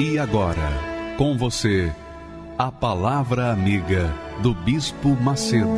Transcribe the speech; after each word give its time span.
E 0.00 0.18
agora, 0.18 0.72
com 1.16 1.38
você, 1.38 1.92
a 2.58 2.68
Palavra 2.68 3.52
Amiga 3.52 4.12
do 4.42 4.52
Bispo 4.52 5.10
Macedo. 5.10 5.68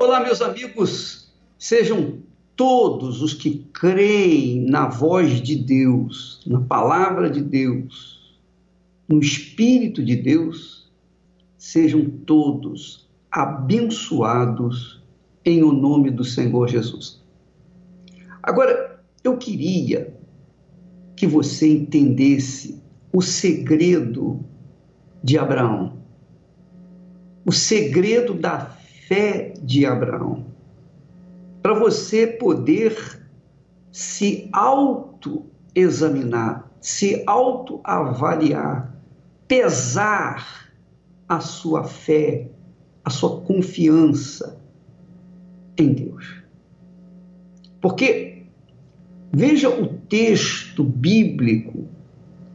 Olá, 0.00 0.20
meus 0.20 0.40
amigos, 0.40 1.30
sejam 1.58 2.20
todos 2.56 3.20
os 3.20 3.34
que 3.34 3.66
creem 3.74 4.62
na 4.62 4.88
voz 4.88 5.38
de 5.42 5.54
Deus, 5.54 6.40
na 6.46 6.62
palavra 6.62 7.28
de 7.28 7.42
Deus, 7.42 8.40
no 9.06 9.20
Espírito 9.20 10.02
de 10.02 10.16
Deus, 10.16 10.90
sejam 11.58 12.08
todos 12.24 13.03
abençoados 13.34 15.04
em 15.44 15.62
o 15.64 15.72
nome 15.72 16.12
do 16.12 16.24
Senhor 16.24 16.68
Jesus. 16.68 17.20
Agora, 18.40 19.02
eu 19.24 19.36
queria 19.36 20.16
que 21.16 21.26
você 21.26 21.68
entendesse 21.68 22.80
o 23.12 23.20
segredo 23.20 24.38
de 25.20 25.36
Abraão, 25.36 25.98
o 27.44 27.50
segredo 27.50 28.34
da 28.34 28.60
fé 29.08 29.52
de 29.60 29.84
Abraão, 29.84 30.46
para 31.60 31.74
você 31.74 32.28
poder 32.28 33.20
se 33.90 34.48
auto-examinar, 34.52 36.70
se 36.80 37.24
auto-avaliar, 37.26 38.96
pesar 39.48 40.70
a 41.28 41.40
sua 41.40 41.82
fé 41.82 42.53
a 43.04 43.10
sua 43.10 43.40
confiança 43.40 44.58
em 45.76 45.92
Deus. 45.92 46.42
Porque 47.80 48.44
veja 49.32 49.68
o 49.68 49.88
texto 49.88 50.82
bíblico 50.82 51.86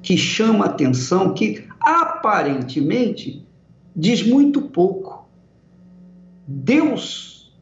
que 0.02 0.18
chama 0.18 0.66
atenção, 0.66 1.34
que 1.34 1.68
aparentemente 1.80 3.46
diz 3.96 4.26
muito 4.26 4.62
pouco. 4.64 5.28
Deus 6.48 7.54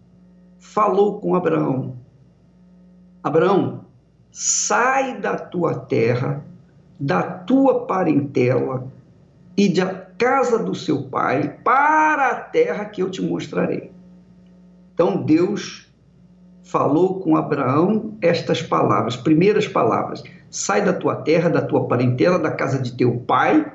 falou 0.58 1.20
com 1.20 1.36
Abraão: 1.36 1.98
Abraão, 3.22 3.86
sai 4.32 5.20
da 5.20 5.38
tua 5.38 5.76
terra, 5.76 6.46
da 7.00 7.22
tua 7.22 7.86
parentela 7.86 8.92
e 9.58 9.68
da 9.68 9.88
casa 10.18 10.60
do 10.60 10.76
seu 10.76 11.04
pai 11.04 11.58
para 11.64 12.30
a 12.30 12.36
terra 12.36 12.86
que 12.86 13.02
eu 13.02 13.10
te 13.10 13.22
mostrarei. 13.22 13.92
Então 14.94 15.24
Deus 15.24 15.92
falou 16.64 17.20
com 17.20 17.36
Abraão 17.36 18.18
estas 18.22 18.62
palavras, 18.62 19.16
primeiras 19.16 19.68
palavras: 19.68 20.24
sai 20.50 20.86
da 20.86 20.94
tua 20.94 21.16
terra, 21.16 21.50
da 21.50 21.62
tua 21.62 21.88
parentela, 21.88 22.38
da 22.38 22.52
casa 22.52 22.80
de 22.80 22.96
teu 22.96 23.20
pai, 23.20 23.72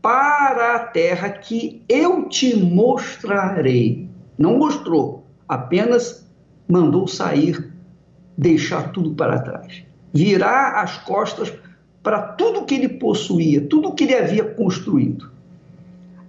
para 0.00 0.76
a 0.76 0.78
terra 0.78 1.28
que 1.28 1.84
eu 1.88 2.28
te 2.28 2.56
mostrarei. 2.56 4.08
Não 4.38 4.56
mostrou, 4.56 5.26
apenas 5.46 6.26
mandou 6.66 7.06
sair, 7.06 7.72
deixar 8.38 8.90
tudo 8.92 9.14
para 9.14 9.40
trás, 9.40 9.84
virar 10.14 10.80
as 10.80 10.96
costas 10.98 11.50
para 12.02 12.20
tudo 12.22 12.64
que 12.64 12.74
ele 12.74 12.88
possuía, 12.88 13.66
tudo 13.66 13.94
que 13.94 14.04
ele 14.04 14.14
havia 14.14 14.44
construído. 14.44 15.30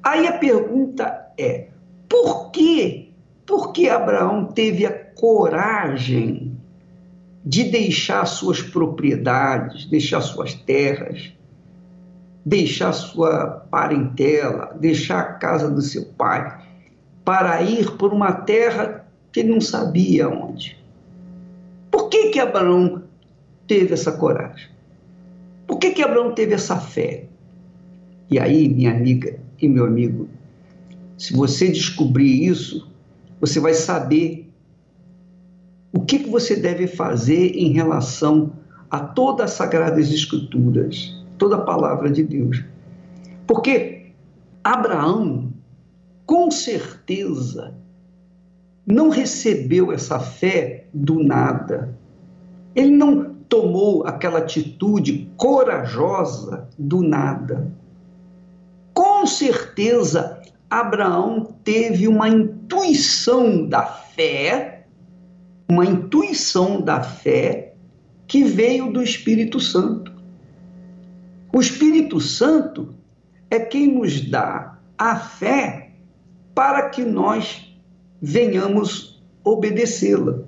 Aí 0.03 0.27
a 0.27 0.33
pergunta 0.33 1.31
é: 1.37 1.67
por 2.09 2.51
que, 2.51 3.13
por 3.45 3.71
que 3.71 3.89
Abraão 3.89 4.45
teve 4.45 4.85
a 4.85 4.91
coragem 4.91 6.57
de 7.43 7.63
deixar 7.63 8.25
suas 8.25 8.61
propriedades, 8.61 9.85
deixar 9.85 10.21
suas 10.21 10.53
terras, 10.53 11.31
deixar 12.45 12.93
sua 12.93 13.65
parentela, 13.69 14.75
deixar 14.79 15.19
a 15.19 15.33
casa 15.33 15.69
do 15.69 15.81
seu 15.81 16.05
pai, 16.17 16.61
para 17.23 17.61
ir 17.61 17.91
por 17.97 18.13
uma 18.13 18.31
terra 18.31 19.05
que 19.31 19.39
ele 19.39 19.53
não 19.53 19.61
sabia 19.61 20.27
onde? 20.27 20.77
Por 21.89 22.09
que, 22.09 22.29
que 22.29 22.39
Abraão 22.39 23.03
teve 23.67 23.93
essa 23.93 24.11
coragem? 24.11 24.69
Por 25.71 25.79
que, 25.79 25.91
que 25.91 26.03
Abraão 26.03 26.35
teve 26.35 26.53
essa 26.53 26.75
fé? 26.75 27.29
E 28.29 28.37
aí, 28.37 28.67
minha 28.67 28.91
amiga, 28.91 29.39
e 29.57 29.69
meu 29.69 29.85
amigo, 29.85 30.27
se 31.17 31.33
você 31.33 31.69
descobrir 31.71 32.45
isso, 32.45 32.91
você 33.39 33.57
vai 33.57 33.73
saber 33.73 34.51
o 35.93 36.01
que, 36.01 36.19
que 36.19 36.29
você 36.29 36.57
deve 36.57 36.87
fazer 36.87 37.53
em 37.55 37.71
relação 37.71 38.51
a 38.89 38.99
todas 38.99 39.51
as 39.51 39.55
Sagradas 39.55 40.11
Escrituras, 40.11 41.17
toda 41.37 41.55
a 41.55 41.61
palavra 41.61 42.11
de 42.11 42.23
Deus. 42.23 42.65
Porque 43.47 44.07
Abraão, 44.61 45.53
com 46.25 46.51
certeza, 46.51 47.73
não 48.85 49.07
recebeu 49.07 49.89
essa 49.93 50.19
fé 50.19 50.87
do 50.93 51.23
nada. 51.23 51.97
Ele 52.75 52.91
não 52.91 53.30
tomou 53.51 54.07
aquela 54.07 54.39
atitude 54.39 55.29
corajosa 55.37 56.67
do 56.79 57.03
nada 57.03 57.71
com 59.21 59.25
certeza 59.27 60.41
Abraão 60.69 61.55
teve 61.63 62.07
uma 62.07 62.27
intuição 62.27 63.67
da 63.67 63.83
fé, 63.85 64.85
uma 65.69 65.85
intuição 65.85 66.81
da 66.81 67.01
fé 67.01 67.73
que 68.27 68.43
veio 68.43 68.91
do 68.91 69.03
Espírito 69.03 69.59
Santo. 69.59 70.11
O 71.53 71.59
Espírito 71.59 72.19
Santo 72.19 72.95
é 73.49 73.59
quem 73.59 73.93
nos 73.93 74.21
dá 74.21 74.79
a 74.97 75.15
fé 75.15 75.91
para 76.55 76.89
que 76.89 77.03
nós 77.03 77.75
venhamos 78.21 79.21
obedecê-la. 79.43 80.39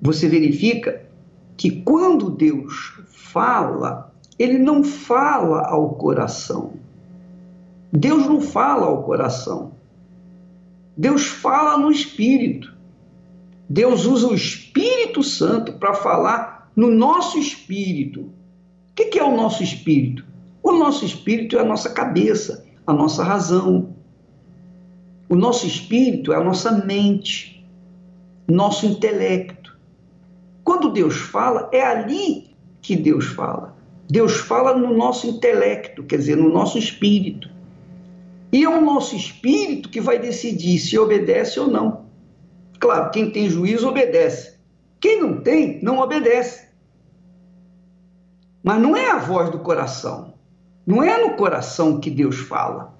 Você 0.00 0.28
verifica 0.28 1.05
que 1.56 1.82
quando 1.82 2.30
Deus 2.30 3.00
fala, 3.06 4.12
ele 4.38 4.58
não 4.58 4.84
fala 4.84 5.66
ao 5.66 5.94
coração. 5.94 6.74
Deus 7.92 8.26
não 8.26 8.40
fala 8.40 8.86
ao 8.86 9.02
coração. 9.02 9.72
Deus 10.96 11.26
fala 11.26 11.78
no 11.78 11.90
espírito. 11.90 12.74
Deus 13.68 14.04
usa 14.04 14.28
o 14.28 14.34
Espírito 14.34 15.22
Santo 15.22 15.72
para 15.72 15.94
falar 15.94 16.70
no 16.76 16.88
nosso 16.88 17.38
espírito. 17.38 18.20
O 18.20 18.94
que 18.94 19.18
é 19.18 19.24
o 19.24 19.36
nosso 19.36 19.62
espírito? 19.62 20.24
O 20.62 20.72
nosso 20.72 21.04
espírito 21.04 21.56
é 21.56 21.60
a 21.60 21.64
nossa 21.64 21.90
cabeça, 21.90 22.64
a 22.86 22.92
nossa 22.92 23.24
razão. 23.24 23.94
O 25.28 25.34
nosso 25.34 25.66
espírito 25.66 26.32
é 26.32 26.36
a 26.36 26.44
nossa 26.44 26.70
mente, 26.84 27.64
nosso 28.46 28.86
intelecto. 28.86 29.55
Quando 30.66 30.90
Deus 30.90 31.14
fala, 31.14 31.70
é 31.72 31.80
ali 31.80 32.56
que 32.82 32.96
Deus 32.96 33.26
fala. 33.26 33.76
Deus 34.10 34.34
fala 34.34 34.76
no 34.76 34.96
nosso 34.96 35.28
intelecto, 35.28 36.02
quer 36.02 36.16
dizer, 36.16 36.36
no 36.36 36.52
nosso 36.52 36.76
espírito. 36.76 37.48
E 38.50 38.64
é 38.64 38.68
o 38.68 38.84
nosso 38.84 39.14
espírito 39.14 39.88
que 39.88 40.00
vai 40.00 40.18
decidir 40.18 40.80
se 40.80 40.98
obedece 40.98 41.60
ou 41.60 41.68
não. 41.68 42.06
Claro, 42.80 43.12
quem 43.12 43.30
tem 43.30 43.48
juízo 43.48 43.88
obedece. 43.88 44.58
Quem 44.98 45.22
não 45.22 45.40
tem, 45.40 45.78
não 45.84 46.00
obedece. 46.00 46.66
Mas 48.60 48.82
não 48.82 48.96
é 48.96 49.08
a 49.08 49.18
voz 49.18 49.50
do 49.50 49.60
coração. 49.60 50.34
Não 50.84 51.00
é 51.00 51.22
no 51.22 51.36
coração 51.36 52.00
que 52.00 52.10
Deus 52.10 52.38
fala. 52.38 52.92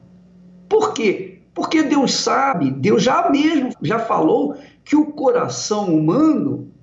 Por 0.69 0.95
quê? 0.95 1.41
Porque 1.53 1.83
Deus 1.83 2.15
sabe, 2.15 2.71
Deus 2.71 3.03
já 3.03 3.29
mesmo 3.29 3.73
já 3.83 3.99
falou 3.99 4.55
que 4.85 4.95
o 4.95 5.07
coração 5.07 5.93
humano 5.93 6.76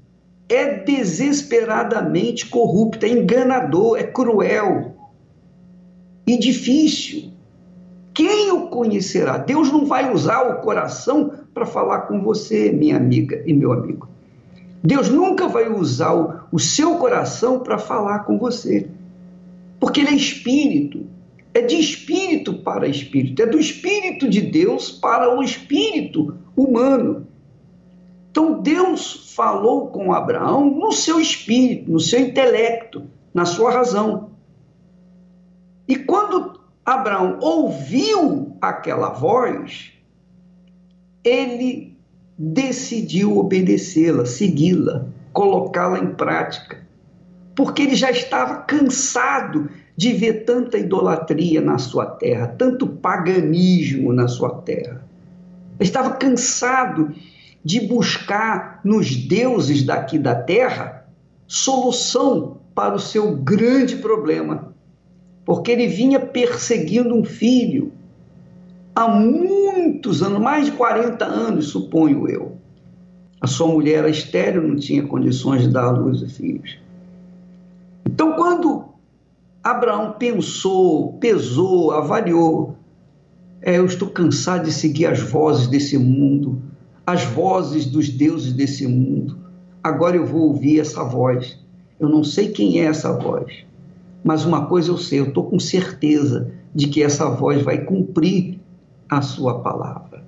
é 0.54 0.80
desesperadamente 0.80 2.48
corrupto, 2.48 3.06
é 3.06 3.10
enganador, 3.10 3.98
é 3.98 4.04
cruel 4.04 4.96
e 6.26 6.38
difícil. 6.38 7.32
quem 8.14 8.52
o 8.52 8.68
conhecerá? 8.68 9.38
Deus 9.38 9.72
não 9.72 9.86
vai 9.86 10.14
usar 10.14 10.44
o 10.44 10.62
coração 10.62 11.32
para 11.54 11.66
falar 11.66 12.02
com 12.02 12.22
você, 12.22 12.72
minha 12.72 12.98
amiga 12.98 13.44
e 13.46 13.54
meu 13.54 13.72
amigo. 13.74 14.08
Deus 14.84 15.10
nunca 15.10 15.48
vai 15.48 15.70
usar 15.70 16.14
o, 16.14 16.42
o 16.52 16.60
seu 16.60 16.96
coração 16.96 17.60
para 17.60 17.78
falar 17.78 18.20
com 18.20 18.38
você. 18.38 18.88
Porque 19.80 20.02
ele 20.02 20.10
é 20.10 20.16
espírito. 20.16 21.06
É 21.54 21.62
de 21.62 21.76
espírito 21.76 22.54
para 22.56 22.88
espírito. 22.88 23.42
É 23.42 23.46
do 23.46 23.60
espírito 23.60 24.30
de 24.30 24.42
Deus 24.42 24.92
para 24.92 25.38
o 25.38 25.42
espírito 25.42 26.36
humano. 26.56 27.28
Então 28.34 28.64
Deus 28.64 29.32
falou 29.36 29.90
com 29.90 30.12
Abraão 30.12 30.66
no 30.66 30.92
seu 30.92 31.20
espírito, 31.20 31.92
no 31.92 32.00
seu 32.00 32.20
intelecto, 32.20 33.04
na 33.32 33.46
sua 33.46 33.72
razão. 33.72 34.32
E 35.88 35.96
quando 35.98 36.60
Abraão 36.84 37.38
ouviu 37.40 38.58
aquela 38.60 39.10
voz, 39.10 39.92
ele 41.24 41.96
decidiu 42.36 43.38
obedecê-la, 43.38 44.26
segui-la, 44.26 45.06
colocá-la 45.32 46.00
em 46.00 46.16
prática, 46.16 46.82
porque 47.56 47.84
ele 47.84 47.96
já 47.96 48.10
estava 48.10 48.64
cansado 48.64 49.70
de 49.96 50.12
ver 50.12 50.44
tanta 50.44 50.80
idolatria 50.80 51.62
na 51.62 51.78
sua 51.78 52.08
terra, 52.08 52.48
tanto 52.48 52.88
paganismo 52.88 54.12
na 54.12 54.28
sua 54.28 54.56
terra. 54.62 55.06
Ele 55.80 55.88
estava 55.88 56.16
cansado 56.16 57.14
de 57.64 57.80
buscar 57.80 58.82
nos 58.84 59.16
deuses 59.16 59.84
daqui 59.84 60.20
da 60.20 60.36
terra 60.36 61.06
solução 61.48 62.58
para 62.76 62.96
o 62.96 63.00
seu 63.00 63.36
grande 63.36 63.98
problema, 63.98 64.74
porque 65.46 65.72
ele 65.72 65.88
vinha 65.88 66.20
perseguindo 66.20 67.16
um 67.16 67.24
filho 67.24 67.92
há 68.96 69.08
muitos 69.08 70.22
anos, 70.22 70.40
mais 70.40 70.66
de 70.66 70.72
40 70.74 71.24
anos, 71.26 71.68
suponho 71.68 72.28
eu. 72.28 72.58
A 73.40 73.48
sua 73.48 73.68
mulher 73.68 74.00
era 74.00 74.10
estéril, 74.10 74.62
não 74.62 74.76
tinha 74.76 75.06
condições 75.06 75.64
de 75.64 75.70
dar 75.70 75.86
à 75.86 75.92
luz 75.92 76.24
a 76.24 76.28
filhos. 76.28 76.80
Então, 78.06 78.34
quando 78.34 78.86
Abraão 79.64 80.14
pensou, 80.14 81.14
pesou, 81.14 81.92
avaliou, 81.92 82.78
é, 83.62 83.78
eu 83.78 83.86
estou 83.86 84.10
cansado 84.10 84.66
de 84.66 84.72
seguir 84.72 85.06
as 85.06 85.20
vozes 85.20 85.68
desse 85.68 85.98
mundo, 85.98 86.62
as 87.06 87.24
vozes 87.24 87.86
dos 87.86 88.10
deuses 88.10 88.54
desse 88.54 88.88
mundo. 88.88 89.38
Agora 89.84 90.16
eu 90.16 90.26
vou 90.26 90.44
ouvir 90.44 90.80
essa 90.80 91.04
voz. 91.04 91.60
Eu 92.00 92.10
não 92.10 92.24
sei 92.24 92.50
quem 92.50 92.80
é 92.80 92.86
essa 92.86 93.14
voz, 93.18 93.66
mas 94.24 94.46
uma 94.46 94.66
coisa 94.66 94.92
eu 94.92 94.98
sei, 94.98 95.20
eu 95.20 95.28
estou 95.28 95.46
com 95.46 95.60
certeza 95.60 96.52
de 96.74 96.88
que 96.88 97.04
essa 97.04 97.30
voz 97.30 97.62
vai 97.62 97.80
cumprir 97.80 98.60
a 99.10 99.22
sua 99.22 99.60
palavra. 99.60 100.24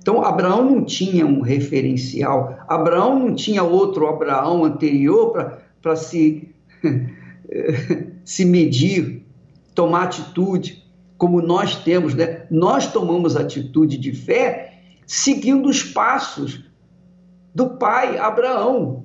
Então, 0.00 0.24
Abraão 0.24 0.68
não 0.68 0.84
tinha 0.84 1.24
um 1.24 1.42
referencial, 1.42 2.58
Abraão 2.66 3.18
não 3.18 3.34
tinha 3.34 3.62
outro 3.62 4.08
Abraão 4.08 4.64
anterior 4.64 5.58
para 5.80 5.94
se, 5.94 6.48
se 8.24 8.44
medir, 8.44 9.24
tomar 9.74 10.04
atitude, 10.04 10.82
como 11.16 11.40
nós 11.40 11.76
temos, 11.76 12.14
né? 12.14 12.46
Nós 12.50 12.92
tomamos 12.92 13.36
atitude 13.36 13.96
de 13.96 14.12
fé 14.12 14.71
seguindo 15.06 15.68
os 15.68 15.82
passos 15.82 16.64
do 17.54 17.70
pai 17.70 18.18
Abraão. 18.18 19.04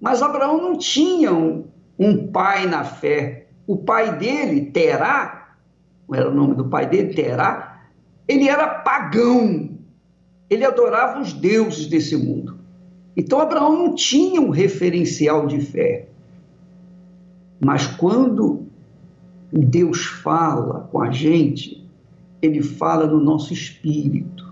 Mas 0.00 0.22
Abraão 0.22 0.60
não 0.60 0.78
tinha 0.78 1.32
um, 1.32 1.66
um 1.98 2.28
pai 2.28 2.66
na 2.66 2.84
fé. 2.84 3.48
O 3.66 3.76
pai 3.76 4.16
dele, 4.16 4.70
Terá, 4.70 5.56
era 6.12 6.30
o 6.30 6.34
nome 6.34 6.54
do 6.54 6.66
pai 6.66 6.86
dele, 6.86 7.14
Terá, 7.14 7.82
ele 8.28 8.48
era 8.48 8.68
pagão. 8.68 9.70
Ele 10.48 10.64
adorava 10.64 11.20
os 11.20 11.32
deuses 11.32 11.86
desse 11.86 12.16
mundo. 12.16 12.58
Então 13.16 13.40
Abraão 13.40 13.76
não 13.76 13.94
tinha 13.94 14.40
um 14.40 14.50
referencial 14.50 15.46
de 15.46 15.60
fé. 15.60 16.06
Mas 17.58 17.86
quando 17.86 18.66
Deus 19.50 20.04
fala 20.04 20.88
com 20.92 21.00
a 21.00 21.10
gente, 21.10 21.88
ele 22.42 22.62
fala 22.62 23.06
no 23.06 23.18
nosso 23.18 23.52
espírito, 23.52 24.45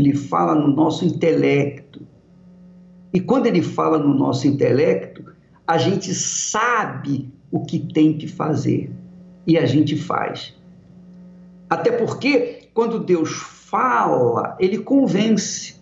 ele 0.00 0.14
fala 0.14 0.54
no 0.54 0.68
nosso 0.68 1.04
intelecto. 1.04 2.00
E 3.12 3.20
quando 3.20 3.46
ele 3.46 3.62
fala 3.62 3.98
no 3.98 4.14
nosso 4.14 4.46
intelecto, 4.46 5.24
a 5.66 5.78
gente 5.78 6.14
sabe 6.14 7.30
o 7.50 7.60
que 7.64 7.78
tem 7.78 8.16
que 8.16 8.26
fazer 8.26 8.90
e 9.46 9.58
a 9.58 9.66
gente 9.66 9.96
faz. 9.96 10.56
Até 11.68 11.92
porque, 11.92 12.68
quando 12.72 12.98
Deus 12.98 13.30
fala, 13.30 14.56
ele 14.58 14.78
convence. 14.78 15.76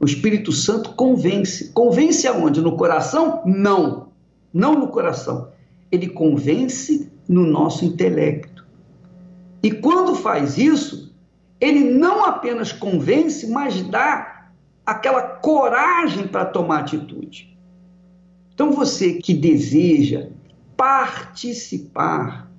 O 0.00 0.04
Espírito 0.04 0.50
Santo 0.50 0.94
convence. 0.94 1.72
Convence 1.72 2.26
aonde? 2.26 2.60
No 2.60 2.76
coração? 2.76 3.42
Não. 3.46 4.08
Não 4.52 4.74
no 4.74 4.88
coração. 4.88 5.48
Ele 5.90 6.08
convence 6.08 7.10
no 7.28 7.46
nosso 7.46 7.84
intelecto. 7.84 8.66
E 9.62 9.70
quando 9.70 10.16
faz 10.16 10.58
isso, 10.58 11.11
ele 11.62 11.84
não 11.84 12.24
apenas 12.24 12.72
convence, 12.72 13.46
mas 13.46 13.80
dá 13.82 14.48
aquela 14.84 15.22
coragem 15.22 16.26
para 16.26 16.44
tomar 16.44 16.80
atitude. 16.80 17.56
Então 18.52 18.72
você 18.72 19.14
que 19.14 19.32
deseja 19.32 20.26
participar 20.76 22.50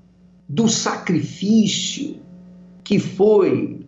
do 0.48 0.70
sacrifício 0.70 2.22
que 2.82 2.98
foi, 2.98 3.86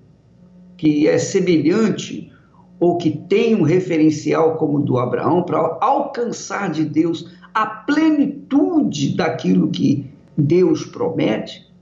que 0.76 1.08
é 1.08 1.18
semelhante 1.18 2.30
ou 2.78 2.98
que 2.98 3.12
tem 3.12 3.56
um 3.56 3.64
referencial 3.64 4.58
como 4.58 4.80
o 4.80 4.82
do 4.82 4.98
Abraão 4.98 5.44
para 5.44 5.78
alcançar 5.80 6.70
de 6.70 6.84
Deus 6.84 7.34
a 7.54 7.66
plenitude 7.66 9.16
daquilo 9.16 9.72
que 9.72 10.12
Deus 10.38 10.86
promete, 10.86 11.74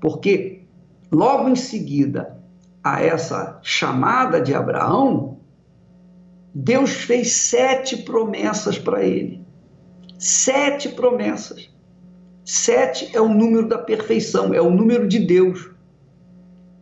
porque 0.00 0.60
logo 1.10 1.48
em 1.48 1.56
seguida 1.56 2.43
a 2.84 3.02
essa 3.02 3.58
chamada 3.62 4.38
de 4.42 4.54
Abraão, 4.54 5.38
Deus 6.54 6.92
fez 6.92 7.32
sete 7.32 7.96
promessas 7.96 8.78
para 8.78 9.02
ele. 9.02 9.42
Sete 10.18 10.90
promessas. 10.90 11.70
Sete 12.44 13.10
é 13.16 13.20
o 13.20 13.28
número 13.28 13.66
da 13.66 13.78
perfeição, 13.78 14.52
é 14.52 14.60
o 14.60 14.70
número 14.70 15.08
de 15.08 15.18
Deus. 15.18 15.70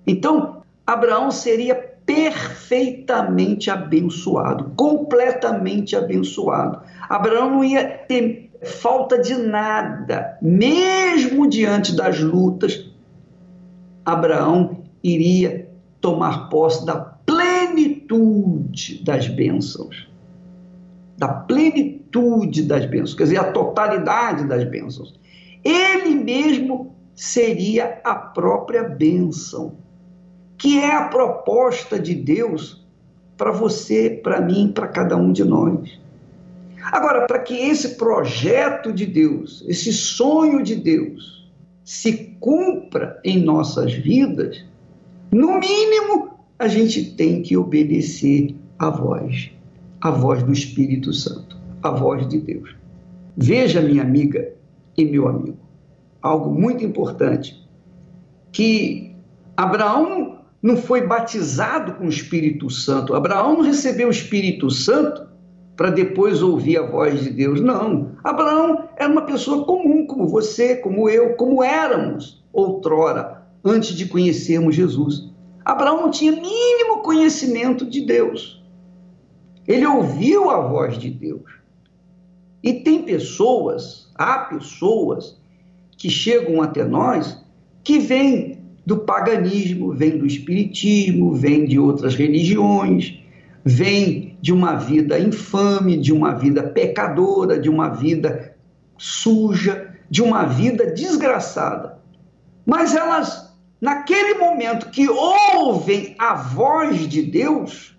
Então, 0.05 0.63
Abraão 0.85 1.31
seria 1.31 1.77
perfeitamente 2.05 3.71
abençoado, 3.71 4.73
completamente 4.77 5.95
abençoado. 5.95 6.83
Abraão 7.09 7.49
não 7.49 7.65
ia 7.65 7.87
ter 7.89 8.51
falta 8.65 9.21
de 9.21 9.35
nada, 9.35 10.37
mesmo 10.43 11.49
diante 11.49 11.95
das 11.95 12.19
lutas. 12.19 12.91
Abraão 14.05 14.83
iria 15.03 15.72
tomar 16.03 16.51
posse 16.51 16.85
da 16.85 16.97
plenitude 16.97 19.03
das 19.03 19.29
bênçãos. 19.29 20.07
Da 21.17 21.29
plenitude 21.29 22.65
das 22.65 22.85
bênçãos, 22.85 23.15
quer 23.15 23.25
dizer, 23.25 23.39
a 23.39 23.53
totalidade 23.53 24.47
das 24.47 24.69
bênçãos 24.69 25.23
ele 25.65 26.15
mesmo 26.15 26.95
seria 27.15 28.01
a 28.05 28.15
própria 28.15 28.83
bênção, 28.83 29.77
que 30.59 30.79
é 30.79 30.95
a 30.95 31.09
proposta 31.09 31.99
de 31.99 32.15
Deus 32.15 32.85
para 33.37 33.53
você, 33.53 34.21
para 34.23 34.41
mim, 34.41 34.73
para 34.73 34.89
cada 34.89 35.17
um 35.17 35.33
de 35.33 35.45
nós. 35.45 36.01
Agora, 36.85 37.27
para 37.27 37.39
que 37.39 37.55
esse 37.55 37.97
projeto 37.97 38.93
de 38.93 39.07
Deus, 39.07 39.65
esse 39.69 39.93
sonho 39.93 40.63
de 40.63 40.75
Deus, 40.75 41.49
se 41.85 42.37
cumpra 42.41 43.21
em 43.25 43.43
nossas 43.43 43.93
vidas, 43.93 44.65
no 45.33 45.59
mínimo, 45.59 46.37
a 46.59 46.69
gente 46.69 47.17
tem 47.17 47.43
que 47.43 47.57
obedecer 47.57 48.55
à 48.79 48.91
voz, 48.91 49.51
à 50.01 50.11
voz 50.11 50.43
do 50.43 50.53
Espírito 50.53 51.13
Santo, 51.13 51.57
à 51.83 51.91
voz 51.91 52.29
de 52.29 52.39
Deus. 52.39 52.77
Veja, 53.37 53.81
minha 53.81 54.03
amiga, 54.03 54.53
e 54.97 55.07
meu 55.07 55.27
amigo, 55.27 55.57
algo 56.21 56.51
muito 56.51 56.85
importante, 56.85 57.67
que 58.53 59.17
Abraão 59.57 60.41
não 60.63 60.77
foi 60.77 61.07
batizado 61.07 61.95
com 61.95 62.05
o 62.05 62.11
Espírito 62.11 62.69
Santo. 62.69 63.15
Abraão 63.15 63.55
não 63.55 63.63
recebeu 63.63 64.09
o 64.09 64.13
Espírito 64.13 64.71
Santo 64.71 65.27
para 65.77 65.91
depois 65.91 66.43
ouvir 66.43 66.77
a 66.77 66.87
voz 66.87 67.25
de 67.25 67.31
Deus. 67.31 67.61
Não. 67.61 68.13
Abraão 68.23 68.85
era 68.97 69.11
uma 69.11 69.23
pessoa 69.23 69.65
comum, 69.65 70.07
como 70.07 70.29
você, 70.29 70.77
como 70.77 71.09
eu, 71.09 71.35
como 71.35 71.65
éramos 71.65 72.45
outrora, 72.53 73.42
antes 73.65 73.95
de 73.97 74.07
conhecermos 74.07 74.75
Jesus. 74.75 75.31
Abraão 75.65 76.03
não 76.03 76.11
tinha 76.11 76.33
mínimo 76.33 77.03
conhecimento 77.03 77.85
de 77.85 78.01
Deus. 78.01 78.63
Ele 79.67 79.87
ouviu 79.87 80.51
a 80.51 80.61
voz 80.61 80.99
de 80.99 81.11
Deus. 81.11 81.51
E 82.63 82.75
tem 82.75 83.03
pessoas 83.03 84.11
há 84.15 84.39
pessoas 84.39 85.41
que 85.97 86.11
chegam 86.11 86.63
até 86.63 86.85
nós 86.85 87.41
que 87.83 87.99
vem 87.99 88.59
do 88.85 88.99
paganismo, 88.99 89.93
vem 89.93 90.19
do 90.19 90.27
espiritismo, 90.27 91.35
vem 91.35 91.65
de 91.67 91.79
outras 91.79 92.15
religiões, 92.15 93.19
vem 93.65 94.37
de 94.41 94.53
uma 94.53 94.75
vida 94.75 95.19
infame, 95.19 95.97
de 95.97 96.13
uma 96.13 96.35
vida 96.35 96.63
pecadora, 96.63 97.59
de 97.59 97.69
uma 97.69 97.89
vida 97.89 98.57
suja, 98.99 99.95
de 100.11 100.23
uma 100.23 100.45
vida 100.45 100.93
desgraçada. 100.93 101.99
Mas 102.67 102.95
elas, 102.95 103.52
naquele 103.83 104.35
momento 104.35 104.91
que 104.91 105.09
ouvem 105.09 106.15
a 106.17 106.35
voz 106.35 107.09
de 107.09 107.21
Deus, 107.21 107.99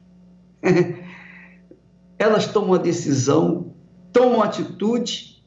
elas 2.18 2.48
tomam 2.48 2.75
a 2.75 2.78
decisão, 2.78 3.74
tomam 4.13 4.42
atitude 4.42 5.44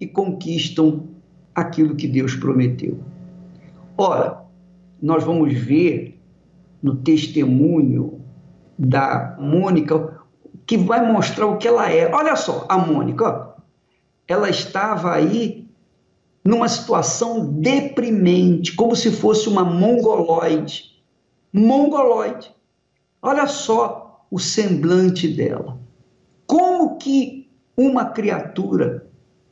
e 0.00 0.06
conquistam 0.08 1.06
aquilo 1.54 1.94
que 1.94 2.08
Deus 2.08 2.34
prometeu. 2.34 3.00
Ora, 3.96 4.42
nós 5.00 5.22
vamos 5.22 5.54
ver 5.54 6.20
no 6.82 6.96
testemunho 6.96 8.20
da 8.76 9.36
Mônica 9.38 10.20
que 10.66 10.76
vai 10.76 11.10
mostrar 11.12 11.46
o 11.46 11.58
que 11.58 11.68
ela 11.68 11.88
é. 11.92 12.12
Olha 12.12 12.34
só, 12.34 12.66
a 12.68 12.76
Mônica, 12.76 13.54
ela 14.26 14.50
estava 14.50 15.14
aí 15.14 15.65
numa 16.46 16.68
situação 16.68 17.52
deprimente, 17.60 18.74
como 18.74 18.94
se 18.94 19.10
fosse 19.10 19.48
uma 19.48 19.64
mongoloide. 19.64 20.96
Mongoloide. 21.52 22.54
Olha 23.20 23.46
só 23.46 24.26
o 24.30 24.38
semblante 24.38 25.26
dela. 25.26 25.78
Como 26.46 26.98
que 26.98 27.50
uma 27.76 28.06
criatura 28.06 29.06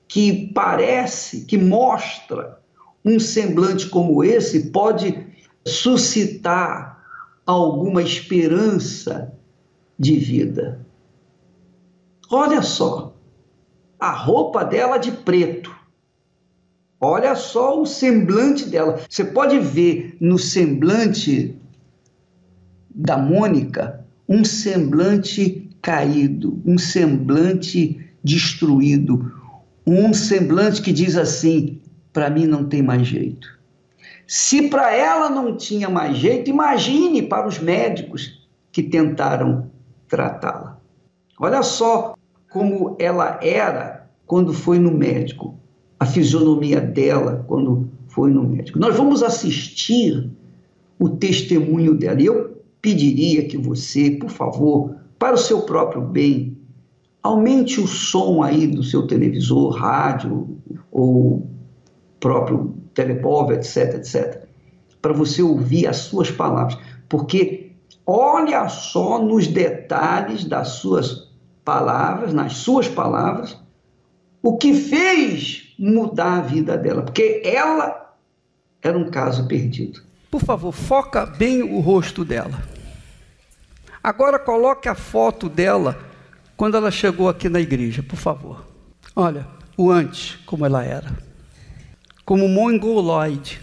que 0.07 0.53
parece, 0.55 1.45
que 1.45 1.59
mostra 1.59 2.61
um 3.05 3.19
semblante 3.19 3.89
como 3.89 4.23
esse 4.23 4.71
pode 4.71 5.27
suscitar 5.67 7.05
alguma 7.45 8.03
esperança 8.03 9.35
de 9.99 10.17
vida. 10.17 10.87
Olha 12.31 12.63
só, 12.63 13.15
a 13.99 14.11
roupa 14.11 14.65
dela 14.65 14.97
de 14.97 15.13
preto. 15.13 15.75
Olha 17.05 17.35
só 17.35 17.83
o 17.83 17.85
semblante 17.85 18.65
dela. 18.67 18.99
Você 19.07 19.27
pode 19.27 19.59
ver 19.59 20.17
no 20.19 20.39
semblante 20.39 21.55
da 22.89 23.19
Mônica 23.19 24.03
um 24.27 24.43
semblante 24.43 25.69
caído, 25.83 26.63
um 26.65 26.79
semblante 26.79 28.11
destruído, 28.23 29.31
um 29.87 30.15
semblante 30.15 30.81
que 30.81 30.95
diz 30.95 31.15
assim: 31.15 31.79
para 32.11 32.31
mim 32.31 32.47
não 32.47 32.65
tem 32.65 32.83
mais 32.83 33.07
jeito. 33.07 33.49
Se 34.27 34.71
para 34.71 34.91
ela 34.97 35.29
não 35.29 35.59
tinha 35.59 35.91
mais 35.91 36.17
jeito, 36.17 36.49
imagine 36.49 37.21
para 37.21 37.47
os 37.47 37.59
médicos 37.59 38.49
que 38.73 38.83
tentaram 38.83 39.71
tratá-la. 40.09 40.81
Olha 41.39 41.63
só 41.63 42.15
como 42.49 42.97
ela 42.99 43.39
era 43.43 44.09
quando 44.25 44.55
foi 44.55 44.79
no 44.79 44.91
médico, 44.91 45.59
a 46.05 46.07
fisionomia 46.07 46.83
dela 46.83 47.45
quando 47.49 47.89
foi 48.09 48.31
no 48.31 48.45
médico. 48.45 48.79
Nós 48.79 48.95
vamos 48.95 49.23
assistir 49.23 50.31
o 50.99 51.09
testemunho 51.09 51.95
dela. 51.95 52.21
E 52.21 52.27
eu 52.27 52.63
pediria 52.83 53.49
que 53.49 53.57
você, 53.57 54.11
por 54.11 54.29
favor, 54.29 54.95
para 55.19 55.35
o 55.35 55.39
seu 55.39 55.63
próprio 55.63 56.03
bem, 56.03 56.59
aumente 57.23 57.81
o 57.81 57.87
som 57.87 58.43
aí 58.43 58.67
do 58.67 58.83
seu 58.83 59.07
televisor, 59.07 59.71
rádio 59.71 60.59
ou 60.93 61.49
próprio 62.21 62.75
telepóvel, 62.93 63.57
etc, 63.57 63.95
etc, 63.95 64.45
para 65.01 65.15
você 65.15 65.43
ouvir 65.43 65.87
as 65.87 65.97
suas 65.97 66.31
palavras, 66.31 66.77
porque 67.09 67.73
olha 68.07 68.69
só 68.69 69.23
nos 69.23 69.47
detalhes 69.47 70.45
das 70.45 70.69
suas 70.69 71.31
palavras, 71.65 72.35
nas 72.35 72.59
suas 72.59 72.89
palavras, 72.89 73.59
o 74.43 74.59
que 74.59 74.75
fez 74.75 75.63
mudar 75.93 76.38
a 76.38 76.41
vida 76.41 76.76
dela, 76.76 77.03
porque 77.03 77.43
ela 77.45 78.14
era 78.83 78.97
um 78.97 79.11
caso 79.11 79.47
perdido. 79.47 80.03
Por 80.31 80.41
favor, 80.41 80.73
foca 80.73 81.26
bem 81.26 81.62
o 81.62 81.81
rosto 81.81 82.25
dela. 82.25 82.62
Agora 84.03 84.38
coloque 84.38 84.88
a 84.88 84.95
foto 84.95 85.49
dela 85.49 85.99
quando 86.57 86.76
ela 86.76 86.91
chegou 86.91 87.29
aqui 87.29 87.49
na 87.49 87.61
igreja, 87.61 88.03
por 88.03 88.17
favor. 88.17 88.64
Olha, 89.14 89.47
o 89.76 89.91
antes, 89.91 90.37
como 90.47 90.67
ela 90.67 90.85
era 90.85 91.25
como 92.25 92.49
mongoloide. 92.49 93.61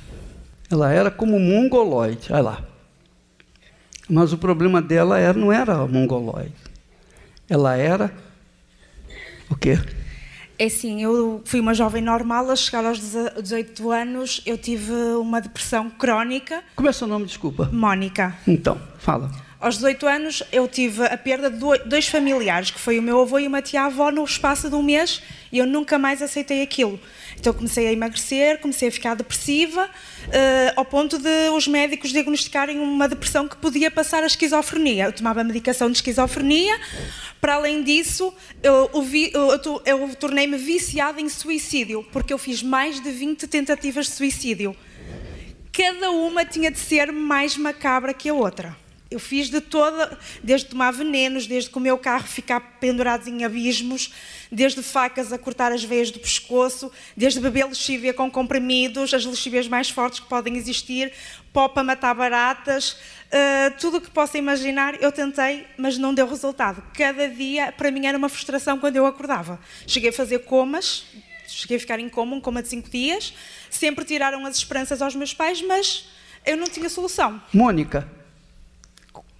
Ela 0.69 0.91
era 0.91 1.11
como 1.11 1.39
mongoloide, 1.39 2.31
olha 2.31 2.41
lá. 2.41 2.63
Mas 4.09 4.31
o 4.31 4.37
problema 4.37 4.81
dela 4.81 5.17
era, 5.19 5.37
não 5.37 5.51
era 5.51 5.85
mongoloide. 5.87 6.53
Ela 7.49 7.75
era 7.75 8.13
o 9.49 9.55
quê? 9.55 9.79
É 10.61 10.65
assim, 10.65 11.01
eu 11.01 11.41
fui 11.43 11.59
uma 11.59 11.73
jovem 11.73 12.03
normal, 12.03 12.51
a 12.51 12.55
chegar 12.55 12.85
aos 12.85 12.99
18 12.99 13.89
anos 13.89 14.41
eu 14.45 14.55
tive 14.55 14.93
uma 15.19 15.41
depressão 15.41 15.89
crónica. 15.89 16.63
Como 16.75 16.87
é 16.87 16.91
seu 16.91 17.07
nome, 17.07 17.25
desculpa? 17.25 17.67
Mónica. 17.73 18.37
Então, 18.47 18.79
fala. 18.99 19.31
Aos 19.59 19.77
18 19.77 20.07
anos 20.07 20.43
eu 20.51 20.67
tive 20.67 21.03
a 21.03 21.17
perda 21.17 21.49
de 21.49 21.57
dois 21.87 22.07
familiares, 22.07 22.69
que 22.69 22.79
foi 22.79 22.99
o 22.99 23.01
meu 23.01 23.19
avô 23.21 23.39
e 23.39 23.47
uma 23.47 23.59
tia-avó 23.59 24.11
no 24.11 24.23
espaço 24.23 24.69
de 24.69 24.75
um 24.75 24.83
mês, 24.83 25.23
e 25.51 25.57
eu 25.57 25.65
nunca 25.65 25.97
mais 25.97 26.21
aceitei 26.21 26.61
aquilo. 26.61 26.99
Então 27.39 27.53
comecei 27.53 27.87
a 27.87 27.91
emagrecer, 27.91 28.59
comecei 28.59 28.89
a 28.89 28.91
ficar 28.91 29.15
depressiva, 29.15 29.85
uh, 29.85 30.73
ao 30.75 30.85
ponto 30.85 31.17
de 31.17 31.49
os 31.55 31.67
médicos 31.67 32.11
diagnosticarem 32.11 32.79
uma 32.79 33.07
depressão 33.07 33.47
que 33.47 33.55
podia 33.57 33.89
passar 33.89 34.21
a 34.21 34.27
esquizofrenia. 34.27 35.05
Eu 35.05 35.13
tomava 35.13 35.43
medicação 35.43 35.89
de 35.89 35.97
esquizofrenia. 35.97 36.79
Para 37.41 37.55
além 37.55 37.81
disso, 37.81 38.31
eu, 38.61 38.87
eu, 39.33 39.81
eu, 39.83 40.15
tornei-me 40.15 40.57
viciada 40.57 41.19
em 41.19 41.27
suicídio, 41.27 42.05
porque 42.11 42.31
eu 42.31 42.37
fiz 42.37 42.61
mais 42.61 43.01
de 43.01 43.09
20 43.09 43.47
tentativas 43.47 44.05
de 44.05 44.11
suicídio. 44.11 44.75
Cada 45.73 46.11
uma 46.11 46.45
tinha 46.45 46.69
de 46.69 46.77
ser 46.77 47.11
mais 47.11 47.57
macabra 47.57 48.13
que 48.13 48.29
a 48.29 48.33
outra. 48.35 48.77
Eu 49.11 49.19
fiz 49.19 49.49
de 49.49 49.59
toda, 49.59 50.17
desde 50.41 50.67
tomar 50.67 50.91
venenos, 50.91 51.45
desde 51.45 51.69
que 51.69 51.77
o 51.77 51.81
meu 51.81 51.97
carro 51.97 52.25
ficar 52.25 52.61
pendurado 52.79 53.27
em 53.27 53.43
abismos, 53.43 54.13
desde 54.49 54.81
facas 54.81 55.33
a 55.33 55.37
cortar 55.37 55.73
as 55.73 55.83
veias 55.83 56.09
do 56.11 56.17
pescoço, 56.17 56.89
desde 57.15 57.41
beber 57.41 57.65
lexívia 57.65 58.13
com 58.13 58.31
comprimidos, 58.31 59.13
as 59.13 59.25
lexívias 59.25 59.67
mais 59.67 59.89
fortes 59.89 60.21
que 60.21 60.29
podem 60.29 60.55
existir, 60.55 61.11
pó 61.51 61.67
para 61.67 61.83
matar 61.83 62.13
baratas, 62.13 62.93
uh, 62.93 63.77
tudo 63.81 63.97
o 63.97 64.01
que 64.01 64.09
possa 64.09 64.37
imaginar, 64.37 64.95
eu 65.03 65.11
tentei, 65.11 65.67
mas 65.77 65.97
não 65.97 66.13
deu 66.13 66.25
resultado. 66.25 66.81
Cada 66.93 67.27
dia, 67.27 67.73
para 67.73 67.91
mim, 67.91 68.05
era 68.05 68.17
uma 68.17 68.29
frustração 68.29 68.79
quando 68.79 68.95
eu 68.95 69.05
acordava. 69.05 69.59
Cheguei 69.85 70.11
a 70.11 70.13
fazer 70.13 70.39
comas, 70.45 71.03
cheguei 71.49 71.75
a 71.75 71.79
ficar 71.81 71.99
em 71.99 72.07
coma, 72.07 72.33
um 72.33 72.39
coma 72.39 72.61
de 72.61 72.69
cinco 72.69 72.89
dias, 72.89 73.33
sempre 73.69 74.05
tiraram 74.05 74.45
as 74.45 74.55
esperanças 74.55 75.01
aos 75.01 75.15
meus 75.15 75.33
pais, 75.33 75.61
mas 75.61 76.07
eu 76.45 76.55
não 76.55 76.67
tinha 76.67 76.89
solução. 76.89 77.41
Mônica, 77.53 78.09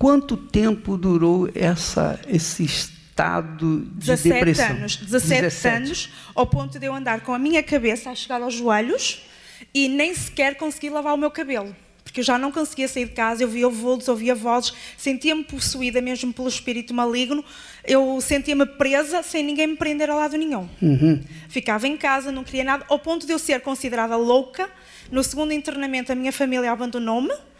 Quanto 0.01 0.36
tempo 0.36 0.98
durou 0.98 1.48
essa, 1.53 2.20
esse 2.27 2.63
estado 2.63 3.81
de 3.81 4.08
17 4.08 4.34
depressão? 4.34 4.65
Anos, 4.72 4.96
17, 4.96 5.41
17 5.43 5.75
anos, 5.75 6.10
ao 6.34 6.48
ponto 6.48 6.79
de 6.79 6.88
eu 6.88 6.96
andar 6.96 7.22
com 7.22 7.31
a 7.31 7.38
minha 7.38 7.62
cabeça 7.62 8.10
a 8.10 8.15
chegar 8.15 8.41
aos 8.41 8.55
joelhos 8.55 9.22
e 9.72 9.88
nem 9.88 10.15
sequer 10.15 10.55
conseguir 10.55 10.89
lavar 10.89 11.13
o 11.13 11.17
meu 11.17 11.29
cabelo. 11.29 11.75
Porque 12.03 12.22
eu 12.22 12.24
já 12.24 12.36
não 12.36 12.51
conseguia 12.51 12.88
sair 12.88 13.05
de 13.05 13.12
casa, 13.12 13.43
eu 13.43 13.48
via 13.48 13.70
vultos, 13.70 14.08
ouvia 14.08 14.34
vozes, 14.34 14.74
sentia-me 14.98 15.43
possuída 15.43 16.01
mesmo 16.01 16.34
pelo 16.34 16.48
espírito 16.48 16.96
maligno, 16.96 17.46
eu 17.86 18.20
sentia-me 18.22 18.65
presa 18.65 19.22
sem 19.22 19.43
ninguém 19.43 19.67
me 19.67 19.75
prender 19.75 20.10
a 20.10 20.15
lado 20.15 20.36
nenhum. 20.36 20.67
Uhum. 20.81 21.22
Ficava 21.48 21.88
em 21.88 21.96
casa, 21.96 22.31
não 22.31 22.43
queria 22.43 22.63
nada, 22.63 22.86
ao 22.89 22.98
ponto 22.98 23.27
de 23.27 23.34
eu 23.34 23.38
ser 23.38 23.62
considerada 23.62 24.15
louca. 24.17 24.67
No 25.12 25.24
segundo 25.24 25.53
internamento, 25.53 26.12
a 26.12 26.15
minha 26.15 26.34
família 26.34 26.72
abandonou-me 26.72 27.50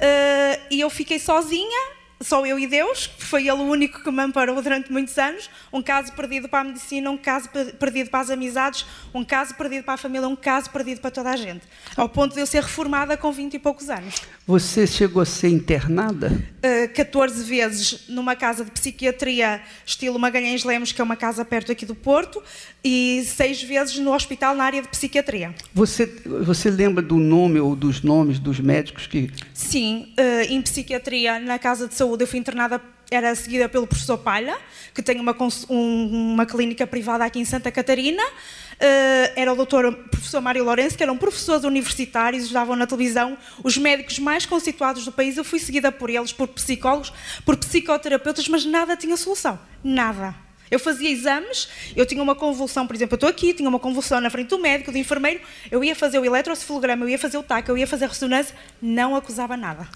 Uh, 0.00 0.60
e 0.70 0.80
eu 0.80 0.88
fiquei 0.88 1.18
sozinha, 1.18 1.99
só 2.22 2.44
eu 2.44 2.58
e 2.58 2.66
Deus, 2.66 3.10
foi 3.18 3.48
Ele 3.48 3.52
o 3.52 3.62
único 3.62 4.02
que 4.02 4.10
me 4.10 4.22
amparou 4.22 4.60
durante 4.60 4.92
muitos 4.92 5.16
anos. 5.16 5.48
Um 5.72 5.82
caso 5.82 6.12
perdido 6.12 6.48
para 6.48 6.60
a 6.60 6.64
medicina, 6.64 7.10
um 7.10 7.16
caso 7.16 7.48
perdido 7.78 8.10
para 8.10 8.20
as 8.20 8.30
amizades, 8.30 8.84
um 9.14 9.24
caso 9.24 9.54
perdido 9.54 9.84
para 9.84 9.94
a 9.94 9.96
família, 9.96 10.28
um 10.28 10.36
caso 10.36 10.70
perdido 10.70 11.00
para 11.00 11.10
toda 11.10 11.30
a 11.30 11.36
gente. 11.36 11.62
Ao 11.96 12.08
ponto 12.08 12.34
de 12.34 12.40
eu 12.40 12.46
ser 12.46 12.62
reformada 12.62 13.16
com 13.16 13.32
20 13.32 13.54
e 13.54 13.58
poucos 13.58 13.88
anos. 13.88 14.16
Você 14.46 14.86
chegou 14.86 15.22
a 15.22 15.24
ser 15.24 15.48
internada? 15.48 16.28
Uh, 16.58 16.92
14 16.92 17.42
vezes 17.44 18.04
numa 18.08 18.36
casa 18.36 18.64
de 18.64 18.70
psiquiatria, 18.70 19.62
estilo 19.86 20.18
Magalhães 20.18 20.62
Lemos, 20.64 20.92
que 20.92 21.00
é 21.00 21.04
uma 21.04 21.16
casa 21.16 21.42
perto 21.44 21.72
aqui 21.72 21.86
do 21.86 21.94
Porto, 21.94 22.42
e 22.84 23.24
seis 23.24 23.62
vezes 23.62 23.98
no 23.98 24.12
hospital 24.12 24.54
na 24.54 24.64
área 24.64 24.82
de 24.82 24.88
psiquiatria. 24.88 25.54
Você, 25.72 26.04
você 26.44 26.70
lembra 26.70 27.02
do 27.02 27.16
nome 27.16 27.60
ou 27.60 27.74
dos 27.74 28.02
nomes 28.02 28.38
dos 28.38 28.60
médicos 28.60 29.06
que. 29.06 29.30
Sim, 29.54 30.12
uh, 30.18 30.52
em 30.52 30.60
psiquiatria, 30.60 31.38
na 31.38 31.58
casa 31.58 31.88
de 31.88 31.94
saúde, 32.10 32.24
eu 32.24 32.26
fui 32.26 32.38
internada 32.38 32.80
era 33.10 33.34
seguida 33.34 33.68
pelo 33.68 33.86
professor 33.86 34.18
Palha, 34.18 34.56
que 34.94 35.02
tem 35.02 35.18
uma, 35.18 35.36
um, 35.68 36.32
uma 36.34 36.46
clínica 36.46 36.86
privada 36.86 37.24
aqui 37.24 37.40
em 37.40 37.44
Santa 37.44 37.70
Catarina. 37.70 38.22
Uh, 38.22 39.32
era 39.34 39.52
o 39.52 39.56
doutor 39.56 39.92
professor 40.10 40.40
Mário 40.40 40.62
Lourenço, 40.64 40.96
que 40.96 41.02
eram 41.02 41.18
professores 41.18 41.64
universitários, 41.64 42.44
estavam 42.44 42.76
na 42.76 42.86
televisão, 42.86 43.36
os 43.64 43.76
médicos 43.76 44.20
mais 44.20 44.46
conceituados 44.46 45.04
do 45.04 45.10
país. 45.10 45.36
Eu 45.36 45.44
fui 45.44 45.58
seguida 45.58 45.90
por 45.90 46.08
eles, 46.08 46.32
por 46.32 46.46
psicólogos, 46.48 47.12
por 47.44 47.56
psicoterapeutas, 47.56 48.46
mas 48.48 48.64
nada 48.64 48.96
tinha 48.96 49.16
solução. 49.16 49.58
Nada. 49.82 50.34
Eu 50.70 50.78
fazia 50.78 51.10
exames, 51.10 51.68
eu 51.96 52.06
tinha 52.06 52.22
uma 52.22 52.36
convulsão, 52.36 52.86
por 52.86 52.94
exemplo, 52.94 53.14
eu 53.14 53.16
estou 53.16 53.28
aqui, 53.28 53.52
tinha 53.52 53.68
uma 53.68 53.80
convulsão 53.80 54.20
na 54.20 54.30
frente 54.30 54.50
do 54.50 54.58
médico, 54.58 54.92
do 54.92 54.98
enfermeiro, 54.98 55.40
eu 55.68 55.82
ia 55.82 55.96
fazer 55.96 56.20
o 56.20 56.24
eletrocefalograma, 56.24 57.04
eu 57.04 57.08
ia 57.08 57.18
fazer 57.18 57.38
o 57.38 57.42
TAC, 57.42 57.68
eu 57.68 57.76
ia 57.76 57.88
fazer 57.88 58.04
a 58.04 58.08
ressonância, 58.08 58.54
não 58.80 59.16
acusava 59.16 59.56
nada. 59.56 59.88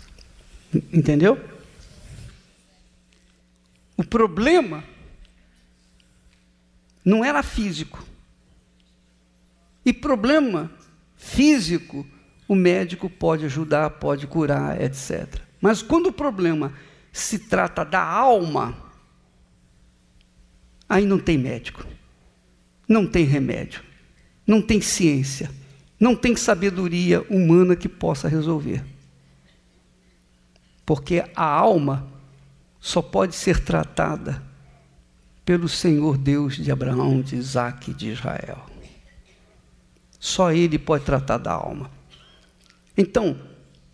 Entendeu? 0.92 1.38
O 3.96 4.04
problema 4.04 4.84
não 7.04 7.24
era 7.24 7.42
físico. 7.42 8.02
E 9.84 9.92
problema 9.92 10.70
físico, 11.16 12.06
o 12.48 12.54
médico 12.54 13.10
pode 13.10 13.44
ajudar, 13.44 13.90
pode 13.90 14.26
curar, 14.26 14.80
etc. 14.80 15.40
Mas 15.60 15.82
quando 15.82 16.06
o 16.06 16.12
problema 16.12 16.72
se 17.12 17.38
trata 17.38 17.84
da 17.84 18.02
alma, 18.02 18.76
aí 20.88 21.06
não 21.06 21.18
tem 21.18 21.38
médico, 21.38 21.86
não 22.88 23.06
tem 23.06 23.24
remédio, 23.24 23.82
não 24.46 24.60
tem 24.60 24.80
ciência, 24.80 25.50
não 26.00 26.16
tem 26.16 26.34
sabedoria 26.34 27.22
humana 27.30 27.76
que 27.76 27.88
possa 27.88 28.28
resolver. 28.28 28.84
Porque 30.84 31.24
a 31.34 31.44
alma 31.44 32.13
só 32.84 33.00
pode 33.00 33.34
ser 33.34 33.60
tratada 33.60 34.42
pelo 35.42 35.70
Senhor 35.70 36.18
Deus 36.18 36.56
de 36.56 36.70
Abraão, 36.70 37.22
de 37.22 37.34
Isaac 37.34 37.90
e 37.90 37.94
de 37.94 38.10
Israel. 38.10 38.58
Só 40.20 40.52
Ele 40.52 40.78
pode 40.78 41.02
tratar 41.02 41.38
da 41.38 41.50
alma. 41.50 41.90
Então, 42.94 43.38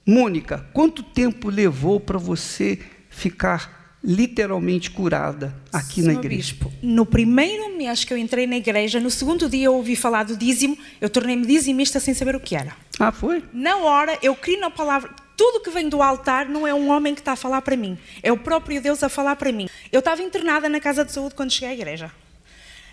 Mônica, 0.05 0.67
quanto 0.73 1.05
tempo 1.05 1.49
levou 1.49 2.01
para 2.01 2.19
você 2.19 2.81
ficar 3.09 3.97
literalmente 4.03 4.91
curada 4.91 5.55
aqui 5.73 6.03
Senhor 6.03 6.15
na 6.15 6.19
igreja. 6.19 6.55
Bispo, 6.55 6.73
no 6.83 7.07
primeiro 7.07 7.77
mês 7.77 8.03
que 8.03 8.13
eu 8.13 8.19
entrei 8.19 8.45
na 8.45 8.57
igreja, 8.57 8.99
no 8.99 9.11
segundo 9.11 9.49
dia 9.49 9.67
eu 9.67 9.75
ouvi 9.75 9.95
falar 9.95 10.25
do 10.25 10.37
dízimo, 10.37 10.77
eu 11.01 11.09
tornei-me 11.09 11.47
dizimista 11.47 12.01
sem 12.01 12.13
saber 12.13 12.35
o 12.35 12.41
que 12.41 12.57
era. 12.57 12.75
Ah, 12.99 13.13
foi? 13.13 13.45
Na 13.53 13.77
hora, 13.77 14.19
eu 14.21 14.35
criei 14.35 14.59
na 14.59 14.69
palavra. 14.69 15.15
Tudo 15.41 15.61
que 15.61 15.71
vem 15.71 15.89
do 15.89 16.03
altar 16.03 16.47
não 16.51 16.67
é 16.67 16.75
um 16.75 16.91
homem 16.91 17.15
que 17.15 17.23
está 17.23 17.33
a 17.33 17.37
falar 17.37 17.63
para 17.63 17.75
mim, 17.75 17.97
é 18.23 18.31
o 18.31 18.37
próprio 18.37 18.79
Deus 18.79 19.03
a 19.03 19.09
falar 19.09 19.37
para 19.37 19.51
mim. 19.51 19.71
Eu 19.91 20.01
estava 20.01 20.23
internada 20.23 20.69
na 20.69 20.79
casa 20.79 21.03
de 21.03 21.13
saúde 21.13 21.35
quando 21.35 21.51
cheguei 21.51 21.71
à 21.71 21.73
igreja. 21.73 22.13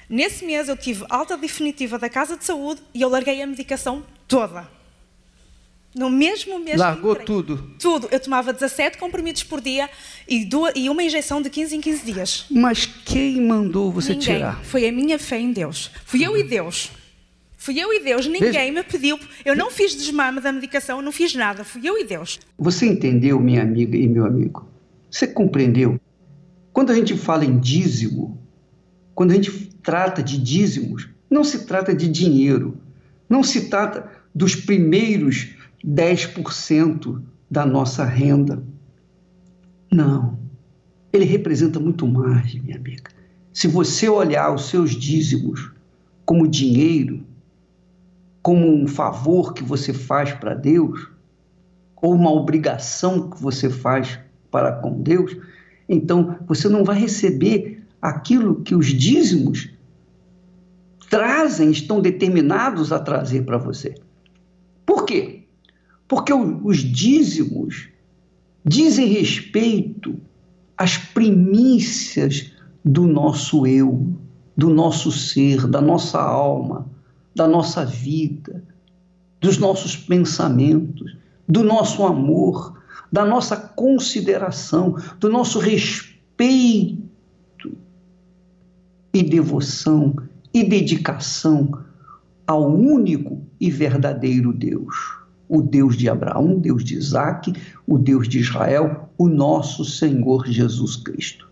Nesse 0.10 0.46
mês 0.46 0.70
eu 0.70 0.77
tive 0.77 1.04
alta 1.10 1.36
definitiva 1.36 2.00
da 2.00 2.08
casa 2.08 2.38
de 2.38 2.46
saúde 2.46 2.82
e 2.94 3.01
eu 3.01 3.10
larguei 3.10 3.42
a 3.42 3.46
medicação 3.46 4.01
toda. 4.30 4.66
No 5.94 6.10
mesmo 6.10 6.58
mês. 6.58 6.77
Largou 6.77 7.18
tudo? 7.18 7.75
Tudo. 7.77 8.08
Eu 8.10 8.20
tomava 8.22 8.54
17 8.54 8.98
comprimidos 8.98 9.44
por 9.44 9.60
dia 9.60 9.89
e, 10.25 10.46
duas, 10.46 10.72
e 10.74 10.89
uma 10.89 11.04
injeção 11.04 11.42
de 11.42 11.50
15 11.50 11.75
em 11.75 11.82
15 11.82 12.13
dias. 12.13 12.46
Mas 12.50 12.86
quem 12.86 13.42
mandou 13.42 13.92
você 13.92 14.13
ninguém. 14.13 14.38
tirar? 14.38 14.63
Foi 14.63 14.88
a 14.88 14.92
minha 14.94 15.20
fé 15.20 15.38
em 15.38 15.51
Deus. 15.51 15.92
Fui 16.06 16.25
eu 16.25 16.38
e 16.38 16.44
Deus. 16.44 16.92
Fui 17.68 17.78
eu 17.78 17.92
e 17.92 18.02
Deus. 18.02 18.26
Ninguém 18.26 18.50
Veja. 18.50 18.72
me 18.72 18.82
pediu. 18.82 19.20
Eu 19.44 19.54
não 19.54 19.70
fiz 19.70 19.94
desmame 19.94 20.40
da 20.40 20.54
medicação, 20.54 21.02
não 21.02 21.12
fiz 21.12 21.36
nada. 21.36 21.66
Fui 21.66 21.82
eu 21.84 21.98
e 21.98 22.06
Deus. 22.06 22.40
Você 22.58 22.86
entendeu, 22.86 23.42
minha 23.42 23.62
amiga 23.62 23.98
e 23.98 24.08
meu 24.08 24.26
amigo? 24.26 24.66
Você 25.12 25.28
compreendeu? 25.28 26.00
Quando 26.72 26.94
a 26.94 26.96
gente 26.96 27.18
fala 27.18 27.44
em 27.44 27.60
dízimo, 27.60 28.42
quando 29.14 29.32
a 29.32 29.34
gente 29.34 29.52
trata 29.84 30.24
de 30.24 30.38
dízimos, 30.38 31.10
não 31.30 31.44
se 31.44 31.66
trata 31.66 31.94
de 31.94 32.08
dinheiro, 32.08 32.78
não 33.28 33.44
se 33.44 33.68
trata 33.68 34.10
dos 34.34 34.56
primeiros 34.56 35.50
10% 35.86 37.22
da 37.51 37.66
nossa 37.66 38.06
renda. 38.06 38.64
Não. 39.92 40.40
Ele 41.12 41.25
representa 41.25 41.82
muito 41.82 42.08
mais, 42.08 42.56
minha 42.56 42.77
amiga. 42.77 43.12
Se 43.51 43.68
você 43.68 44.08
olhar 44.08 44.56
os 44.56 44.70
seus 44.70 44.92
dízimos 44.92 45.70
como 46.25 46.48
dinheiro, 46.48 47.26
como 48.48 48.66
um 48.66 48.88
favor 48.88 49.53
que 49.53 49.62
você 49.62 49.92
faz 49.92 50.31
para 50.31 50.53
Deus, 50.53 51.10
ou 51.98 52.14
uma 52.14 52.31
obrigação 52.31 53.29
que 53.29 53.44
você 53.44 53.70
faz 53.70 54.18
para 54.50 54.72
com 54.72 55.01
Deus, 55.01 55.36
então 55.90 56.38
você 56.48 56.70
não 56.70 56.86
vai 56.86 56.98
receber 56.98 57.83
aquilo 58.01 58.62
que 58.62 58.74
os 58.74 58.86
dízimos 58.86 59.70
trazem, 61.10 61.72
estão 61.72 62.00
determinados 62.00 62.94
a 62.94 63.00
trazer 63.00 63.44
para 63.44 63.57
você. 63.57 63.96
Por 64.86 65.03
quê? 65.03 65.44
Porque 66.07 66.31
os 66.31 66.77
dízimos 66.77 67.90
dizem 68.64 69.07
respeito 69.07 70.18
às 70.77 70.96
primícias 70.96 72.53
do 72.86 73.05
nosso 73.07 73.68
eu, 73.68 74.07
do 74.55 74.70
nosso 74.70 75.12
ser, 75.12 75.68
da 75.68 75.81
nossa 75.81 76.22
alma, 76.22 76.96
da 77.38 77.48
nossa 77.48 77.86
vida, 77.86 78.62
dos 79.40 79.58
nossos 79.58 79.96
pensamentos, 79.96 81.16
do 81.48 81.64
nosso 81.64 82.06
amor, 82.06 82.82
da 83.10 83.24
nossa 83.24 83.56
consideração, 83.56 84.98
do 85.20 85.30
nosso 85.30 85.60
respeito 85.60 87.08
e 89.14 89.24
devoção 89.24 90.16
e 90.54 90.64
dedicação 90.64 91.80
ao 92.46 92.70
único 92.70 93.42
e 93.60 93.72
verdadeiro 93.72 94.52
Deus 94.52 95.18
o 95.50 95.62
Deus 95.62 95.96
de 95.96 96.10
Abraão, 96.10 96.60
Deus 96.60 96.84
de 96.84 96.96
Isaac, 96.96 97.54
o 97.86 97.98
Deus 97.98 98.28
de 98.28 98.40
Israel, 98.40 99.10
o 99.18 99.28
nosso 99.28 99.86
Senhor 99.86 100.46
Jesus 100.46 100.98
Cristo. 100.98 101.48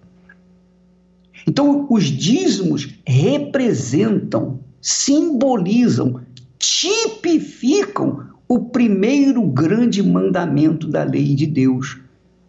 Então, 1.47 1.87
os 1.89 2.05
dízimos 2.05 2.89
representam, 3.07 4.59
simbolizam, 4.85 6.21
tipificam 6.59 8.27
o 8.47 8.65
primeiro 8.65 9.41
grande 9.41 10.03
mandamento 10.03 10.87
da 10.87 11.03
lei 11.03 11.33
de 11.33 11.47
Deus: 11.47 11.97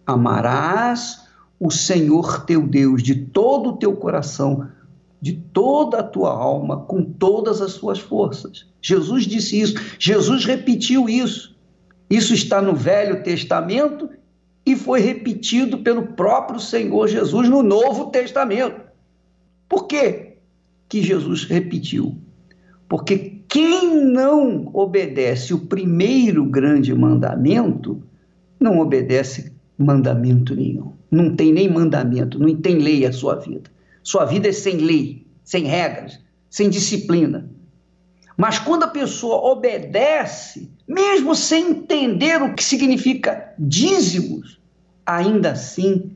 amarás 0.07 1.25
o 1.59 1.71
Senhor 1.71 2.45
teu 2.45 2.67
Deus 2.67 3.03
de 3.03 3.15
todo 3.15 3.71
o 3.71 3.77
teu 3.79 3.97
coração, 3.97 4.69
de 5.19 5.33
toda 5.33 6.01
a 6.01 6.03
tua 6.03 6.31
alma, 6.31 6.83
com 6.83 7.03
todas 7.03 7.63
as 7.63 7.73
suas 7.73 7.99
forças. 7.99 8.67
Jesus 8.83 9.25
disse 9.25 9.59
isso, 9.59 9.77
Jesus 9.99 10.45
repetiu 10.45 11.09
isso. 11.09 11.57
Isso 12.11 12.35
está 12.35 12.61
no 12.61 12.77
Velho 12.77 13.23
Testamento 13.23 14.11
e 14.67 14.77
foi 14.77 15.01
repetido 15.01 15.79
pelo 15.79 16.09
próprio 16.09 16.61
Senhor 16.61 17.09
Jesus 17.09 17.49
no 17.49 17.63
Novo 17.63 18.11
Testamento. 18.11 18.79
Por 19.67 19.87
que 19.87 20.35
que 20.87 21.03
Jesus 21.03 21.45
repetiu? 21.45 22.26
Porque 22.89 23.41
quem 23.49 24.05
não 24.05 24.71
obedece 24.73 25.55
o 25.55 25.67
primeiro 25.67 26.45
grande 26.45 26.95
mandamento, 26.95 28.03
não 28.61 28.79
obedece 28.79 29.53
mandamento 29.79 30.55
nenhum. 30.55 30.93
Não 31.11 31.35
tem 31.35 31.53
nem 31.53 31.69
mandamento, 31.69 32.39
não 32.39 32.55
tem 32.55 32.79
lei 32.79 33.07
a 33.07 33.13
sua 33.13 33.37
vida. 33.37 33.71
Sua 34.03 34.25
vida 34.25 34.49
é 34.49 34.53
sem 34.53 34.77
lei, 34.77 35.27
sem 35.45 35.65
regras, 35.65 36.21
sem 36.51 36.69
disciplina. 36.69 37.51
Mas 38.37 38.59
quando 38.59 38.85
a 38.85 38.89
pessoa 38.89 39.53
obedece, 39.53 40.71
mesmo 40.87 41.35
sem 41.35 41.71
entender 41.71 42.43
o 42.43 42.55
que 42.55 42.63
significa 42.63 43.55
dízimos, 43.59 44.61
ainda 45.05 45.53
assim 45.53 46.13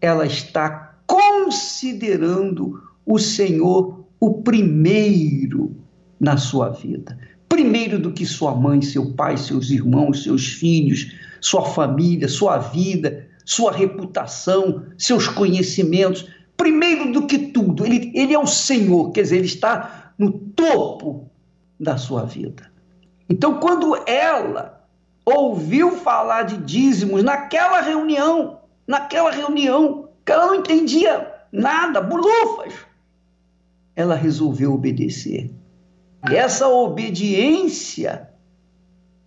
ela 0.00 0.24
está 0.24 0.94
considerando 1.06 2.80
o 3.04 3.18
Senhor 3.18 4.04
o 4.20 4.42
primeiro 4.42 5.76
na 6.20 6.36
sua 6.36 6.68
vida. 6.68 7.18
Primeiro 7.48 7.98
do 7.98 8.12
que 8.12 8.26
sua 8.26 8.54
mãe, 8.54 8.82
seu 8.82 9.12
pai, 9.14 9.36
seus 9.36 9.70
irmãos, 9.70 10.22
seus 10.22 10.46
filhos, 10.46 11.12
sua 11.40 11.64
família, 11.64 12.28
sua 12.28 12.58
vida, 12.58 13.26
sua 13.44 13.72
reputação, 13.72 14.84
seus 14.96 15.26
conhecimentos 15.26 16.26
primeiro 16.60 17.10
do 17.10 17.26
que 17.26 17.38
tudo, 17.38 17.86
ele, 17.86 18.12
ele 18.14 18.34
é 18.34 18.38
o 18.38 18.46
Senhor, 18.46 19.12
quer 19.12 19.22
dizer, 19.22 19.38
ele 19.38 19.46
está 19.46 20.12
no 20.18 20.30
topo 20.30 21.30
da 21.80 21.96
sua 21.96 22.26
vida. 22.26 22.70
Então, 23.30 23.58
quando 23.58 23.96
ela 24.06 24.84
ouviu 25.24 25.92
falar 25.92 26.42
de 26.42 26.58
dízimos 26.58 27.24
naquela 27.24 27.80
reunião, 27.80 28.60
naquela 28.86 29.30
reunião, 29.30 30.10
que 30.22 30.32
ela 30.32 30.48
não 30.48 30.56
entendia 30.56 31.32
nada, 31.50 32.02
bulufas, 32.02 32.74
ela 33.96 34.14
resolveu 34.14 34.74
obedecer. 34.74 35.50
Essa 36.22 36.68
obediência 36.68 38.28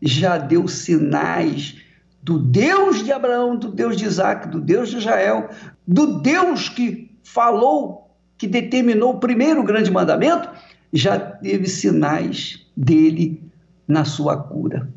já 0.02 0.38
deu 0.38 0.68
sinais 0.68 1.78
do 2.22 2.38
Deus 2.38 3.04
de 3.04 3.12
Abraão, 3.12 3.56
do 3.56 3.70
Deus 3.70 3.98
de 3.98 4.06
Isaac, 4.06 4.48
do 4.48 4.62
Deus 4.62 4.90
de 4.90 4.98
Israel, 4.98 5.50
do 5.88 6.20
Deus 6.22 6.70
que 6.70 7.12
falou, 7.24 8.10
que 8.38 8.48
determinou 8.48 9.14
o 9.14 9.20
primeiro 9.20 9.64
grande 9.64 9.92
mandamento, 9.92 10.50
já 10.92 11.20
teve 11.20 11.68
sinais 11.68 12.66
dele 12.78 13.42
na 13.88 14.06
sua 14.06 14.38
cura. 14.38 14.88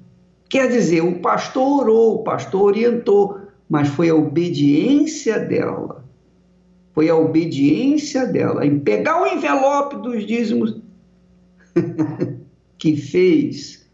Quer 0.49 0.69
dizer, 0.69 1.01
o 1.03 1.21
pastor 1.21 1.83
orou, 1.83 2.15
o 2.17 2.25
pastor 2.25 2.63
orientou, 2.63 3.41
mas 3.69 3.89
foi 3.89 4.11
a 4.11 4.15
obediência 4.15 5.41
dela. 5.41 6.05
Foi 6.93 7.09
a 7.09 7.17
obediência 7.17 8.27
dela 8.27 8.65
em 8.65 8.79
pegar 8.79 9.21
o 9.21 9.27
envelope 9.27 9.97
dos 9.97 10.27
dízimos 10.27 10.81
que 12.79 12.97
fez 12.97 13.87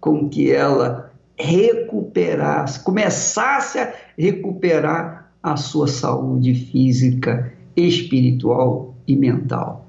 com 0.00 0.28
que 0.28 0.50
ela 0.50 1.12
recuperasse, 1.38 2.80
começasse 2.80 3.78
a 3.78 3.92
recuperar 4.16 5.32
a 5.42 5.56
sua 5.56 5.86
saúde 5.86 6.54
física, 6.54 7.52
espiritual 7.76 8.94
e 9.06 9.14
mental. 9.14 9.88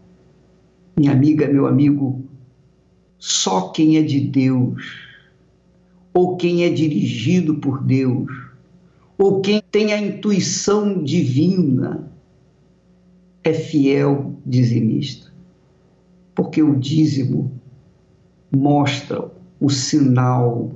Minha 0.97 1.11
amiga, 1.11 1.47
meu 1.47 1.67
amigo, 1.67 2.21
só 3.17 3.69
quem 3.69 3.97
é 3.97 4.01
de 4.01 4.19
Deus, 4.19 5.07
ou 6.13 6.35
quem 6.37 6.63
é 6.63 6.69
dirigido 6.69 7.55
por 7.55 7.83
Deus, 7.83 8.31
ou 9.17 9.41
quem 9.41 9.61
tem 9.71 9.93
a 9.93 10.01
intuição 10.01 11.03
divina, 11.03 12.11
é 13.43 13.53
fiel 13.53 14.35
dizimista. 14.45 15.31
Porque 16.37 16.61
o 16.61 16.75
dízimo 16.75 17.51
mostra 18.55 19.25
o 19.59 19.71
sinal 19.71 20.71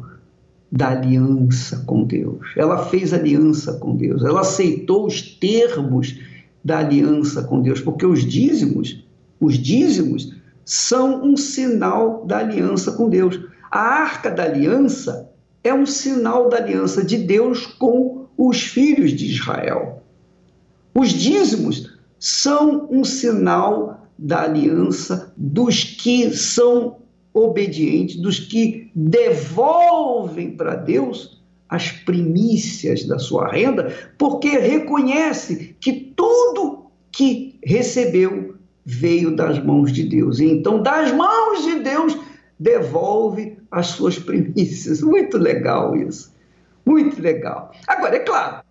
da 0.72 0.90
aliança 0.90 1.84
com 1.86 2.04
Deus. 2.04 2.48
Ela 2.58 2.88
fez 2.88 3.14
aliança 3.14 3.74
com 3.74 3.96
Deus, 3.96 4.24
ela 4.24 4.42
aceitou 4.42 5.06
os 5.06 5.22
termos 5.22 6.20
da 6.66 6.80
aliança 6.80 7.44
com 7.44 7.62
Deus, 7.62 7.80
porque 7.80 8.08
os 8.08 8.26
dízimos, 8.26 9.06
os 9.40 9.56
dízimos 9.56 10.34
são 10.66 11.24
um 11.24 11.38
sinal 11.38 12.26
da 12.26 12.40
aliança 12.40 12.94
com 12.94 13.08
Deus. 13.08 13.40
A 13.70 13.80
arca 13.80 14.32
da 14.32 14.44
aliança 14.44 15.30
é 15.64 15.72
um 15.72 15.86
sinal 15.86 16.50
da 16.50 16.58
aliança 16.58 17.06
de 17.06 17.20
Deus 17.20 17.68
com 17.68 18.26
os 18.36 18.64
filhos 18.64 19.12
de 19.12 19.28
Israel. 19.28 20.02
Os 20.96 21.10
dízimos 21.10 22.00
são 22.20 22.88
um 22.90 23.04
sinal 23.04 24.01
da 24.22 24.44
aliança 24.44 25.34
dos 25.36 25.84
que 25.84 26.30
são 26.30 26.98
obedientes, 27.34 28.18
dos 28.18 28.40
que 28.40 28.92
devolvem 28.94 30.56
para 30.56 30.76
Deus 30.76 31.42
as 31.68 31.92
primícias 31.92 33.06
da 33.08 33.18
sua 33.18 33.50
renda, 33.50 33.92
porque 34.18 34.50
reconhece 34.50 35.76
que 35.80 36.14
tudo 36.16 36.86
que 37.12 37.58
recebeu 37.64 38.56
veio 38.86 39.36
das 39.36 39.64
mãos 39.64 39.92
de 39.92 40.04
Deus. 40.04 40.40
E 40.40 40.46
então, 40.46 40.84
das 40.84 41.12
mãos 41.12 41.64
de 41.64 41.80
Deus, 41.80 42.16
devolve 42.60 43.58
as 43.72 43.88
suas 43.88 44.20
primícias. 44.20 45.02
Muito 45.02 45.38
legal 45.38 45.96
isso. 45.96 46.32
Muito 46.86 47.20
legal. 47.22 47.72
Agora, 47.88 48.18
é 48.18 48.20
claro, 48.20 48.64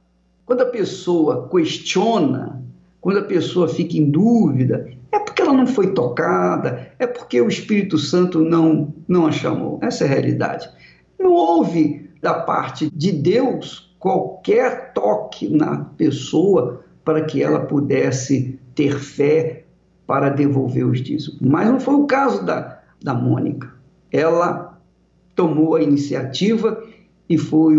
quando 0.46 0.60
a 0.60 0.66
pessoa 0.66 1.48
questiona, 1.48 2.59
quando 3.00 3.18
a 3.18 3.24
pessoa 3.24 3.68
fica 3.68 3.96
em 3.96 4.10
dúvida, 4.10 4.90
é 5.10 5.18
porque 5.18 5.42
ela 5.42 5.52
não 5.52 5.66
foi 5.66 5.92
tocada, 5.92 6.92
é 6.98 7.06
porque 7.06 7.40
o 7.40 7.48
Espírito 7.48 7.98
Santo 7.98 8.40
não, 8.40 8.92
não 9.08 9.26
a 9.26 9.32
chamou. 9.32 9.78
Essa 9.82 10.04
é 10.04 10.06
a 10.06 10.10
realidade. 10.10 10.68
Não 11.18 11.32
houve 11.32 12.10
da 12.20 12.34
parte 12.34 12.90
de 12.94 13.12
Deus 13.12 13.94
qualquer 13.98 14.92
toque 14.92 15.48
na 15.48 15.84
pessoa 15.96 16.84
para 17.04 17.22
que 17.24 17.42
ela 17.42 17.60
pudesse 17.60 18.58
ter 18.74 18.98
fé 18.98 19.64
para 20.06 20.28
devolver 20.28 20.86
os 20.86 21.00
dízimos. 21.00 21.38
Mas 21.40 21.68
não 21.68 21.80
foi 21.80 21.94
o 21.94 22.06
caso 22.06 22.44
da, 22.44 22.80
da 23.02 23.14
Mônica. 23.14 23.72
Ela 24.10 24.78
tomou 25.34 25.76
a 25.76 25.82
iniciativa 25.82 26.82
e 27.28 27.38
foi, 27.38 27.78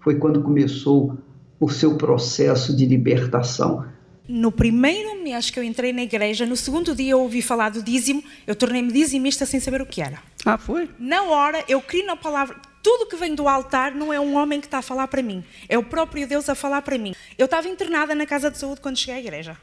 foi 0.00 0.16
quando 0.16 0.42
começou 0.42 1.16
o 1.58 1.68
seu 1.68 1.96
processo 1.96 2.76
de 2.76 2.84
libertação. 2.86 3.84
No 4.28 4.50
primeiro 4.50 5.22
mês 5.22 5.50
que 5.50 5.58
eu 5.58 5.62
entrei 5.62 5.92
na 5.92 6.02
igreja, 6.02 6.44
no 6.44 6.56
segundo 6.56 6.96
dia 6.96 7.12
eu 7.12 7.20
ouvi 7.20 7.40
falar 7.40 7.70
do 7.70 7.82
dízimo, 7.82 8.24
eu 8.44 8.56
tornei-me 8.56 8.90
dizimista 8.90 9.46
sem 9.46 9.60
saber 9.60 9.80
o 9.80 9.86
que 9.86 10.02
era. 10.02 10.20
Ah, 10.44 10.58
foi? 10.58 10.90
Na 10.98 11.22
hora, 11.22 11.64
eu 11.68 11.80
criei 11.80 12.04
na 12.04 12.16
palavra. 12.16 12.56
Tudo 12.82 13.06
que 13.06 13.16
vem 13.16 13.34
do 13.34 13.48
altar 13.48 13.94
não 13.94 14.12
é 14.12 14.18
um 14.18 14.36
homem 14.36 14.60
que 14.60 14.66
está 14.66 14.78
a 14.78 14.82
falar 14.82 15.06
para 15.08 15.22
mim, 15.22 15.44
é 15.68 15.78
o 15.78 15.82
próprio 15.82 16.26
Deus 16.26 16.48
a 16.48 16.54
falar 16.54 16.82
para 16.82 16.98
mim. 16.98 17.14
Eu 17.38 17.44
estava 17.44 17.68
internada 17.68 18.14
na 18.14 18.26
casa 18.26 18.50
de 18.50 18.58
saúde 18.58 18.80
quando 18.80 18.96
cheguei 18.96 19.14
à 19.14 19.18
igreja. 19.18 19.56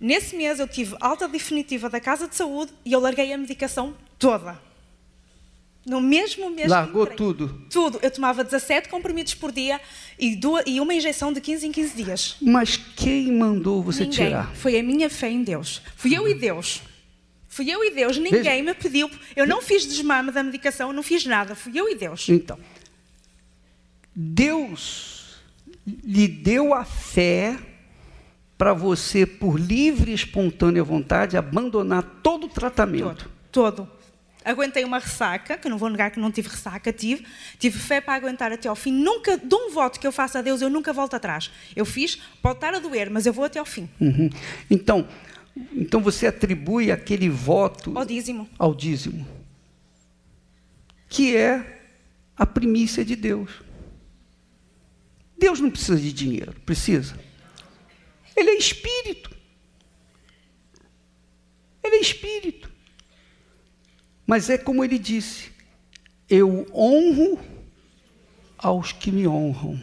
Nesse 0.00 0.36
mês 0.36 0.58
eu 0.58 0.68
tive 0.68 0.96
alta 1.00 1.28
definitiva 1.28 1.88
da 1.88 2.00
casa 2.00 2.28
de 2.28 2.34
saúde 2.36 2.72
e 2.84 2.92
eu 2.92 3.00
larguei 3.00 3.32
a 3.32 3.38
medicação 3.38 3.94
toda. 4.18 4.67
No 5.88 6.00
mesmo 6.00 6.50
mês. 6.50 6.68
Largou 6.68 7.06
tudo? 7.06 7.62
Tudo. 7.70 7.98
Eu 8.02 8.10
tomava 8.10 8.44
17 8.44 8.88
comprimidos 8.88 9.34
por 9.34 9.50
dia 9.50 9.80
e, 10.18 10.36
duas, 10.36 10.64
e 10.66 10.80
uma 10.80 10.92
injeção 10.94 11.32
de 11.32 11.40
15 11.40 11.66
em 11.66 11.72
15 11.72 12.02
dias. 12.02 12.36
Mas 12.40 12.76
quem 12.76 13.32
mandou 13.32 13.82
você 13.82 14.04
Ninguém. 14.04 14.26
tirar? 14.28 14.54
Foi 14.54 14.78
a 14.78 14.82
minha 14.82 15.08
fé 15.08 15.30
em 15.30 15.42
Deus. 15.42 15.80
Fui 15.96 16.16
eu 16.16 16.28
e 16.28 16.34
Deus. 16.34 16.82
Fui 17.48 17.70
eu 17.70 17.82
e 17.82 17.90
Deus. 17.90 18.18
Ninguém 18.18 18.42
Veja. 18.42 18.62
me 18.62 18.74
pediu. 18.74 19.10
Eu 19.34 19.46
não 19.46 19.62
fiz 19.62 19.86
desmame 19.86 20.30
da 20.30 20.42
medicação, 20.42 20.92
não 20.92 21.02
fiz 21.02 21.24
nada. 21.24 21.54
Fui 21.54 21.72
eu 21.74 21.88
e 21.88 21.94
Deus. 21.94 22.28
Então, 22.28 22.58
Deus 24.14 25.36
lhe 26.04 26.28
deu 26.28 26.74
a 26.74 26.84
fé 26.84 27.56
para 28.58 28.74
você, 28.74 29.24
por 29.24 29.58
livre 29.58 30.10
e 30.10 30.14
espontânea 30.14 30.82
vontade, 30.82 31.36
abandonar 31.36 32.02
todo 32.22 32.46
o 32.46 32.48
tratamento. 32.48 33.30
Todo. 33.52 33.86
todo. 33.86 33.97
Aguentei 34.48 34.82
uma 34.82 34.98
ressaca, 34.98 35.58
que 35.58 35.68
não 35.68 35.76
vou 35.76 35.90
negar 35.90 36.10
que 36.10 36.18
não 36.18 36.32
tive 36.32 36.48
ressaca, 36.48 36.90
tive. 36.90 37.26
Tive 37.58 37.78
fé 37.78 38.00
para 38.00 38.14
aguentar 38.14 38.50
até 38.50 38.66
ao 38.66 38.74
fim. 38.74 38.90
Nunca, 38.90 39.36
de 39.36 39.54
um 39.54 39.70
voto 39.70 40.00
que 40.00 40.06
eu 40.06 40.10
faço 40.10 40.38
a 40.38 40.42
Deus, 40.42 40.62
eu 40.62 40.70
nunca 40.70 40.90
volto 40.90 41.14
atrás. 41.14 41.50
Eu 41.76 41.84
fiz, 41.84 42.16
pode 42.40 42.56
estar 42.56 42.72
a 42.72 42.78
doer, 42.78 43.10
mas 43.10 43.26
eu 43.26 43.32
vou 43.34 43.44
até 43.44 43.58
ao 43.58 43.66
fim. 43.66 43.86
Uhum. 44.00 44.30
Então, 44.70 45.06
então 45.74 46.00
você 46.00 46.26
atribui 46.26 46.90
aquele 46.90 47.28
voto 47.28 47.92
ao 47.98 48.06
dízimo. 48.06 48.48
ao 48.58 48.74
dízimo, 48.74 49.28
que 51.10 51.36
é 51.36 51.82
a 52.34 52.46
primícia 52.46 53.04
de 53.04 53.16
Deus. 53.16 53.50
Deus 55.36 55.60
não 55.60 55.70
precisa 55.70 55.98
de 56.00 56.10
dinheiro, 56.10 56.54
precisa? 56.64 57.20
Ele 58.34 58.48
é 58.48 58.54
espírito. 58.56 59.30
Ele 61.84 61.96
é 61.96 62.00
espírito. 62.00 62.77
Mas 64.28 64.48
é 64.48 64.56
como 64.56 64.84
ele 64.84 64.96
disse: 64.96 65.50
eu 66.30 66.66
honro 66.72 67.40
aos 68.56 68.92
que 68.92 69.10
me 69.10 69.26
honram, 69.26 69.80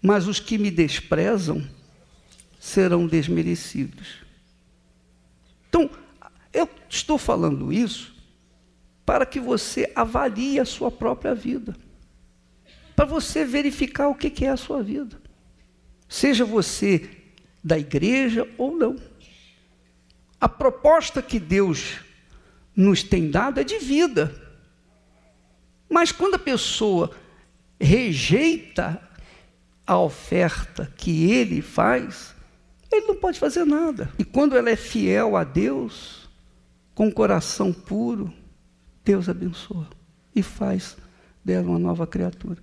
mas 0.00 0.28
os 0.28 0.38
que 0.38 0.56
me 0.56 0.70
desprezam 0.70 1.68
serão 2.60 3.08
desmerecidos. 3.08 4.18
Então, 5.68 5.90
eu 6.52 6.68
estou 6.88 7.18
falando 7.18 7.72
isso 7.72 8.14
para 9.04 9.26
que 9.26 9.40
você 9.40 9.90
avalie 9.96 10.60
a 10.60 10.64
sua 10.64 10.92
própria 10.92 11.34
vida, 11.34 11.74
para 12.94 13.04
você 13.04 13.44
verificar 13.44 14.06
o 14.08 14.14
que 14.14 14.44
é 14.44 14.50
a 14.50 14.56
sua 14.56 14.80
vida 14.80 15.22
seja 16.12 16.44
você 16.44 17.08
da 17.64 17.78
igreja 17.78 18.46
ou 18.58 18.76
não. 18.76 18.96
A 20.38 20.46
proposta 20.46 21.22
que 21.22 21.40
Deus 21.40 22.00
nos 22.74 23.02
tem 23.02 23.30
dado 23.30 23.60
é 23.60 23.64
de 23.64 23.78
vida. 23.78 24.34
Mas 25.88 26.10
quando 26.10 26.34
a 26.34 26.38
pessoa 26.38 27.10
rejeita 27.80 29.00
a 29.86 29.98
oferta 29.98 30.92
que 30.96 31.30
ele 31.30 31.60
faz, 31.60 32.34
ele 32.90 33.06
não 33.06 33.16
pode 33.16 33.38
fazer 33.38 33.64
nada. 33.64 34.10
E 34.18 34.24
quando 34.24 34.56
ela 34.56 34.70
é 34.70 34.76
fiel 34.76 35.36
a 35.36 35.44
Deus, 35.44 36.28
com 36.94 37.08
o 37.08 37.12
coração 37.12 37.72
puro, 37.72 38.32
Deus 39.04 39.28
abençoa 39.28 39.88
e 40.34 40.42
faz 40.42 40.96
dela 41.44 41.68
uma 41.68 41.78
nova 41.78 42.06
criatura. 42.06 42.58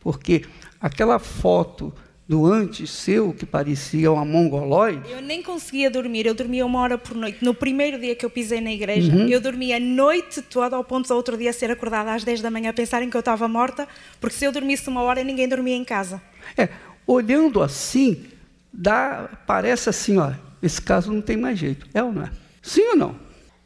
Porque 0.00 0.44
aquela 0.80 1.18
foto 1.18 1.92
do 2.32 2.46
antes 2.46 2.88
seu, 2.88 3.34
que 3.34 3.44
parecia 3.44 4.10
uma 4.10 4.24
mongoloide. 4.24 5.02
Eu 5.10 5.20
nem 5.20 5.42
conseguia 5.42 5.90
dormir, 5.90 6.24
eu 6.24 6.32
dormia 6.32 6.64
uma 6.64 6.80
hora 6.80 6.96
por 6.96 7.14
noite. 7.14 7.44
No 7.44 7.52
primeiro 7.52 8.00
dia 8.00 8.16
que 8.16 8.24
eu 8.24 8.30
pisei 8.30 8.58
na 8.58 8.72
igreja, 8.72 9.12
uhum. 9.12 9.28
eu 9.28 9.38
dormia 9.38 9.76
a 9.76 9.80
noite 9.80 10.40
toda, 10.40 10.74
ao 10.74 10.82
ponto 10.82 11.06
de 11.06 11.12
outro 11.12 11.36
dia 11.36 11.52
ser 11.52 11.70
acordada 11.70 12.14
às 12.14 12.24
10 12.24 12.40
da 12.40 12.50
manhã 12.50 12.70
a 12.70 12.72
pensarem 12.72 13.10
que 13.10 13.16
eu 13.18 13.20
estava 13.20 13.46
morta, 13.46 13.86
porque 14.18 14.34
se 14.34 14.46
eu 14.46 14.50
dormisse 14.50 14.88
uma 14.88 15.02
hora, 15.02 15.22
ninguém 15.22 15.46
dormia 15.46 15.76
em 15.76 15.84
casa. 15.84 16.22
É, 16.56 16.70
olhando 17.06 17.62
assim, 17.62 18.24
dá, 18.72 19.28
parece 19.46 19.90
assim, 19.90 20.16
ó, 20.16 20.32
esse 20.62 20.80
caso 20.80 21.12
não 21.12 21.20
tem 21.20 21.36
mais 21.36 21.58
jeito. 21.58 21.86
É 21.92 22.02
ou 22.02 22.14
não 22.14 22.22
é? 22.22 22.30
Sim 22.62 22.88
ou 22.92 22.96
não? 22.96 23.14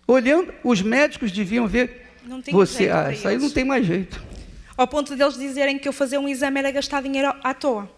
Olhando, 0.09 0.53
os 0.65 0.83
médicos 0.83 1.31
deviam 1.31 1.69
ver 1.69 2.05
não 2.27 2.43
tem 2.43 2.53
você, 2.53 2.79
jeito 2.79 2.97
ah, 2.97 3.13
isso 3.13 3.29
aí 3.29 3.39
não 3.39 3.49
tem 3.49 3.65
mais 3.65 3.87
jeito. 3.87 4.21
Ao 4.77 4.89
ponto 4.89 5.15
de 5.15 5.23
eles 5.23 5.39
dizerem 5.39 5.79
que 5.79 5.89
eu 5.89 5.93
fazer 5.93 6.19
um 6.19 6.27
exame 6.27 6.59
era 6.59 6.73
gastar 6.73 7.01
dinheiro 7.01 7.33
à 7.45 7.55
toa. 7.55 7.95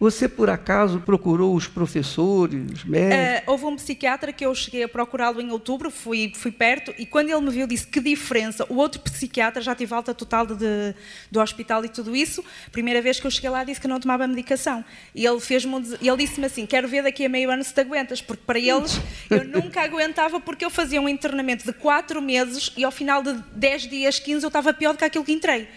Você, 0.00 0.28
por 0.28 0.48
acaso, 0.48 1.00
procurou 1.00 1.56
os 1.56 1.66
professores, 1.66 2.84
médicos? 2.84 3.48
Uh, 3.48 3.50
houve 3.50 3.64
um 3.64 3.74
psiquiatra 3.74 4.32
que 4.32 4.46
eu 4.46 4.54
cheguei 4.54 4.84
a 4.84 4.88
procurá-lo 4.88 5.40
em 5.40 5.50
outubro, 5.50 5.90
fui, 5.90 6.32
fui 6.36 6.52
perto, 6.52 6.94
e 6.96 7.04
quando 7.04 7.30
ele 7.30 7.40
me 7.40 7.50
viu, 7.50 7.66
disse 7.66 7.86
que 7.86 7.98
diferença. 8.00 8.64
O 8.68 8.76
outro 8.76 9.00
psiquiatra 9.00 9.60
já 9.60 9.74
tive 9.74 9.92
alta 9.92 10.14
total 10.14 10.46
de, 10.46 10.94
do 11.30 11.40
hospital 11.40 11.84
e 11.84 11.88
tudo 11.88 12.14
isso. 12.14 12.44
Primeira 12.70 13.02
vez 13.02 13.18
que 13.18 13.26
eu 13.26 13.30
cheguei 13.30 13.50
lá, 13.50 13.64
disse 13.64 13.80
que 13.80 13.88
não 13.88 13.98
tomava 13.98 14.26
medicação. 14.26 14.84
E 15.14 15.26
ele 15.26 15.40
fez-me 15.40 15.68
ele 16.00 16.16
disse-me 16.16 16.46
assim: 16.46 16.64
Quero 16.64 16.86
ver 16.86 17.02
daqui 17.02 17.24
a 17.24 17.28
meio 17.28 17.50
ano 17.50 17.64
se 17.64 17.74
te 17.74 17.80
aguentas, 17.80 18.22
porque 18.22 18.42
para 18.46 18.58
eles 18.58 19.00
eu 19.28 19.44
nunca 19.44 19.82
aguentava, 19.82 20.38
porque 20.40 20.64
eu 20.64 20.70
fazia 20.70 21.00
um 21.00 21.08
internamento 21.08 21.64
de 21.64 21.72
4 21.72 22.22
meses 22.22 22.72
e 22.76 22.84
ao 22.84 22.92
final 22.92 23.22
de 23.22 23.34
10 23.52 23.82
dias, 23.82 24.18
15, 24.18 24.44
eu 24.44 24.48
estava 24.48 24.72
pior 24.72 24.92
do 24.92 24.98
que 24.98 25.04
aquilo 25.04 25.24
que 25.24 25.32
entrei 25.32 25.68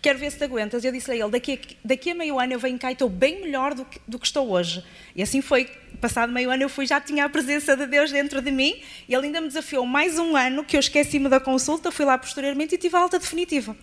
quero 0.00 0.18
ver 0.18 0.30
se 0.30 0.38
te 0.38 0.44
aguentas. 0.44 0.84
Eu 0.84 0.92
disse 0.92 1.10
a 1.10 1.14
ele, 1.14 1.28
daqui 1.30 1.52
a, 1.52 1.76
daqui 1.84 2.10
a 2.10 2.14
meio 2.14 2.38
ano 2.38 2.52
eu 2.52 2.58
venho 2.58 2.78
cá 2.78 2.90
e 2.90 2.92
estou 2.92 3.08
bem 3.08 3.42
melhor 3.42 3.74
do 3.74 3.84
que, 3.84 4.00
do 4.06 4.18
que 4.18 4.26
estou 4.26 4.50
hoje. 4.50 4.84
E 5.14 5.22
assim 5.22 5.40
foi. 5.40 5.68
Passado 6.00 6.32
meio 6.32 6.50
ano 6.50 6.62
eu 6.62 6.68
fui, 6.68 6.86
já 6.86 7.00
tinha 7.00 7.24
a 7.24 7.28
presença 7.28 7.76
de 7.76 7.86
Deus 7.86 8.10
dentro 8.10 8.40
de 8.40 8.50
mim 8.50 8.80
e 9.08 9.14
ele 9.14 9.26
ainda 9.26 9.40
me 9.40 9.48
desafiou 9.48 9.84
mais 9.84 10.18
um 10.18 10.34
ano 10.34 10.64
que 10.64 10.76
eu 10.76 10.80
esqueci-me 10.80 11.28
da 11.28 11.38
consulta, 11.38 11.90
fui 11.90 12.06
lá 12.06 12.16
posteriormente 12.16 12.74
e 12.74 12.78
tive 12.78 12.96
a 12.96 13.00
alta 13.00 13.18
definitiva. 13.18 13.76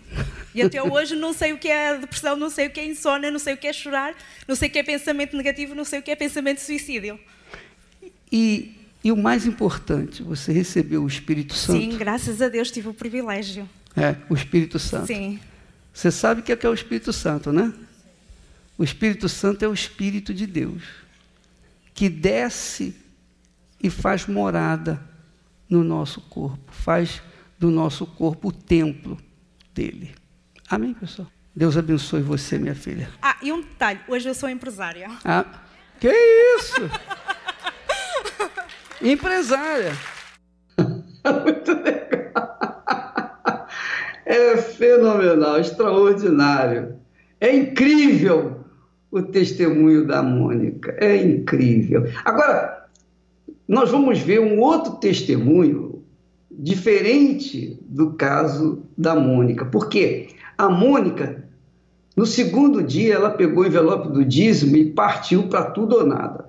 E 0.52 0.62
até 0.62 0.82
hoje 0.82 1.14
não 1.14 1.32
sei 1.32 1.52
o 1.52 1.58
que 1.58 1.68
é 1.68 1.96
depressão, 1.96 2.34
não 2.34 2.50
sei 2.50 2.66
o 2.66 2.70
que 2.70 2.80
é 2.80 2.86
insônia, 2.86 3.30
não 3.30 3.38
sei 3.38 3.54
o 3.54 3.56
que 3.56 3.68
é 3.68 3.72
chorar, 3.72 4.14
não 4.48 4.56
sei 4.56 4.68
o 4.68 4.72
que 4.72 4.78
é 4.78 4.82
pensamento 4.82 5.36
negativo, 5.36 5.74
não 5.74 5.84
sei 5.84 6.00
o 6.00 6.02
que 6.02 6.10
é 6.10 6.16
pensamento 6.16 6.56
de 6.56 6.64
suicídio. 6.64 7.20
E, 8.32 8.74
e 9.04 9.12
o 9.12 9.16
mais 9.16 9.46
importante, 9.46 10.22
você 10.22 10.50
recebeu 10.52 11.04
o 11.04 11.06
Espírito 11.06 11.54
Santo? 11.54 11.78
Sim, 11.78 11.96
graças 11.96 12.42
a 12.42 12.48
Deus 12.48 12.70
tive 12.70 12.88
o 12.88 12.94
privilégio. 12.94 13.68
É, 13.96 14.16
o 14.28 14.34
Espírito 14.34 14.78
Santo. 14.78 15.06
Sim. 15.06 15.38
Você 15.98 16.12
sabe 16.12 16.42
o 16.42 16.44
que 16.44 16.52
é, 16.52 16.56
que 16.56 16.64
é 16.64 16.68
o 16.68 16.74
Espírito 16.74 17.12
Santo, 17.12 17.50
né? 17.50 17.72
O 18.78 18.84
Espírito 18.84 19.28
Santo 19.28 19.64
é 19.64 19.68
o 19.68 19.74
Espírito 19.74 20.32
de 20.32 20.46
Deus, 20.46 20.84
que 21.92 22.08
desce 22.08 22.94
e 23.82 23.90
faz 23.90 24.24
morada 24.28 25.02
no 25.68 25.82
nosso 25.82 26.20
corpo, 26.20 26.72
faz 26.72 27.20
do 27.58 27.68
nosso 27.68 28.06
corpo 28.06 28.50
o 28.50 28.52
templo 28.52 29.18
dele. 29.74 30.14
Amém, 30.70 30.94
pessoal? 30.94 31.26
Deus 31.52 31.76
abençoe 31.76 32.22
você, 32.22 32.60
minha 32.60 32.76
filha. 32.76 33.10
Ah, 33.20 33.36
e 33.42 33.50
um 33.50 33.60
detalhe: 33.60 33.98
hoje 34.06 34.28
eu 34.28 34.34
sou 34.36 34.48
empresária. 34.48 35.10
Ah, 35.24 35.44
que 35.98 36.12
isso? 36.58 36.88
empresária. 39.02 39.98
Muito 41.42 41.72
legal. 41.82 41.87
Fenomenal, 44.78 45.58
extraordinário. 45.58 46.94
É 47.40 47.54
incrível 47.54 48.60
o 49.10 49.20
testemunho 49.20 50.06
da 50.06 50.22
Mônica. 50.22 50.96
É 50.98 51.16
incrível. 51.16 52.04
Agora, 52.24 52.86
nós 53.66 53.90
vamos 53.90 54.20
ver 54.20 54.40
um 54.40 54.60
outro 54.60 54.94
testemunho 54.94 56.02
diferente 56.50 57.78
do 57.82 58.12
caso 58.12 58.82
da 58.96 59.14
Mônica. 59.14 59.64
Porque 59.66 60.28
a 60.56 60.68
Mônica, 60.68 61.44
no 62.16 62.24
segundo 62.24 62.82
dia, 62.82 63.14
ela 63.14 63.30
pegou 63.30 63.64
o 63.64 63.66
envelope 63.66 64.08
do 64.12 64.24
dízimo 64.24 64.76
e 64.76 64.92
partiu 64.92 65.48
para 65.48 65.70
tudo 65.70 65.96
ou 65.96 66.06
nada. 66.06 66.48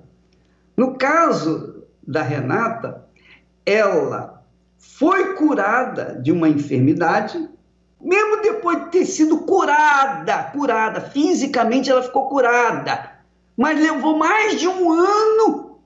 No 0.76 0.94
caso 0.94 1.84
da 2.06 2.22
Renata, 2.22 3.04
ela 3.66 4.42
foi 4.78 5.34
curada 5.34 6.18
de 6.22 6.32
uma 6.32 6.48
enfermidade 6.48 7.48
mesmo 8.00 8.42
depois 8.42 8.84
de 8.84 8.90
ter 8.90 9.04
sido 9.04 9.38
curada, 9.38 10.44
curada, 10.52 11.00
fisicamente 11.00 11.90
ela 11.90 12.02
ficou 12.02 12.28
curada, 12.28 13.10
mas 13.56 13.78
levou 13.78 14.16
mais 14.16 14.58
de 14.58 14.66
um 14.66 14.90
ano 14.92 15.78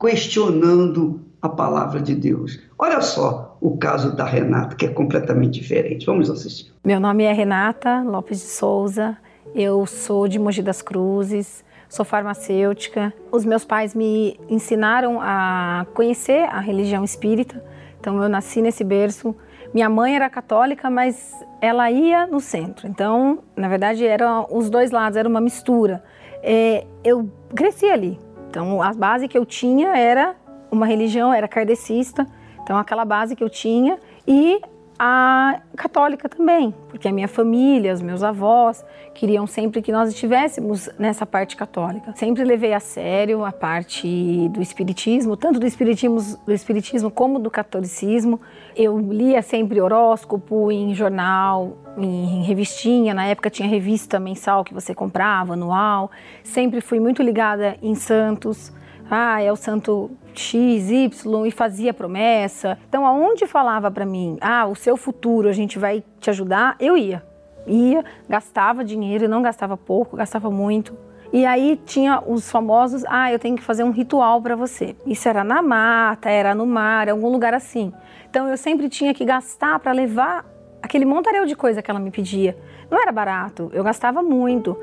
questionando 0.00 1.20
a 1.42 1.48
palavra 1.48 2.00
de 2.00 2.14
Deus. 2.14 2.58
Olha 2.78 3.00
só 3.00 3.56
o 3.60 3.76
caso 3.76 4.14
da 4.14 4.24
Renata, 4.24 4.74
que 4.76 4.86
é 4.86 4.88
completamente 4.88 5.60
diferente. 5.60 6.06
Vamos 6.06 6.30
assistir. 6.30 6.72
Meu 6.84 6.98
nome 6.98 7.24
é 7.24 7.32
Renata 7.32 8.02
Lopes 8.02 8.38
de 8.40 8.46
Souza, 8.46 9.16
eu 9.54 9.86
sou 9.86 10.28
de 10.28 10.38
Mogi 10.38 10.62
das 10.62 10.82
Cruzes, 10.82 11.64
sou 11.88 12.04
farmacêutica. 12.04 13.12
Os 13.30 13.44
meus 13.44 13.64
pais 13.64 13.94
me 13.94 14.38
ensinaram 14.48 15.20
a 15.20 15.86
conhecer 15.94 16.44
a 16.50 16.60
religião 16.60 17.04
espírita, 17.04 17.62
então 18.00 18.22
eu 18.22 18.28
nasci 18.28 18.60
nesse 18.60 18.84
berço. 18.84 19.34
Minha 19.72 19.88
mãe 19.88 20.16
era 20.16 20.30
católica, 20.30 20.88
mas 20.88 21.34
ela 21.60 21.90
ia 21.90 22.26
no 22.26 22.40
centro. 22.40 22.88
Então, 22.88 23.40
na 23.54 23.68
verdade, 23.68 24.06
eram 24.06 24.46
os 24.50 24.70
dois 24.70 24.90
lados, 24.90 25.16
era 25.16 25.28
uma 25.28 25.40
mistura. 25.40 26.02
É, 26.42 26.86
eu 27.04 27.30
cresci 27.54 27.86
ali. 27.86 28.18
Então, 28.48 28.82
a 28.82 28.92
base 28.94 29.28
que 29.28 29.36
eu 29.36 29.44
tinha 29.44 29.96
era 29.96 30.34
uma 30.70 30.86
religião, 30.86 31.32
era 31.32 31.46
kardecista. 31.46 32.26
Então, 32.62 32.76
aquela 32.76 33.04
base 33.04 33.36
que 33.36 33.44
eu 33.44 33.50
tinha 33.50 33.98
e 34.26 34.60
a 34.98 35.60
católica 35.76 36.28
também, 36.28 36.74
porque 36.88 37.06
a 37.06 37.12
minha 37.12 37.28
família, 37.28 37.92
os 37.92 38.02
meus 38.02 38.22
avós 38.22 38.84
queriam 39.14 39.46
sempre 39.46 39.80
que 39.80 39.92
nós 39.92 40.08
estivéssemos 40.08 40.90
nessa 40.98 41.24
parte 41.24 41.56
católica. 41.56 42.12
Sempre 42.16 42.42
levei 42.42 42.74
a 42.74 42.80
sério 42.80 43.44
a 43.44 43.52
parte 43.52 44.48
do 44.48 44.60
espiritismo, 44.60 45.36
tanto 45.36 45.60
do 45.60 45.66
espiritismo, 45.66 46.20
do 46.44 46.52
espiritismo 46.52 47.10
como 47.10 47.38
do 47.38 47.50
catolicismo. 47.50 48.40
Eu 48.74 48.98
lia 48.98 49.40
sempre 49.40 49.80
horóscopo 49.80 50.72
em 50.72 50.92
jornal, 50.94 51.78
em 51.96 52.42
revistinha, 52.42 53.14
na 53.14 53.24
época 53.26 53.50
tinha 53.50 53.68
revista 53.68 54.18
mensal 54.18 54.64
que 54.64 54.74
você 54.74 54.94
comprava, 54.94 55.52
anual. 55.52 56.10
Sempre 56.42 56.80
fui 56.80 56.98
muito 56.98 57.22
ligada 57.22 57.76
em 57.80 57.94
santos. 57.94 58.72
Ah, 59.10 59.40
é 59.40 59.50
o 59.50 59.56
santo 59.56 60.10
X, 60.34 60.90
Y 60.90 61.46
e 61.46 61.50
fazia 61.50 61.94
promessa. 61.94 62.78
Então, 62.88 63.06
aonde 63.06 63.46
falava 63.46 63.90
para 63.90 64.04
mim, 64.04 64.36
ah, 64.40 64.66
o 64.66 64.74
seu 64.74 64.96
futuro 64.96 65.48
a 65.48 65.52
gente 65.52 65.78
vai 65.78 66.04
te 66.20 66.28
ajudar, 66.28 66.76
eu 66.78 66.96
ia. 66.96 67.22
Ia, 67.66 68.04
gastava 68.28 68.84
dinheiro, 68.84 69.28
não 69.28 69.42
gastava 69.42 69.76
pouco, 69.76 70.16
gastava 70.16 70.50
muito. 70.50 70.96
E 71.32 71.44
aí 71.44 71.80
tinha 71.84 72.22
os 72.26 72.50
famosos, 72.50 73.04
ah, 73.06 73.32
eu 73.32 73.38
tenho 73.38 73.56
que 73.56 73.62
fazer 73.62 73.84
um 73.84 73.90
ritual 73.90 74.40
para 74.40 74.56
você. 74.56 74.96
Isso 75.06 75.28
era 75.28 75.44
na 75.44 75.62
mata, 75.62 76.30
era 76.30 76.54
no 76.54 76.66
mar, 76.66 77.08
algum 77.08 77.28
lugar 77.28 77.52
assim. 77.54 77.92
Então 78.28 78.48
eu 78.48 78.56
sempre 78.56 78.88
tinha 78.88 79.12
que 79.12 79.24
gastar 79.24 79.78
para 79.78 79.92
levar 79.92 80.46
aquele 80.82 81.04
montaréu 81.04 81.44
de 81.44 81.54
coisa 81.54 81.82
que 81.82 81.90
ela 81.90 82.00
me 82.00 82.10
pedia. 82.10 82.56
Não 82.90 83.00
era 83.00 83.12
barato, 83.12 83.70
eu 83.74 83.84
gastava 83.84 84.22
muito 84.22 84.78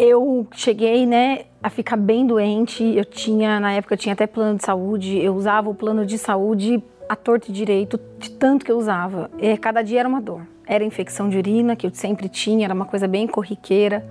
eu 0.00 0.46
cheguei, 0.52 1.04
né, 1.04 1.40
a 1.62 1.68
ficar 1.68 1.98
bem 1.98 2.26
doente. 2.26 2.82
Eu 2.82 3.04
tinha, 3.04 3.60
na 3.60 3.74
época, 3.74 3.92
eu 3.92 3.98
tinha 3.98 4.14
até 4.14 4.26
plano 4.26 4.56
de 4.56 4.64
saúde. 4.64 5.18
Eu 5.18 5.34
usava 5.34 5.68
o 5.68 5.74
plano 5.74 6.06
de 6.06 6.16
saúde 6.16 6.82
a 7.06 7.14
torto 7.14 7.50
e 7.50 7.52
direito, 7.52 8.00
de 8.18 8.30
tanto 8.30 8.64
que 8.64 8.72
eu 8.72 8.78
usava. 8.78 9.30
E 9.38 9.54
cada 9.58 9.82
dia 9.82 10.00
era 10.00 10.08
uma 10.08 10.20
dor. 10.20 10.46
Era 10.66 10.82
infecção 10.82 11.28
de 11.28 11.36
urina, 11.36 11.76
que 11.76 11.86
eu 11.86 11.90
sempre 11.92 12.30
tinha, 12.30 12.64
era 12.64 12.72
uma 12.72 12.86
coisa 12.86 13.06
bem 13.06 13.26
corriqueira. 13.26 14.02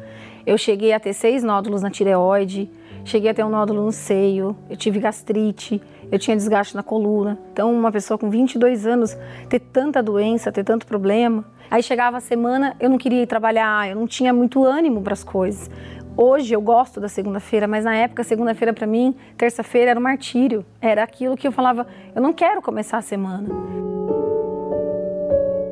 Eu 0.46 0.60
cheguei 0.60 0.94
a 0.94 1.00
ter 1.00 1.14
seis 1.14 1.44
nódulos 1.44 1.82
na 1.82 1.90
tireoide, 1.90 2.70
cheguei 3.04 3.32
a 3.32 3.34
ter 3.34 3.44
um 3.44 3.50
nódulo 3.50 3.84
no 3.84 3.92
seio, 3.92 4.56
eu 4.70 4.78
tive 4.78 5.00
gastrite, 5.00 5.82
eu 6.12 6.20
tinha 6.20 6.38
desgaste 6.38 6.76
na 6.76 6.84
coluna. 6.84 7.40
Então, 7.52 7.74
uma 7.74 7.92
pessoa 7.92 8.18
com 8.18 8.30
22 8.30 8.86
anos 8.86 9.18
ter 9.48 9.60
tanta 9.60 10.04
doença, 10.04 10.52
ter 10.52 10.64
tanto 10.64 10.86
problema. 10.86 11.46
Aí 11.72 11.84
chegava 11.84 12.18
a 12.18 12.20
semana, 12.20 12.76
eu 12.80 12.90
não 12.90 12.98
queria 12.98 13.22
ir 13.22 13.28
trabalhar, 13.28 13.88
eu 13.88 13.96
não 13.96 14.08
tinha 14.08 14.34
muito 14.34 14.64
ânimo 14.64 15.04
para 15.04 15.14
as 15.14 15.24
coisas. 15.24 15.70
Hoje 16.18 16.54
eu 16.54 16.60
gosto 16.60 17.00
da 17.00 17.08
segunda-feira, 17.08 17.68
mas 17.68 17.86
na 17.86 17.96
época, 17.96 18.24
segunda-feira 18.24 18.74
para 18.74 18.88
mim, 18.88 19.16
terça-feira 19.38 19.92
era 19.92 20.00
um 20.00 20.04
martírio. 20.04 20.66
Era 20.82 21.04
aquilo 21.04 21.38
que 21.38 21.48
eu 21.48 21.52
falava, 21.52 21.86
eu 22.16 22.22
não 22.22 22.34
quero 22.34 22.60
começar 22.60 22.98
a 22.98 23.02
semana. 23.02 23.48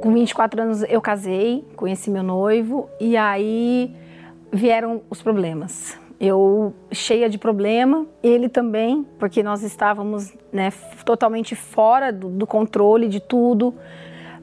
Com 0.02 0.14
24 0.14 0.62
anos 0.62 0.84
eu 0.84 1.02
casei, 1.02 1.66
conheci 1.76 2.12
meu 2.12 2.24
noivo 2.24 2.88
e 3.00 3.18
aí 3.18 3.92
vieram 4.54 5.02
os 5.10 5.24
problemas. 5.24 5.98
Eu 6.20 6.74
cheia 6.92 7.28
de 7.28 7.40
problema, 7.40 8.06
ele 8.22 8.48
também, 8.48 9.06
porque 9.18 9.42
nós 9.42 9.64
estávamos 9.64 10.32
né, 10.54 10.72
totalmente 11.04 11.56
fora 11.56 12.14
do, 12.14 12.30
do 12.30 12.46
controle 12.46 13.08
de 13.08 13.20
tudo 13.20 13.74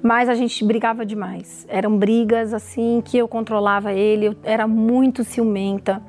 mas 0.05 0.29
a 0.29 0.35
gente 0.35 0.62
brigava 0.62 1.07
demais. 1.07 1.67
Eram 1.67 1.97
brigas 1.97 2.53
assim 2.53 3.03
que 3.03 3.17
eu 3.17 3.27
controlava 3.27 3.90
ele, 3.90 4.27
eu 4.27 4.37
era 4.45 4.69
muito 4.69 5.25
ciumenta. 5.25 6.03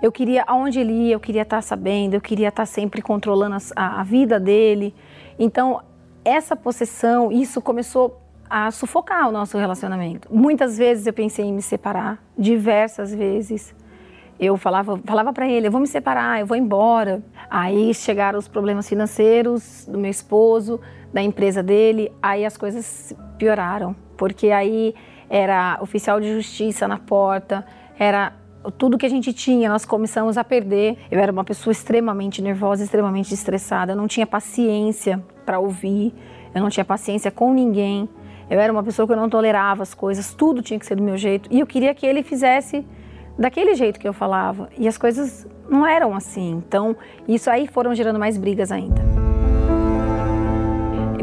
Eu 0.00 0.10
queria, 0.10 0.44
aonde 0.46 0.80
ele 0.80 0.92
ia, 1.08 1.12
eu 1.12 1.20
queria 1.20 1.42
estar 1.42 1.60
sabendo, 1.60 2.14
eu 2.14 2.22
queria 2.22 2.48
estar 2.48 2.64
sempre 2.64 3.02
controlando 3.02 3.56
a, 3.76 4.00
a 4.00 4.02
vida 4.02 4.40
dele. 4.40 4.94
Então, 5.38 5.82
essa 6.24 6.56
possessão, 6.56 7.30
isso 7.30 7.60
começou 7.60 8.18
a 8.48 8.70
sufocar 8.70 9.28
o 9.28 9.32
nosso 9.32 9.58
relacionamento. 9.58 10.26
Muitas 10.34 10.78
vezes 10.78 11.06
eu 11.06 11.12
pensei 11.12 11.44
em 11.44 11.52
me 11.52 11.60
separar, 11.60 12.24
diversas 12.38 13.14
vezes. 13.14 13.74
Eu 14.40 14.56
falava, 14.56 14.98
falava 15.04 15.34
para 15.34 15.46
ele, 15.46 15.66
eu 15.66 15.70
vou 15.70 15.82
me 15.82 15.86
separar, 15.86 16.40
eu 16.40 16.46
vou 16.46 16.56
embora. 16.56 17.22
Aí 17.50 17.92
chegaram 17.92 18.38
os 18.38 18.48
problemas 18.48 18.88
financeiros 18.88 19.86
do 19.86 19.98
meu 19.98 20.10
esposo, 20.10 20.80
da 21.14 21.22
empresa 21.22 21.62
dele, 21.62 22.10
aí 22.20 22.44
as 22.44 22.56
coisas 22.56 23.14
pioraram, 23.38 23.94
porque 24.16 24.50
aí 24.50 24.92
era 25.30 25.78
oficial 25.80 26.20
de 26.20 26.34
justiça 26.34 26.88
na 26.88 26.98
porta, 26.98 27.64
era 27.96 28.32
tudo 28.76 28.98
que 28.98 29.06
a 29.06 29.08
gente 29.08 29.32
tinha, 29.32 29.68
nós 29.68 29.84
começamos 29.84 30.36
a 30.36 30.42
perder. 30.42 30.98
Eu 31.10 31.20
era 31.20 31.30
uma 31.30 31.44
pessoa 31.44 31.70
extremamente 31.70 32.42
nervosa, 32.42 32.82
extremamente 32.82 33.32
estressada, 33.32 33.92
eu 33.92 33.96
não 33.96 34.08
tinha 34.08 34.26
paciência 34.26 35.22
para 35.46 35.60
ouvir, 35.60 36.12
eu 36.52 36.60
não 36.60 36.68
tinha 36.68 36.84
paciência 36.84 37.30
com 37.30 37.54
ninguém. 37.54 38.08
Eu 38.50 38.58
era 38.58 38.72
uma 38.72 38.82
pessoa 38.82 39.06
que 39.06 39.12
eu 39.12 39.16
não 39.16 39.30
tolerava 39.30 39.84
as 39.84 39.94
coisas, 39.94 40.34
tudo 40.34 40.62
tinha 40.62 40.78
que 40.78 40.84
ser 40.84 40.96
do 40.96 41.02
meu 41.02 41.16
jeito. 41.16 41.48
E 41.52 41.60
eu 41.60 41.66
queria 41.66 41.94
que 41.94 42.04
ele 42.04 42.24
fizesse 42.24 42.84
daquele 43.38 43.74
jeito 43.74 44.00
que 44.00 44.06
eu 44.06 44.12
falava. 44.12 44.68
E 44.76 44.88
as 44.88 44.98
coisas 44.98 45.46
não 45.70 45.86
eram 45.86 46.14
assim. 46.14 46.62
Então, 46.66 46.96
isso 47.26 47.48
aí 47.48 47.66
foram 47.68 47.94
gerando 47.94 48.18
mais 48.18 48.36
brigas 48.36 48.70
ainda. 48.72 49.23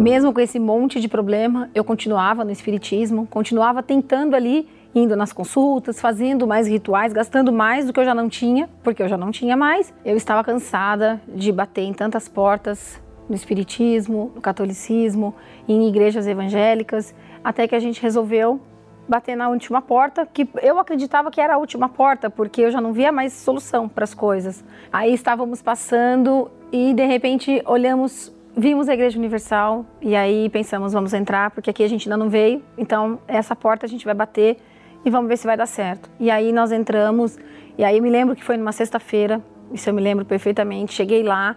Mesmo 0.02 0.34
com 0.34 0.40
esse 0.40 0.60
monte 0.60 1.00
de 1.00 1.08
problema, 1.08 1.70
eu 1.76 1.84
continuava 1.84 2.44
no 2.44 2.50
espiritismo, 2.50 3.28
continuava 3.28 3.84
tentando 3.84 4.36
ali, 4.36 4.68
indo 4.96 5.16
nas 5.16 5.32
consultas, 5.32 6.02
fazendo 6.02 6.48
mais 6.48 6.68
rituais, 6.68 7.14
gastando 7.14 7.54
mais 7.54 7.86
do 7.86 7.94
que 7.94 8.00
eu 8.00 8.04
já 8.04 8.16
não 8.16 8.28
tinha, 8.28 8.68
porque 8.82 9.04
eu 9.04 9.08
já 9.08 9.16
não 9.16 9.30
tinha 9.30 9.56
mais. 9.56 9.94
Eu 10.04 10.18
estava 10.18 10.44
cansada 10.44 11.22
de 11.28 11.52
bater 11.52 11.84
em 11.84 11.94
tantas 11.94 12.28
portas 12.28 13.00
no 13.30 13.36
espiritismo, 13.36 14.32
no 14.34 14.42
catolicismo, 14.42 15.36
em 15.70 15.88
igrejas 15.88 16.26
evangélicas, 16.26 17.14
até 17.44 17.68
que 17.68 17.76
a 17.76 17.80
gente 17.80 18.02
resolveu 18.02 18.60
bater 19.08 19.36
na 19.36 19.50
última 19.50 19.84
porta, 19.84 20.26
que 20.26 20.50
eu 20.64 20.80
acreditava 20.80 21.30
que 21.30 21.40
era 21.40 21.54
a 21.54 21.58
última 21.60 21.88
porta, 21.88 22.28
porque 22.28 22.62
eu 22.62 22.72
já 22.72 22.82
não 22.82 22.92
via 22.92 23.12
mais 23.12 23.34
solução 23.34 23.88
para 23.88 24.04
as 24.04 24.16
coisas. 24.16 24.64
Aí 24.92 25.14
estávamos 25.14 25.62
passando 25.62 26.50
e 26.72 26.92
de 26.92 27.06
repente 27.06 27.62
olhamos, 27.68 28.34
vimos 28.56 28.90
a 28.90 28.94
Igreja 28.94 29.18
Universal 29.18 29.86
e 30.02 30.16
aí 30.16 30.50
pensamos, 30.50 30.94
vamos 30.94 31.14
entrar, 31.14 31.52
porque 31.52 31.70
aqui 31.70 31.84
a 31.84 31.88
gente 31.88 32.08
ainda 32.08 32.18
não 32.18 32.30
veio, 32.30 32.62
então 32.78 33.20
essa 33.28 33.56
porta 33.56 33.86
a 33.86 33.90
gente 33.90 34.06
vai 34.06 34.14
bater 34.14 34.58
e 35.04 35.10
vamos 35.10 35.28
ver 35.28 35.38
se 35.38 35.48
vai 35.48 35.58
dar 35.58 35.66
certo. 35.66 36.10
E 36.20 36.30
aí 36.30 36.52
nós 36.52 36.72
entramos, 36.72 37.38
e 37.78 37.84
aí 37.84 37.98
eu 37.98 38.04
me 38.04 38.10
lembro 38.10 38.36
que 38.36 38.44
foi 38.44 38.58
numa 38.58 38.72
sexta-feira, 38.72 39.42
isso 39.72 39.90
eu 39.90 39.94
me 39.94 40.02
lembro 40.02 40.26
perfeitamente, 40.26 40.94
cheguei 40.94 41.24
lá, 41.24 41.56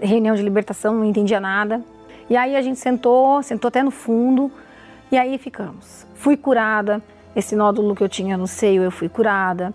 reunião 0.00 0.34
de 0.34 0.42
libertação, 0.42 0.94
não 0.94 1.04
entendia 1.04 1.40
nada. 1.40 1.82
E 2.30 2.36
aí 2.36 2.56
a 2.56 2.62
gente 2.62 2.78
sentou, 2.78 3.42
sentou 3.42 3.68
até 3.68 3.82
no 3.82 3.90
fundo, 3.90 4.50
e 5.10 5.16
aí 5.16 5.38
ficamos. 5.38 6.06
Fui 6.14 6.36
curada, 6.36 7.02
esse 7.34 7.54
nódulo 7.54 7.94
que 7.94 8.02
eu 8.02 8.08
tinha 8.08 8.36
no 8.36 8.46
seio, 8.46 8.82
eu 8.82 8.90
fui 8.90 9.08
curada 9.08 9.72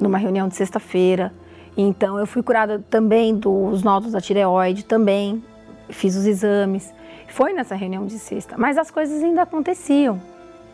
numa 0.00 0.18
reunião 0.18 0.48
de 0.48 0.56
sexta-feira. 0.56 1.32
Então 1.76 2.18
eu 2.18 2.26
fui 2.26 2.42
curada 2.42 2.84
também 2.90 3.36
dos 3.36 3.82
nódulos 3.82 4.12
da 4.12 4.20
tireoide, 4.20 4.84
também 4.84 5.42
fiz 5.88 6.16
os 6.16 6.26
exames. 6.26 6.92
Foi 7.28 7.52
nessa 7.52 7.74
reunião 7.74 8.06
de 8.06 8.18
sexta, 8.18 8.56
mas 8.56 8.78
as 8.78 8.90
coisas 8.90 9.22
ainda 9.22 9.42
aconteciam, 9.42 10.20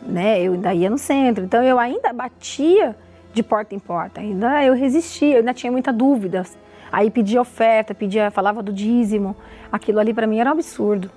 né? 0.02 0.40
Eu 0.40 0.54
ainda 0.54 0.74
ia 0.74 0.90
no 0.90 0.98
centro, 0.98 1.44
então 1.44 1.62
eu 1.62 1.78
ainda 1.78 2.12
batia 2.12 2.96
de 3.32 3.42
porta 3.42 3.74
em 3.74 3.78
porta, 3.78 4.20
ainda 4.20 4.64
eu 4.64 4.74
resistia, 4.74 5.34
eu 5.34 5.38
ainda 5.38 5.54
tinha 5.54 5.70
muita 5.70 5.92
dúvida. 5.92 6.44
Aí 6.92 7.10
pedia 7.10 7.40
oferta, 7.40 7.94
pedia, 7.94 8.30
falava 8.30 8.62
do 8.62 8.72
dízimo. 8.72 9.36
Aquilo 9.70 10.00
ali 10.00 10.12
para 10.12 10.26
mim 10.26 10.38
era 10.40 10.50
um 10.50 10.52
absurdo. 10.52 11.10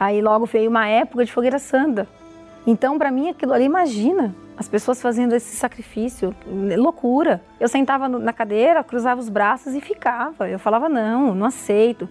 Aí 0.00 0.22
logo 0.22 0.46
veio 0.46 0.70
uma 0.70 0.86
época 0.86 1.24
de 1.24 1.32
fogueira 1.32 1.58
santa. 1.58 2.08
Então, 2.66 2.98
para 2.98 3.10
mim, 3.10 3.28
aquilo 3.28 3.52
ali, 3.52 3.64
imagina 3.64 4.34
as 4.56 4.68
pessoas 4.68 5.00
fazendo 5.00 5.34
esse 5.34 5.56
sacrifício, 5.56 6.34
loucura. 6.76 7.40
Eu 7.60 7.68
sentava 7.68 8.08
na 8.08 8.32
cadeira, 8.32 8.82
cruzava 8.82 9.20
os 9.20 9.28
braços 9.28 9.74
e 9.74 9.80
ficava. 9.80 10.48
Eu 10.48 10.58
falava, 10.58 10.88
não, 10.88 11.34
não 11.34 11.46
aceito. 11.46 12.08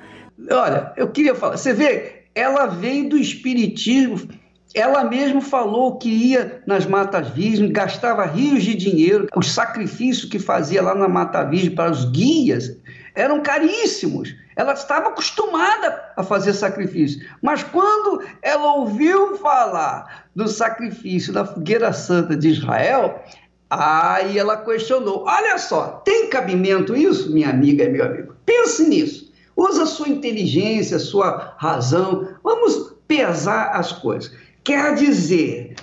Olha, 0.51 0.93
eu 0.95 1.09
queria 1.09 1.33
falar, 1.33 1.57
você 1.57 1.73
vê, 1.73 2.23
ela 2.35 2.67
veio 2.67 3.09
do 3.09 3.17
espiritismo, 3.17 4.29
ela 4.73 5.03
mesma 5.03 5.41
falou 5.41 5.97
que 5.97 6.09
ia 6.09 6.61
nas 6.67 6.85
matas 6.85 7.29
virgens, 7.29 7.71
gastava 7.71 8.25
rios 8.25 8.63
de 8.63 8.75
dinheiro, 8.75 9.27
os 9.35 9.51
sacrifícios 9.51 10.29
que 10.29 10.37
fazia 10.37 10.81
lá 10.83 10.93
na 10.93 11.07
Mata 11.07 11.43
Virgem 11.43 11.73
para 11.73 11.89
os 11.89 12.05
guias 12.05 12.77
eram 13.15 13.41
caríssimos. 13.41 14.35
Ela 14.55 14.73
estava 14.73 15.09
acostumada 15.09 16.11
a 16.15 16.23
fazer 16.23 16.53
sacrifício. 16.53 17.27
Mas 17.41 17.63
quando 17.63 18.23
ela 18.41 18.75
ouviu 18.75 19.37
falar 19.37 20.27
do 20.35 20.47
sacrifício 20.47 21.33
da 21.33 21.45
fogueira 21.45 21.91
santa 21.93 22.35
de 22.35 22.49
Israel, 22.49 23.23
aí 23.69 24.37
ela 24.37 24.57
questionou: 24.57 25.25
olha 25.25 25.57
só, 25.57 26.01
tem 26.05 26.29
cabimento 26.29 26.95
isso, 26.95 27.31
minha 27.31 27.49
amiga 27.49 27.83
e 27.83 27.89
meu 27.89 28.05
amigo? 28.05 28.35
Pense 28.45 28.87
nisso. 28.87 29.26
Usa 29.57 29.87
sua 29.87 30.07
inteligência, 30.07 30.99
sua 30.99 31.55
razão. 31.57 32.27
Vamos 32.43 32.93
pesar 33.07 33.71
as 33.71 33.91
coisas. 33.91 34.31
Quer 34.63 34.93
dizer, 34.93 35.75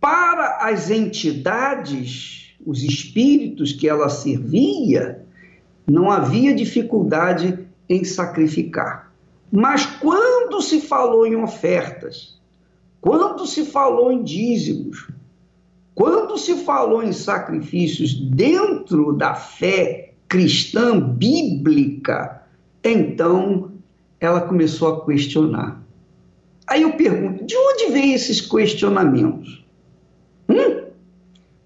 para 0.00 0.56
as 0.62 0.88
entidades, 0.88 2.54
os 2.64 2.82
espíritos 2.82 3.72
que 3.72 3.86
ela 3.86 4.08
servia, 4.08 5.22
não 5.86 6.10
havia 6.10 6.54
dificuldade 6.54 7.66
em 7.88 8.04
sacrificar. 8.04 9.12
Mas 9.52 9.84
quando 9.84 10.62
se 10.62 10.80
falou 10.80 11.26
em 11.26 11.36
ofertas, 11.36 12.38
quando 13.00 13.46
se 13.46 13.66
falou 13.66 14.10
em 14.10 14.22
dízimos, 14.22 15.08
quando 15.94 16.38
se 16.38 16.64
falou 16.64 17.02
em 17.02 17.12
sacrifícios 17.12 18.14
dentro 18.14 19.12
da 19.12 19.34
fé 19.34 20.14
cristã 20.28 21.00
bíblica, 21.00 22.37
então 22.88 23.72
ela 24.20 24.40
começou 24.40 24.88
a 24.88 25.04
questionar. 25.04 25.82
Aí 26.66 26.82
eu 26.82 26.92
pergunto: 26.92 27.44
de 27.44 27.56
onde 27.56 27.92
vêm 27.92 28.12
esses 28.12 28.40
questionamentos? 28.40 29.64
Hum? 30.48 30.84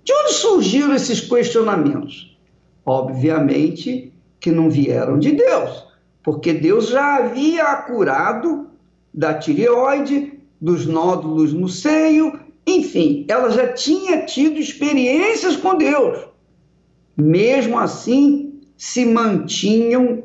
De 0.04 0.12
onde 0.12 0.32
surgiram 0.35 0.94
esses 0.94 1.20
questionamentos? 1.20 2.37
Obviamente 2.85 4.12
que 4.40 4.50
não 4.50 4.68
vieram 4.68 5.18
de 5.18 5.32
Deus, 5.32 5.87
porque 6.22 6.52
Deus 6.52 6.88
já 6.88 7.16
havia 7.16 7.64
a 7.64 7.76
curado 7.76 8.66
da 9.14 9.35
tireoide, 9.35 10.40
dos 10.61 10.87
nódulos 10.87 11.52
no 11.52 11.68
seio, 11.68 12.40
enfim, 12.66 13.24
ela 13.28 13.50
já 13.50 13.72
tinha 13.72 14.24
tido 14.24 14.58
experiências 14.58 15.56
com 15.56 15.76
Deus. 15.76 16.26
Mesmo 17.16 17.78
assim, 17.78 18.61
se 18.76 19.04
mantinham 19.04 20.24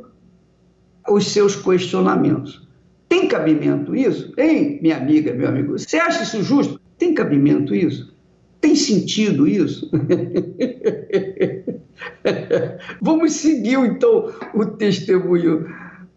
os 1.09 1.27
seus 1.27 1.55
questionamentos. 1.55 2.67
Tem 3.07 3.27
cabimento 3.27 3.95
isso? 3.95 4.33
Hein, 4.37 4.79
minha 4.81 4.97
amiga, 4.97 5.33
meu 5.33 5.47
amigo? 5.47 5.77
Você 5.77 5.97
acha 5.97 6.23
isso 6.23 6.43
justo? 6.43 6.79
Tem 6.97 7.13
cabimento 7.13 7.73
isso? 7.73 8.13
Tem 8.59 8.75
sentido 8.75 9.47
isso? 9.47 9.89
Vamos 13.01 13.33
seguir 13.33 13.79
então 13.79 14.31
o 14.53 14.65
testemunho 14.65 15.65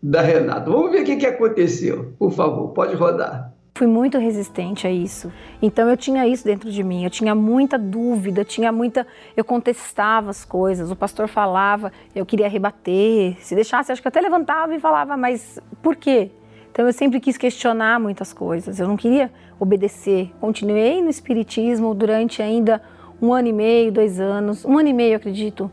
da 0.02 0.22
Renata. 0.22 0.70
Vamos 0.70 0.90
ver 0.90 1.02
o 1.02 1.04
que, 1.04 1.26
aconteceu. 1.26 2.12
Por 2.18 2.32
favor, 2.32 2.68
pode 2.68 2.94
rodar. 2.94 3.54
Fui 3.80 3.86
muito 3.86 4.18
resistente 4.18 4.86
a 4.86 4.90
isso. 4.90 5.32
Então 5.62 5.88
eu 5.88 5.96
tinha 5.96 6.26
isso 6.26 6.44
dentro 6.44 6.70
de 6.70 6.82
mim. 6.82 7.02
Eu 7.02 7.08
tinha 7.08 7.34
muita 7.34 7.78
dúvida, 7.78 8.44
tinha 8.44 8.70
muita. 8.70 9.06
Eu 9.34 9.42
contestava 9.42 10.28
as 10.28 10.44
coisas. 10.44 10.90
O 10.90 10.94
pastor 10.94 11.28
falava, 11.28 11.90
eu 12.14 12.26
queria 12.26 12.46
rebater. 12.46 13.38
Se 13.40 13.54
deixasse, 13.54 13.90
acho 13.90 14.02
que 14.02 14.08
até 14.08 14.20
levantava 14.20 14.74
e 14.74 14.78
falava, 14.78 15.16
mas 15.16 15.58
por 15.80 15.96
quê? 15.96 16.30
Então 16.70 16.84
eu 16.84 16.92
sempre 16.92 17.18
quis 17.20 17.38
questionar 17.38 17.98
muitas 17.98 18.34
coisas. 18.34 18.78
Eu 18.78 18.86
não 18.86 18.98
queria 18.98 19.32
obedecer. 19.58 20.30
Continuei 20.38 21.00
no 21.00 21.08
espiritismo 21.08 21.94
durante 21.94 22.42
ainda 22.42 22.82
um 23.18 23.32
ano 23.32 23.48
e 23.48 23.52
meio, 23.54 23.90
dois 23.90 24.20
anos, 24.20 24.62
um 24.62 24.76
ano 24.76 24.90
e 24.90 24.92
meio, 24.92 25.16
acredito. 25.16 25.70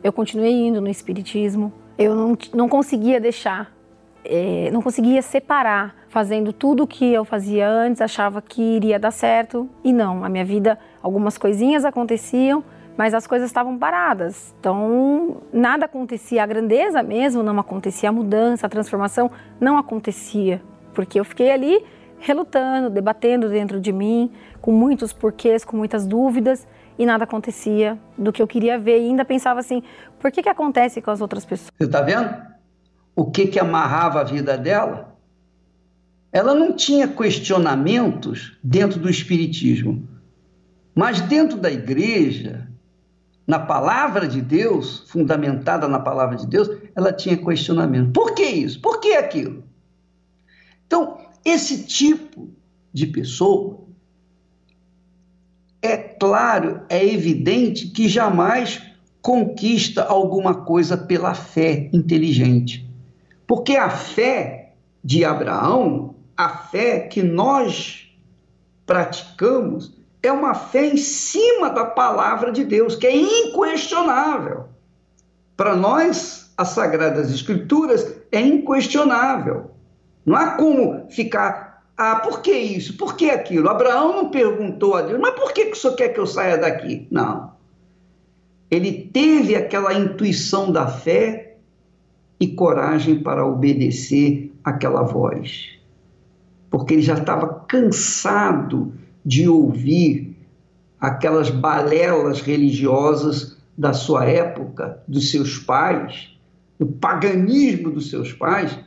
Eu 0.00 0.12
continuei 0.12 0.52
indo 0.52 0.80
no 0.80 0.88
espiritismo. 0.88 1.72
Eu 1.98 2.14
não, 2.14 2.38
não 2.54 2.68
conseguia 2.68 3.20
deixar, 3.20 3.76
é, 4.28 4.70
não 4.70 4.82
conseguia 4.82 5.22
separar, 5.22 5.96
fazendo 6.08 6.52
tudo 6.52 6.82
o 6.82 6.86
que 6.86 7.12
eu 7.12 7.24
fazia 7.24 7.66
antes, 7.66 8.02
achava 8.02 8.42
que 8.42 8.60
iria 8.60 8.98
dar 8.98 9.10
certo 9.10 9.68
e 9.82 9.92
não. 9.92 10.22
A 10.22 10.28
minha 10.28 10.44
vida, 10.44 10.78
algumas 11.02 11.38
coisinhas 11.38 11.84
aconteciam, 11.84 12.62
mas 12.96 13.14
as 13.14 13.26
coisas 13.26 13.48
estavam 13.48 13.78
paradas. 13.78 14.54
Então, 14.60 15.38
nada 15.50 15.86
acontecia, 15.86 16.42
a 16.42 16.46
grandeza 16.46 17.02
mesmo 17.02 17.42
não 17.42 17.58
acontecia, 17.58 18.10
a 18.10 18.12
mudança, 18.12 18.66
a 18.66 18.68
transformação 18.68 19.30
não 19.58 19.78
acontecia, 19.78 20.60
porque 20.92 21.18
eu 21.18 21.24
fiquei 21.24 21.50
ali 21.50 21.82
relutando, 22.18 22.90
debatendo 22.90 23.48
dentro 23.48 23.80
de 23.80 23.92
mim, 23.92 24.30
com 24.60 24.72
muitos 24.72 25.12
porquês, 25.12 25.64
com 25.64 25.76
muitas 25.76 26.06
dúvidas, 26.06 26.66
e 26.98 27.06
nada 27.06 27.24
acontecia 27.24 27.96
do 28.16 28.32
que 28.32 28.42
eu 28.42 28.46
queria 28.46 28.78
ver. 28.78 28.98
E 28.98 29.06
ainda 29.06 29.24
pensava 29.24 29.60
assim: 29.60 29.82
por 30.18 30.30
que, 30.32 30.42
que 30.42 30.48
acontece 30.48 31.00
com 31.00 31.12
as 31.12 31.20
outras 31.20 31.46
pessoas? 31.46 31.70
Você 31.78 31.84
está 31.84 32.02
vendo? 32.02 32.57
O 33.18 33.32
que, 33.32 33.48
que 33.48 33.58
amarrava 33.58 34.20
a 34.20 34.22
vida 34.22 34.56
dela? 34.56 35.18
Ela 36.30 36.54
não 36.54 36.72
tinha 36.72 37.08
questionamentos 37.08 38.56
dentro 38.62 39.00
do 39.00 39.10
Espiritismo, 39.10 40.08
mas 40.94 41.20
dentro 41.22 41.58
da 41.58 41.68
igreja, 41.68 42.70
na 43.44 43.58
palavra 43.58 44.28
de 44.28 44.40
Deus, 44.40 45.04
fundamentada 45.08 45.88
na 45.88 45.98
palavra 45.98 46.36
de 46.36 46.46
Deus, 46.46 46.70
ela 46.94 47.12
tinha 47.12 47.36
questionamento. 47.36 48.12
Por 48.12 48.36
que 48.36 48.44
isso? 48.44 48.80
Por 48.80 49.00
que 49.00 49.14
aquilo? 49.14 49.64
Então, 50.86 51.18
esse 51.44 51.86
tipo 51.86 52.48
de 52.92 53.08
pessoa 53.08 53.80
é 55.82 55.96
claro, 55.96 56.82
é 56.88 57.04
evidente 57.04 57.88
que 57.88 58.08
jamais 58.08 58.80
conquista 59.20 60.04
alguma 60.04 60.54
coisa 60.64 60.96
pela 60.96 61.34
fé 61.34 61.90
inteligente. 61.92 62.87
Porque 63.48 63.76
a 63.76 63.88
fé 63.88 64.74
de 65.02 65.24
Abraão, 65.24 66.14
a 66.36 66.50
fé 66.50 67.00
que 67.00 67.22
nós 67.22 68.14
praticamos, 68.84 69.98
é 70.22 70.30
uma 70.30 70.54
fé 70.54 70.86
em 70.86 70.98
cima 70.98 71.70
da 71.70 71.86
palavra 71.86 72.52
de 72.52 72.62
Deus, 72.62 72.94
que 72.94 73.06
é 73.06 73.16
inquestionável. 73.16 74.66
Para 75.56 75.74
nós, 75.74 76.52
as 76.58 76.68
Sagradas 76.68 77.32
Escrituras 77.32 78.14
é 78.30 78.40
inquestionável. 78.40 79.70
Não 80.26 80.36
há 80.36 80.50
como 80.50 81.08
ficar, 81.08 81.84
ah, 81.96 82.16
por 82.16 82.42
que 82.42 82.52
isso? 82.52 82.98
Por 82.98 83.16
que 83.16 83.30
aquilo? 83.30 83.70
Abraão 83.70 84.14
não 84.14 84.30
perguntou 84.30 84.94
a 84.94 85.00
Deus, 85.00 85.18
mas 85.18 85.34
por 85.34 85.52
que, 85.54 85.70
o 85.70 85.74
senhor 85.74 85.96
quer 85.96 86.10
que 86.10 86.20
eu 86.20 86.26
saia 86.26 86.58
daqui? 86.58 87.08
Não. 87.10 87.56
Ele 88.70 89.10
teve 89.10 89.56
aquela 89.56 89.94
intuição 89.94 90.70
da 90.70 90.86
fé 90.86 91.47
e 92.40 92.48
coragem 92.48 93.20
para 93.20 93.44
obedecer 93.44 94.52
aquela 94.64 95.02
voz. 95.02 95.70
Porque 96.70 96.94
ele 96.94 97.02
já 97.02 97.14
estava 97.14 97.64
cansado 97.66 98.92
de 99.24 99.48
ouvir 99.48 100.36
aquelas 101.00 101.50
balelas 101.50 102.40
religiosas 102.40 103.56
da 103.76 103.92
sua 103.92 104.24
época, 104.24 105.02
dos 105.06 105.30
seus 105.30 105.58
pais, 105.58 106.36
do 106.78 106.86
paganismo 106.86 107.90
dos 107.90 108.10
seus 108.10 108.32
pais, 108.32 108.78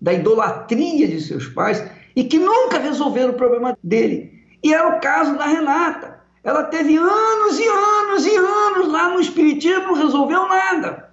da 0.00 0.12
idolatria 0.12 1.08
de 1.08 1.20
seus 1.20 1.46
pais, 1.48 1.84
e 2.14 2.24
que 2.24 2.38
nunca 2.38 2.78
resolveram 2.78 3.30
o 3.30 3.36
problema 3.36 3.76
dele. 3.82 4.42
E 4.62 4.72
era 4.72 4.96
o 4.96 5.00
caso 5.00 5.36
da 5.36 5.46
Renata. 5.46 6.20
Ela 6.42 6.64
teve 6.64 6.96
anos 6.96 7.58
e 7.58 7.66
anos 7.66 8.26
e 8.26 8.36
anos 8.36 8.92
lá 8.92 9.12
no 9.12 9.20
Espiritismo, 9.20 9.88
não 9.88 9.94
resolveu 9.94 10.48
nada. 10.48 11.05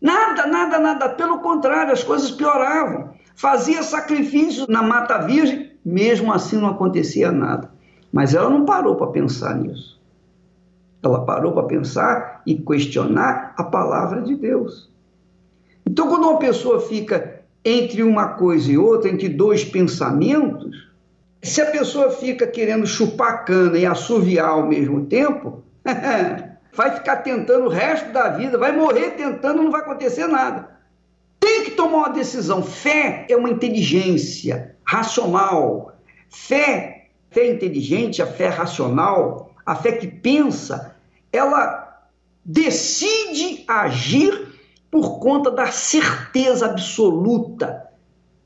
Nada, 0.00 0.46
nada, 0.46 0.78
nada. 0.78 1.08
Pelo 1.10 1.40
contrário, 1.40 1.92
as 1.92 2.02
coisas 2.02 2.30
pioravam. 2.30 3.10
Fazia 3.34 3.82
sacrifícios 3.82 4.66
na 4.68 4.82
Mata 4.82 5.18
Virgem, 5.18 5.72
mesmo 5.84 6.32
assim 6.32 6.56
não 6.56 6.68
acontecia 6.70 7.30
nada. 7.30 7.70
Mas 8.12 8.34
ela 8.34 8.50
não 8.50 8.64
parou 8.64 8.96
para 8.96 9.08
pensar 9.08 9.54
nisso. 9.56 10.00
Ela 11.02 11.24
parou 11.24 11.52
para 11.52 11.62
pensar 11.64 12.42
e 12.46 12.54
questionar 12.54 13.54
a 13.56 13.64
palavra 13.64 14.22
de 14.22 14.34
Deus. 14.34 14.90
Então, 15.86 16.08
quando 16.08 16.28
uma 16.28 16.38
pessoa 16.38 16.80
fica 16.80 17.40
entre 17.64 18.02
uma 18.02 18.28
coisa 18.28 18.70
e 18.70 18.78
outra, 18.78 19.10
entre 19.10 19.28
dois 19.28 19.64
pensamentos, 19.64 20.88
se 21.42 21.60
a 21.60 21.70
pessoa 21.70 22.10
fica 22.10 22.46
querendo 22.46 22.86
chupar 22.86 23.44
cana 23.44 23.78
e 23.78 23.86
assoviar 23.86 24.50
ao 24.50 24.66
mesmo 24.66 25.06
tempo, 25.06 25.62
vai 26.72 26.92
ficar 26.92 27.18
tentando 27.18 27.66
o 27.66 27.68
resto 27.68 28.12
da 28.12 28.28
vida, 28.28 28.58
vai 28.58 28.72
morrer 28.72 29.12
tentando, 29.12 29.62
não 29.62 29.70
vai 29.70 29.80
acontecer 29.80 30.26
nada. 30.26 30.70
Tem 31.38 31.64
que 31.64 31.72
tomar 31.72 31.98
uma 31.98 32.08
decisão. 32.10 32.62
Fé 32.62 33.26
é 33.28 33.36
uma 33.36 33.50
inteligência 33.50 34.76
racional. 34.84 35.94
Fé, 36.28 37.08
fé 37.30 37.50
inteligente, 37.50 38.22
a 38.22 38.26
fé 38.26 38.48
racional, 38.48 39.52
a 39.64 39.74
fé 39.74 39.92
que 39.92 40.06
pensa, 40.06 40.96
ela 41.32 42.08
decide 42.44 43.64
agir 43.66 44.48
por 44.90 45.18
conta 45.18 45.50
da 45.50 45.66
certeza 45.66 46.66
absoluta 46.66 47.88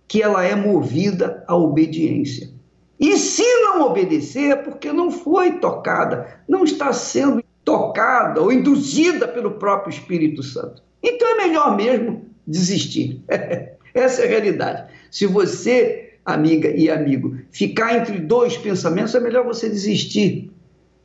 que 0.07 0.23
ela 0.23 0.45
é 0.45 0.55
movida 0.55 1.45
à 1.47 1.57
obediência. 1.57 2.53
E 2.99 3.17
se 3.17 3.43
não 3.61 3.83
obedecer, 3.83 4.51
é 4.51 4.57
porque 4.57 4.93
não 4.93 5.11
foi 5.11 5.59
tocada, 5.59 6.43
não 6.49 6.65
está 6.65 6.93
sendo 6.93 7.44
tocada 7.65 8.41
ou 8.41 8.53
induzida 8.53 9.27
pelo 9.27 9.53
próprio 9.53 9.91
Espírito 9.91 10.43
Santo. 10.43 10.83
Então 11.03 11.29
é 11.29 11.47
melhor 11.47 11.77
mesmo 11.77 12.27
desistir. 12.47 13.23
Essa 13.95 14.23
é 14.23 14.27
a 14.27 14.29
realidade. 14.29 14.93
Se 15.11 15.27
você, 15.27 16.15
amiga 16.25 16.69
e 16.69 16.91
amigo, 16.91 17.37
ficar 17.51 17.97
entre 17.97 18.19
dois 18.19 18.57
pensamentos, 18.57 19.15
é 19.15 19.21
melhor 19.21 19.45
você 19.45 19.69
desistir, 19.69 20.51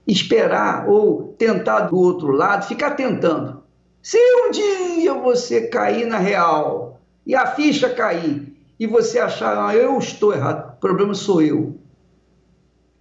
esperar 0.07 0.89
ou 0.89 1.35
tentar 1.37 1.81
do 1.81 1.97
outro 1.97 2.31
lado, 2.31 2.67
ficar 2.67 2.91
tentando. 2.91 3.61
Se 4.01 4.17
um 4.17 4.51
dia 4.51 5.13
você 5.13 5.67
cair 5.67 6.05
na 6.05 6.17
real 6.17 6.99
e 7.25 7.35
a 7.35 7.45
ficha 7.47 7.89
cair 7.89 8.53
e 8.79 8.87
você 8.87 9.19
achar, 9.19 9.67
ah, 9.67 9.75
eu 9.75 9.97
estou 9.97 10.33
errado, 10.33 10.73
o 10.77 10.79
problema 10.79 11.13
sou 11.13 11.41
eu. 11.41 11.75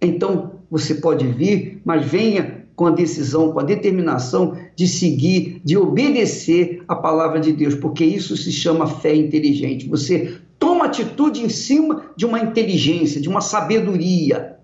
Então 0.01 0.59
você 0.69 0.95
pode 0.95 1.25
vir, 1.27 1.81
mas 1.83 2.05
venha 2.05 2.58
com 2.79 2.85
a 2.85 2.91
decisão, 2.91 3.51
com 3.51 3.59
a 3.59 3.63
determinação 3.63 4.55
de 4.73 4.87
seguir, 4.87 5.61
de 5.65 5.75
obedecer 5.75 6.81
a 6.87 6.95
palavra 6.95 7.37
de 7.37 7.51
Deus, 7.51 7.75
porque 7.75 8.05
isso 8.05 8.37
se 8.37 8.53
chama 8.53 8.87
fé 8.87 9.13
inteligente. 9.13 9.85
Você 9.89 10.39
toma 10.57 10.85
atitude 10.85 11.43
em 11.43 11.49
cima 11.49 12.05
de 12.15 12.25
uma 12.25 12.39
inteligência, 12.39 13.19
de 13.19 13.27
uma 13.27 13.41
sabedoria 13.41 14.59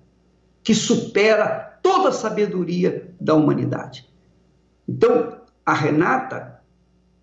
que 0.63 0.73
supera 0.73 1.77
toda 1.83 2.07
a 2.07 2.13
sabedoria 2.13 3.13
da 3.19 3.33
humanidade. 3.33 4.07
Então, 4.87 5.33
a 5.65 5.73
Renata 5.73 6.61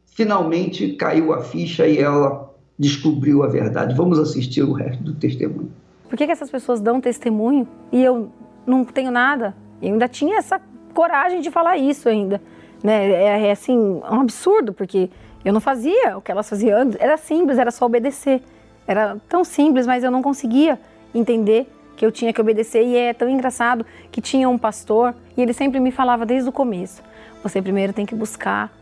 finalmente 0.04 0.92
caiu 0.92 1.32
a 1.32 1.40
ficha 1.40 1.88
e 1.88 1.96
ela 1.96 2.54
descobriu 2.78 3.42
a 3.42 3.46
verdade. 3.46 3.94
Vamos 3.94 4.18
assistir 4.18 4.62
o 4.62 4.74
resto 4.74 5.02
do 5.02 5.14
testemunho. 5.14 5.72
Por 6.10 6.18
que, 6.18 6.26
que 6.26 6.32
essas 6.32 6.50
pessoas 6.50 6.82
dão 6.82 7.00
testemunho 7.00 7.66
e 7.90 8.04
eu 8.04 8.30
não 8.66 8.84
tenho 8.84 9.10
nada? 9.10 9.56
Eu 9.80 9.94
ainda 9.94 10.06
tinha 10.06 10.36
essa 10.36 10.60
coragem 10.92 11.40
de 11.40 11.50
falar 11.50 11.76
isso 11.76 12.08
ainda. 12.08 12.40
Né? 12.82 13.10
É, 13.10 13.46
é 13.48 13.50
assim, 13.50 13.76
um 13.78 14.20
absurdo, 14.20 14.72
porque 14.72 15.10
eu 15.44 15.52
não 15.52 15.60
fazia 15.60 16.16
o 16.16 16.20
que 16.20 16.30
elas 16.30 16.48
faziam. 16.48 16.90
Era 16.98 17.16
simples, 17.16 17.58
era 17.58 17.70
só 17.70 17.86
obedecer. 17.86 18.42
Era 18.86 19.16
tão 19.28 19.44
simples, 19.44 19.86
mas 19.86 20.04
eu 20.04 20.10
não 20.10 20.22
conseguia 20.22 20.78
entender 21.14 21.70
que 21.96 22.04
eu 22.04 22.12
tinha 22.12 22.32
que 22.32 22.40
obedecer. 22.40 22.84
E 22.84 22.96
é 22.96 23.12
tão 23.12 23.28
engraçado 23.28 23.84
que 24.10 24.20
tinha 24.20 24.48
um 24.48 24.58
pastor 24.58 25.14
e 25.36 25.42
ele 25.42 25.52
sempre 25.52 25.80
me 25.80 25.90
falava 25.90 26.26
desde 26.26 26.48
o 26.48 26.52
começo: 26.52 27.02
você 27.42 27.60
primeiro 27.62 27.92
tem 27.92 28.06
que 28.06 28.14
buscar 28.14 28.72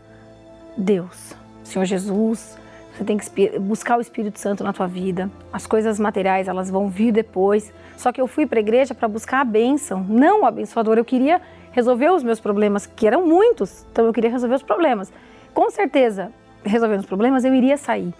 Deus, 0.77 1.33
Senhor 1.63 1.85
Jesus. 1.85 2.59
Você 2.93 3.05
tem 3.05 3.17
que 3.17 3.59
buscar 3.59 3.97
o 3.97 4.01
Espírito 4.01 4.37
Santo 4.37 4.63
na 4.63 4.73
tua 4.73 4.85
vida. 4.85 5.31
As 5.51 5.65
coisas 5.65 5.97
materiais, 5.97 6.47
elas 6.47 6.69
vão 6.69 6.89
vir 6.89 7.11
depois. 7.11 7.73
Só 7.95 8.11
que 8.11 8.19
eu 8.19 8.27
fui 8.27 8.45
para 8.45 8.59
a 8.59 8.61
igreja 8.61 8.93
para 8.93 9.07
buscar 9.07 9.41
a 9.41 9.45
bênção, 9.45 10.05
não 10.07 10.41
o 10.41 10.45
abençoador. 10.45 10.97
Eu 10.97 11.05
queria 11.05 11.41
resolver 11.71 12.11
os 12.11 12.23
meus 12.23 12.39
problemas, 12.39 12.85
que 12.85 13.07
eram 13.07 13.25
muitos. 13.25 13.85
Então 13.91 14.05
eu 14.05 14.13
queria 14.13 14.29
resolver 14.29 14.55
os 14.55 14.63
problemas. 14.63 15.11
Com 15.53 15.69
certeza, 15.69 16.31
resolvendo 16.63 16.99
os 16.99 17.05
problemas, 17.05 17.43
eu 17.43 17.53
iria 17.53 17.77
sair. 17.77 18.13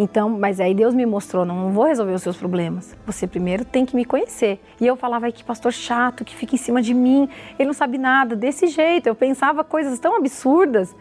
Então, 0.00 0.30
mas 0.30 0.60
aí 0.60 0.74
Deus 0.74 0.94
me 0.94 1.04
mostrou, 1.04 1.44
não 1.44 1.72
vou 1.72 1.84
resolver 1.84 2.12
os 2.12 2.22
seus 2.22 2.36
problemas. 2.36 2.96
Você 3.04 3.26
primeiro 3.26 3.64
tem 3.64 3.84
que 3.84 3.96
me 3.96 4.04
conhecer. 4.04 4.60
E 4.80 4.86
eu 4.86 4.94
falava, 4.94 5.30
que 5.32 5.42
pastor 5.42 5.72
chato, 5.72 6.24
que 6.24 6.36
fica 6.36 6.54
em 6.54 6.58
cima 6.58 6.80
de 6.80 6.94
mim, 6.94 7.28
ele 7.58 7.66
não 7.66 7.72
sabe 7.72 7.98
nada, 7.98 8.36
desse 8.36 8.68
jeito. 8.68 9.08
Eu 9.08 9.16
pensava 9.16 9.64
coisas 9.64 9.98
tão 9.98 10.16
absurdas. 10.16 10.94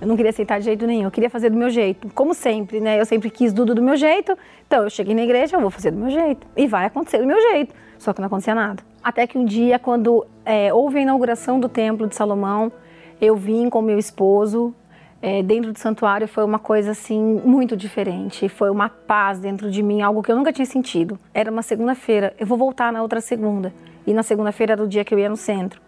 Eu 0.00 0.06
não 0.06 0.14
queria 0.14 0.30
aceitar 0.30 0.58
de 0.58 0.66
jeito 0.66 0.86
nenhum, 0.86 1.04
eu 1.04 1.10
queria 1.10 1.28
fazer 1.28 1.50
do 1.50 1.56
meu 1.56 1.70
jeito. 1.70 2.08
Como 2.14 2.34
sempre, 2.34 2.80
né? 2.80 3.00
Eu 3.00 3.06
sempre 3.06 3.30
quis 3.30 3.52
tudo 3.52 3.74
do 3.74 3.82
meu 3.82 3.96
jeito. 3.96 4.36
Então, 4.66 4.84
eu 4.84 4.90
cheguei 4.90 5.14
na 5.14 5.22
igreja, 5.22 5.56
eu 5.56 5.60
vou 5.60 5.70
fazer 5.70 5.90
do 5.90 5.98
meu 5.98 6.10
jeito. 6.10 6.46
E 6.56 6.68
vai 6.68 6.86
acontecer 6.86 7.18
do 7.18 7.26
meu 7.26 7.40
jeito. 7.50 7.74
Só 7.98 8.12
que 8.12 8.20
não 8.20 8.26
acontecia 8.26 8.54
nada. 8.54 8.80
Até 9.06 9.24
que 9.24 9.38
um 9.38 9.44
dia, 9.44 9.78
quando 9.78 10.26
é, 10.44 10.74
houve 10.74 10.98
a 10.98 11.02
inauguração 11.02 11.60
do 11.60 11.68
Templo 11.68 12.08
de 12.08 12.16
Salomão, 12.16 12.72
eu 13.20 13.36
vim 13.36 13.70
com 13.70 13.80
meu 13.80 14.00
esposo 14.00 14.74
é, 15.22 15.44
dentro 15.44 15.72
do 15.72 15.78
santuário 15.78 16.26
foi 16.26 16.42
uma 16.42 16.58
coisa 16.58 16.90
assim 16.90 17.40
muito 17.44 17.76
diferente. 17.76 18.48
Foi 18.48 18.68
uma 18.68 18.88
paz 18.88 19.38
dentro 19.38 19.70
de 19.70 19.80
mim, 19.80 20.02
algo 20.02 20.24
que 20.24 20.32
eu 20.32 20.34
nunca 20.34 20.52
tinha 20.52 20.66
sentido. 20.66 21.16
Era 21.32 21.52
uma 21.52 21.62
segunda-feira, 21.62 22.34
eu 22.36 22.48
vou 22.48 22.58
voltar 22.58 22.92
na 22.92 23.00
outra 23.00 23.20
segunda. 23.20 23.72
E 24.04 24.12
na 24.12 24.24
segunda-feira 24.24 24.72
era 24.72 24.82
o 24.82 24.88
dia 24.88 25.04
que 25.04 25.14
eu 25.14 25.20
ia 25.20 25.28
no 25.28 25.36
centro. 25.36 25.80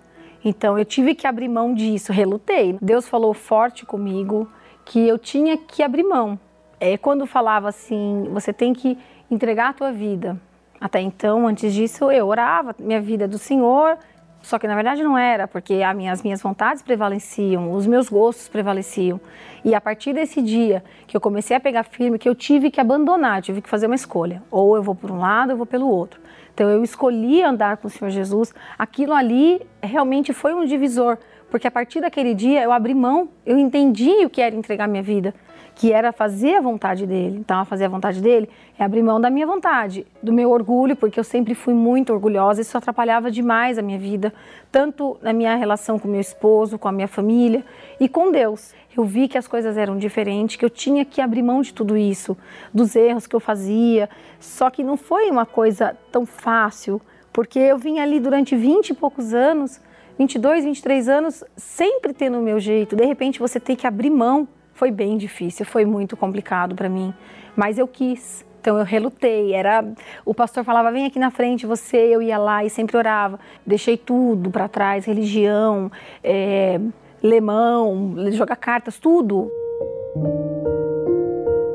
Então 0.45 0.79
eu 0.79 0.85
tive 0.85 1.13
que 1.13 1.27
abrir 1.27 1.49
mão 1.49 1.75
disso, 1.75 2.13
relutei. 2.13 2.79
Deus 2.81 3.09
falou 3.09 3.35
forte 3.35 3.85
comigo 3.85 4.49
que 4.85 5.09
eu 5.09 5.19
tinha 5.19 5.59
que 5.59 5.83
abrir 5.83 6.05
mão. 6.05 6.39
É, 6.79 6.97
quando 6.97 7.27
falava 7.27 7.69
assim, 7.69 8.29
você 8.33 8.53
tem 8.53 8.73
que 8.73 8.97
entregar 9.29 9.71
a 9.71 9.73
tua 9.73 9.91
vida. 9.91 10.41
Até 10.81 11.01
então, 11.01 11.47
antes 11.47 11.75
disso, 11.75 12.11
eu 12.11 12.27
orava, 12.27 12.75
minha 12.79 13.01
vida 13.01 13.25
é 13.25 13.29
do 13.29 13.39
Senhor, 13.39 13.99
só 14.41 14.59
que 14.59 14.69
na 14.69 14.75
verdade 14.75 15.03
não 15.03 15.19
era, 15.19 15.49
porque 15.49 15.83
as 15.83 16.23
minhas 16.23 16.41
vontades 16.41 16.83
prevaleciam, 16.83 17.73
os 17.73 17.87
meus 17.87 18.09
gostos 18.09 18.49
prevaleciam. 18.49 19.21
E 19.65 19.75
a 19.75 19.81
partir 19.81 20.13
desse 20.13 20.41
dia 20.41 20.83
que 21.07 21.17
eu 21.17 21.21
comecei 21.21 21.57
a 21.57 21.61
pegar 21.61 21.83
firme, 21.83 22.19
que 22.19 22.29
eu 22.29 22.35
tive 22.35 22.71
que 22.71 22.81
abandonar, 22.81 23.43
tive 23.43 23.61
que 23.61 23.69
fazer 23.69 23.87
uma 23.87 23.97
escolha. 23.97 24.43
Ou 24.51 24.77
eu 24.77 24.83
vou 24.83 24.95
por 24.95 25.11
um 25.11 25.19
lado, 25.19 25.53
eu 25.53 25.57
vou 25.57 25.67
pelo 25.67 25.89
outro. 25.89 26.21
Então 26.55 26.71
eu 26.71 26.83
escolhi 26.83 27.43
andar 27.43 27.77
com 27.79 27.89
o 27.89 27.91
Senhor 27.91 28.11
Jesus. 28.11 28.55
Aquilo 28.79 29.13
ali 29.13 29.61
realmente 29.83 30.33
foi 30.33 30.55
um 30.55 30.65
divisor, 30.65 31.19
porque 31.51 31.67
a 31.67 31.71
partir 31.71 32.01
daquele 32.01 32.35
dia 32.35 32.63
eu 32.63 32.71
abri 32.71 32.95
mão, 32.95 33.29
eu 33.45 33.59
entendi 33.59 34.25
o 34.25 34.31
que 34.31 34.41
era 34.41 34.55
entregar 34.55 34.87
minha 34.87 35.03
vida 35.03 35.35
que 35.79 35.93
era 35.93 36.11
fazer 36.11 36.57
a 36.57 36.61
vontade 36.61 37.07
dele. 37.07 37.39
Então, 37.39 37.61
a 37.61 37.65
fazer 37.65 37.85
a 37.85 37.89
vontade 37.89 38.21
dele 38.21 38.49
é 38.77 38.83
abrir 38.83 39.01
mão 39.01 39.21
da 39.21 39.31
minha 39.31 39.47
vontade, 39.47 40.05
do 40.21 40.33
meu 40.33 40.51
orgulho, 40.51 40.97
porque 40.97 41.21
eu 41.21 41.23
sempre 41.23 41.55
fui 41.55 41.73
muito 41.73 42.13
orgulhosa, 42.13 42.61
isso 42.61 42.77
atrapalhava 42.77 43.31
demais 43.31 43.79
a 43.79 43.83
minha 43.83 43.99
vida, 43.99 44.35
tanto 44.73 45.17
na 45.23 45.33
minha 45.33 45.55
relação 45.55 45.97
com 45.97 46.09
meu 46.09 46.21
esposo, 46.21 46.81
com 46.81 46.89
a 46.89 46.93
minha 46.93 47.07
família 47.07 47.65
e 48.01 48.09
com 48.09 48.33
Deus. 48.33 48.75
Eu 48.97 49.05
vi 49.05 49.29
que 49.29 49.39
as 49.39 49.47
coisas 49.47 49.77
eram 49.77 49.97
diferentes, 49.97 50.57
que 50.57 50.65
eu 50.65 50.71
tinha 50.71 51.05
que 51.05 51.21
abrir 51.21 51.43
mão 51.43 51.63
de 51.63 51.73
tudo 51.73 51.97
isso, 51.97 52.37
dos 52.75 52.97
erros 52.97 53.29
que 53.29 53.37
eu 53.37 53.41
fazia. 53.41 54.11
Só 54.41 54.71
que 54.71 54.83
não 54.83 54.97
foi 54.97 55.31
uma 55.31 55.47
coisa 55.47 55.97
tão 56.11 56.27
fácil, 56.27 57.01
porque 57.33 57.61
eu 57.61 57.79
vim 57.79 58.01
ali 58.01 58.19
durante 58.19 58.57
20 58.57 58.91
e 58.91 58.95
poucos 58.95 59.33
anos, 59.33 59.81
22, 60.19 60.65
23 60.65 61.09
anos, 61.09 61.45
sempre 61.57 62.13
tendo 62.13 62.37
o 62.41 62.43
meu 62.43 62.59
jeito. 62.59 62.97
De 62.97 63.05
repente 63.05 63.39
você 63.39 63.61
tem 63.61 63.77
que 63.77 63.87
abrir 63.87 64.11
mão 64.11 64.49
foi 64.79 64.93
bem 64.93 65.19
difícil, 65.19 65.67
foi 65.67 65.85
muito 65.85 66.17
complicado 66.17 66.77
para 66.77 66.89
mim, 66.89 67.13
mas 67.57 67.79
eu 67.79 67.89
quis. 67.89 68.47
Então 68.61 68.79
eu 68.79 68.85
relutei. 68.85 69.53
Era 69.53 69.85
o 70.25 70.33
pastor 70.33 70.63
falava 70.63 70.93
vem 70.93 71.05
aqui 71.05 71.19
na 71.19 71.33
frente 71.33 71.67
você, 71.67 71.97
eu 71.97 72.23
ia 72.23 72.39
lá 72.39 72.65
e 72.65 72.71
sempre 72.71 72.97
orava. 72.97 73.41
Deixei 73.67 73.97
tudo 73.97 74.53
para 74.53 74.69
trás, 74.69 75.05
religião, 75.05 75.91
é, 76.23 76.81
lemão, 77.21 78.15
jogar 78.31 78.55
cartas, 78.55 78.99
tudo. 78.99 79.51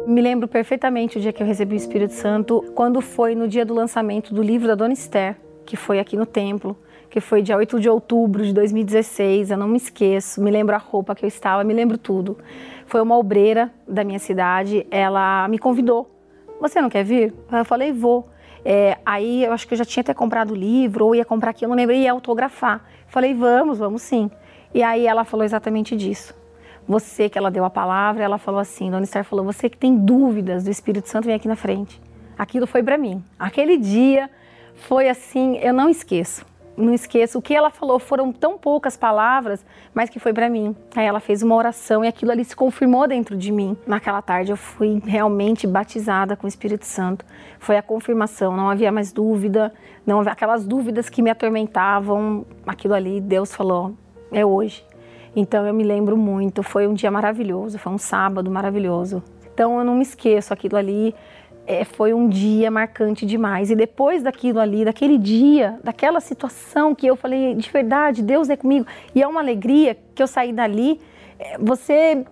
Me 0.07 0.21
lembro 0.21 0.47
perfeitamente 0.47 1.17
o 1.17 1.21
dia 1.21 1.33
que 1.33 1.43
eu 1.43 1.47
recebi 1.47 1.75
o 1.75 1.77
Espírito 1.77 2.13
Santo, 2.13 2.63
quando 2.73 3.01
foi 3.01 3.35
no 3.35 3.49
dia 3.49 3.65
do 3.65 3.73
lançamento 3.73 4.33
do 4.33 4.41
livro 4.41 4.67
da 4.67 4.75
Dona 4.75 4.93
Esther, 4.93 5.35
que 5.65 5.75
foi 5.75 5.99
aqui 5.99 6.15
no 6.15 6.25
templo 6.25 6.77
que 7.13 7.19
foi 7.19 7.43
dia 7.43 7.55
8 7.55 7.79
de 7.79 7.87
outubro 7.87 8.43
de 8.43 8.51
2016, 8.51 9.51
eu 9.51 9.57
não 9.59 9.67
me 9.67 9.77
esqueço, 9.77 10.41
me 10.41 10.49
lembro 10.49 10.73
a 10.73 10.79
roupa 10.79 11.13
que 11.13 11.23
eu 11.23 11.27
estava, 11.27 11.63
me 11.63 11.71
lembro 11.71 11.95
tudo. 11.95 12.35
Foi 12.93 13.01
uma 13.01 13.17
obreira 13.17 13.73
da 13.87 14.03
minha 14.03 14.19
cidade, 14.19 14.85
ela 14.91 15.47
me 15.47 15.57
convidou. 15.57 16.11
Você 16.61 16.79
não 16.79 16.91
quer 16.91 17.03
vir? 17.03 17.33
Eu 17.51 17.65
falei, 17.65 17.91
vou. 17.91 18.29
É, 18.63 18.99
aí 19.03 19.43
eu 19.43 19.51
acho 19.51 19.67
que 19.67 19.73
eu 19.73 19.77
já 19.79 19.83
tinha 19.83 20.01
até 20.01 20.13
comprado 20.13 20.51
o 20.51 20.55
livro, 20.55 21.07
ou 21.07 21.15
ia 21.15 21.25
comprar 21.25 21.49
aqui, 21.49 21.65
eu 21.65 21.69
não 21.69 21.75
lembro, 21.75 21.95
ia 21.95 22.11
autografar. 22.11 22.85
Falei, 23.07 23.33
vamos, 23.33 23.79
vamos 23.79 24.03
sim. 24.03 24.29
E 24.75 24.83
aí 24.83 25.07
ela 25.07 25.23
falou 25.23 25.43
exatamente 25.43 25.95
disso. 25.95 26.35
Você 26.87 27.29
que 27.29 27.35
ela 27.35 27.49
deu 27.49 27.65
a 27.65 27.69
palavra, 27.71 28.23
ela 28.23 28.37
falou 28.37 28.59
assim, 28.59 28.91
Dona 28.91 29.05
Esther 29.05 29.23
falou, 29.23 29.43
você 29.43 29.71
que 29.71 29.77
tem 29.79 29.97
dúvidas 29.97 30.63
do 30.63 30.69
Espírito 30.69 31.09
Santo, 31.09 31.25
vem 31.25 31.33
aqui 31.33 31.47
na 31.47 31.55
frente. 31.55 31.99
Aquilo 32.37 32.67
foi 32.67 32.83
para 32.83 32.95
mim. 32.95 33.23
Aquele 33.39 33.75
dia 33.75 34.29
foi 34.75 35.09
assim, 35.09 35.57
eu 35.63 35.73
não 35.73 35.89
esqueço 35.89 36.45
não 36.75 36.93
esqueço, 36.93 37.37
o 37.37 37.41
que 37.41 37.53
ela 37.53 37.69
falou 37.69 37.99
foram 37.99 38.31
tão 38.31 38.57
poucas 38.57 38.97
palavras, 38.97 39.63
mas 39.93 40.09
que 40.09 40.19
foi 40.19 40.33
para 40.33 40.49
mim. 40.49 40.75
Aí 40.95 41.05
ela 41.05 41.19
fez 41.19 41.43
uma 41.43 41.55
oração 41.55 42.03
e 42.03 42.07
aquilo 42.07 42.31
ali 42.31 42.43
se 42.43 42.55
confirmou 42.55 43.07
dentro 43.07 43.37
de 43.37 43.51
mim. 43.51 43.77
Naquela 43.85 44.21
tarde 44.21 44.51
eu 44.51 44.57
fui 44.57 45.01
realmente 45.05 45.67
batizada 45.67 46.35
com 46.35 46.45
o 46.45 46.49
Espírito 46.49 46.85
Santo. 46.85 47.25
Foi 47.59 47.77
a 47.77 47.81
confirmação, 47.81 48.57
não 48.57 48.69
havia 48.69 48.91
mais 48.91 49.11
dúvida, 49.11 49.73
não 50.05 50.19
havia 50.19 50.31
aquelas 50.31 50.65
dúvidas 50.65 51.09
que 51.09 51.21
me 51.21 51.29
atormentavam. 51.29 52.45
Aquilo 52.65 52.95
ali, 52.95 53.21
Deus 53.21 53.53
falou, 53.53 53.95
é 54.31 54.45
hoje. 54.45 54.83
Então 55.35 55.65
eu 55.65 55.73
me 55.73 55.83
lembro 55.83 56.17
muito, 56.17 56.61
foi 56.61 56.87
um 56.87 56.93
dia 56.93 57.09
maravilhoso, 57.09 57.77
foi 57.79 57.91
um 57.91 57.97
sábado 57.97 58.49
maravilhoso. 58.51 59.23
Então 59.53 59.77
eu 59.77 59.85
não 59.85 59.95
me 59.95 60.01
esqueço 60.01 60.53
aquilo 60.53 60.77
ali 60.77 61.13
é, 61.65 61.83
foi 61.83 62.13
um 62.13 62.27
dia 62.27 62.69
marcante 62.69 63.25
demais. 63.25 63.71
E 63.71 63.75
depois 63.75 64.21
daquilo 64.21 64.59
ali, 64.59 64.83
daquele 64.83 65.17
dia, 65.17 65.79
daquela 65.83 66.19
situação 66.19 66.93
que 66.93 67.07
eu 67.07 67.15
falei, 67.15 67.55
de 67.55 67.69
verdade, 67.69 68.21
Deus 68.21 68.49
é 68.49 68.57
comigo, 68.57 68.85
e 69.15 69.21
é 69.21 69.27
uma 69.27 69.39
alegria 69.39 69.97
que 70.13 70.21
eu 70.21 70.27
saí 70.27 70.51
dali, 70.51 70.99
é, 71.39 71.57
você 71.57 72.25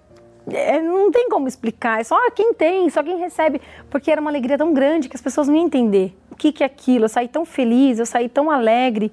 é, 0.50 0.82
não 0.82 1.12
tem 1.12 1.30
como 1.30 1.48
explicar, 1.48 2.02
é 2.02 2.04
só 2.04 2.18
quem 2.32 2.54
tem, 2.54 2.90
só 2.90 3.02
quem 3.02 3.18
recebe, 3.18 3.62
porque 3.90 4.12
era 4.12 4.20
uma 4.20 4.30
alegria 4.30 4.58
tão 4.58 4.74
grande 4.74 5.08
que 5.08 5.16
as 5.16 5.22
pessoas 5.22 5.48
não 5.48 5.56
iam 5.56 5.66
entender 5.66 6.16
o 6.30 6.36
que, 6.36 6.52
que 6.52 6.64
é 6.64 6.66
aquilo. 6.66 7.06
Eu 7.06 7.10
saí 7.10 7.28
tão 7.28 7.46
feliz, 7.46 8.00
eu 8.00 8.06
saí 8.06 8.28
tão 8.28 8.50
alegre. 8.50 9.12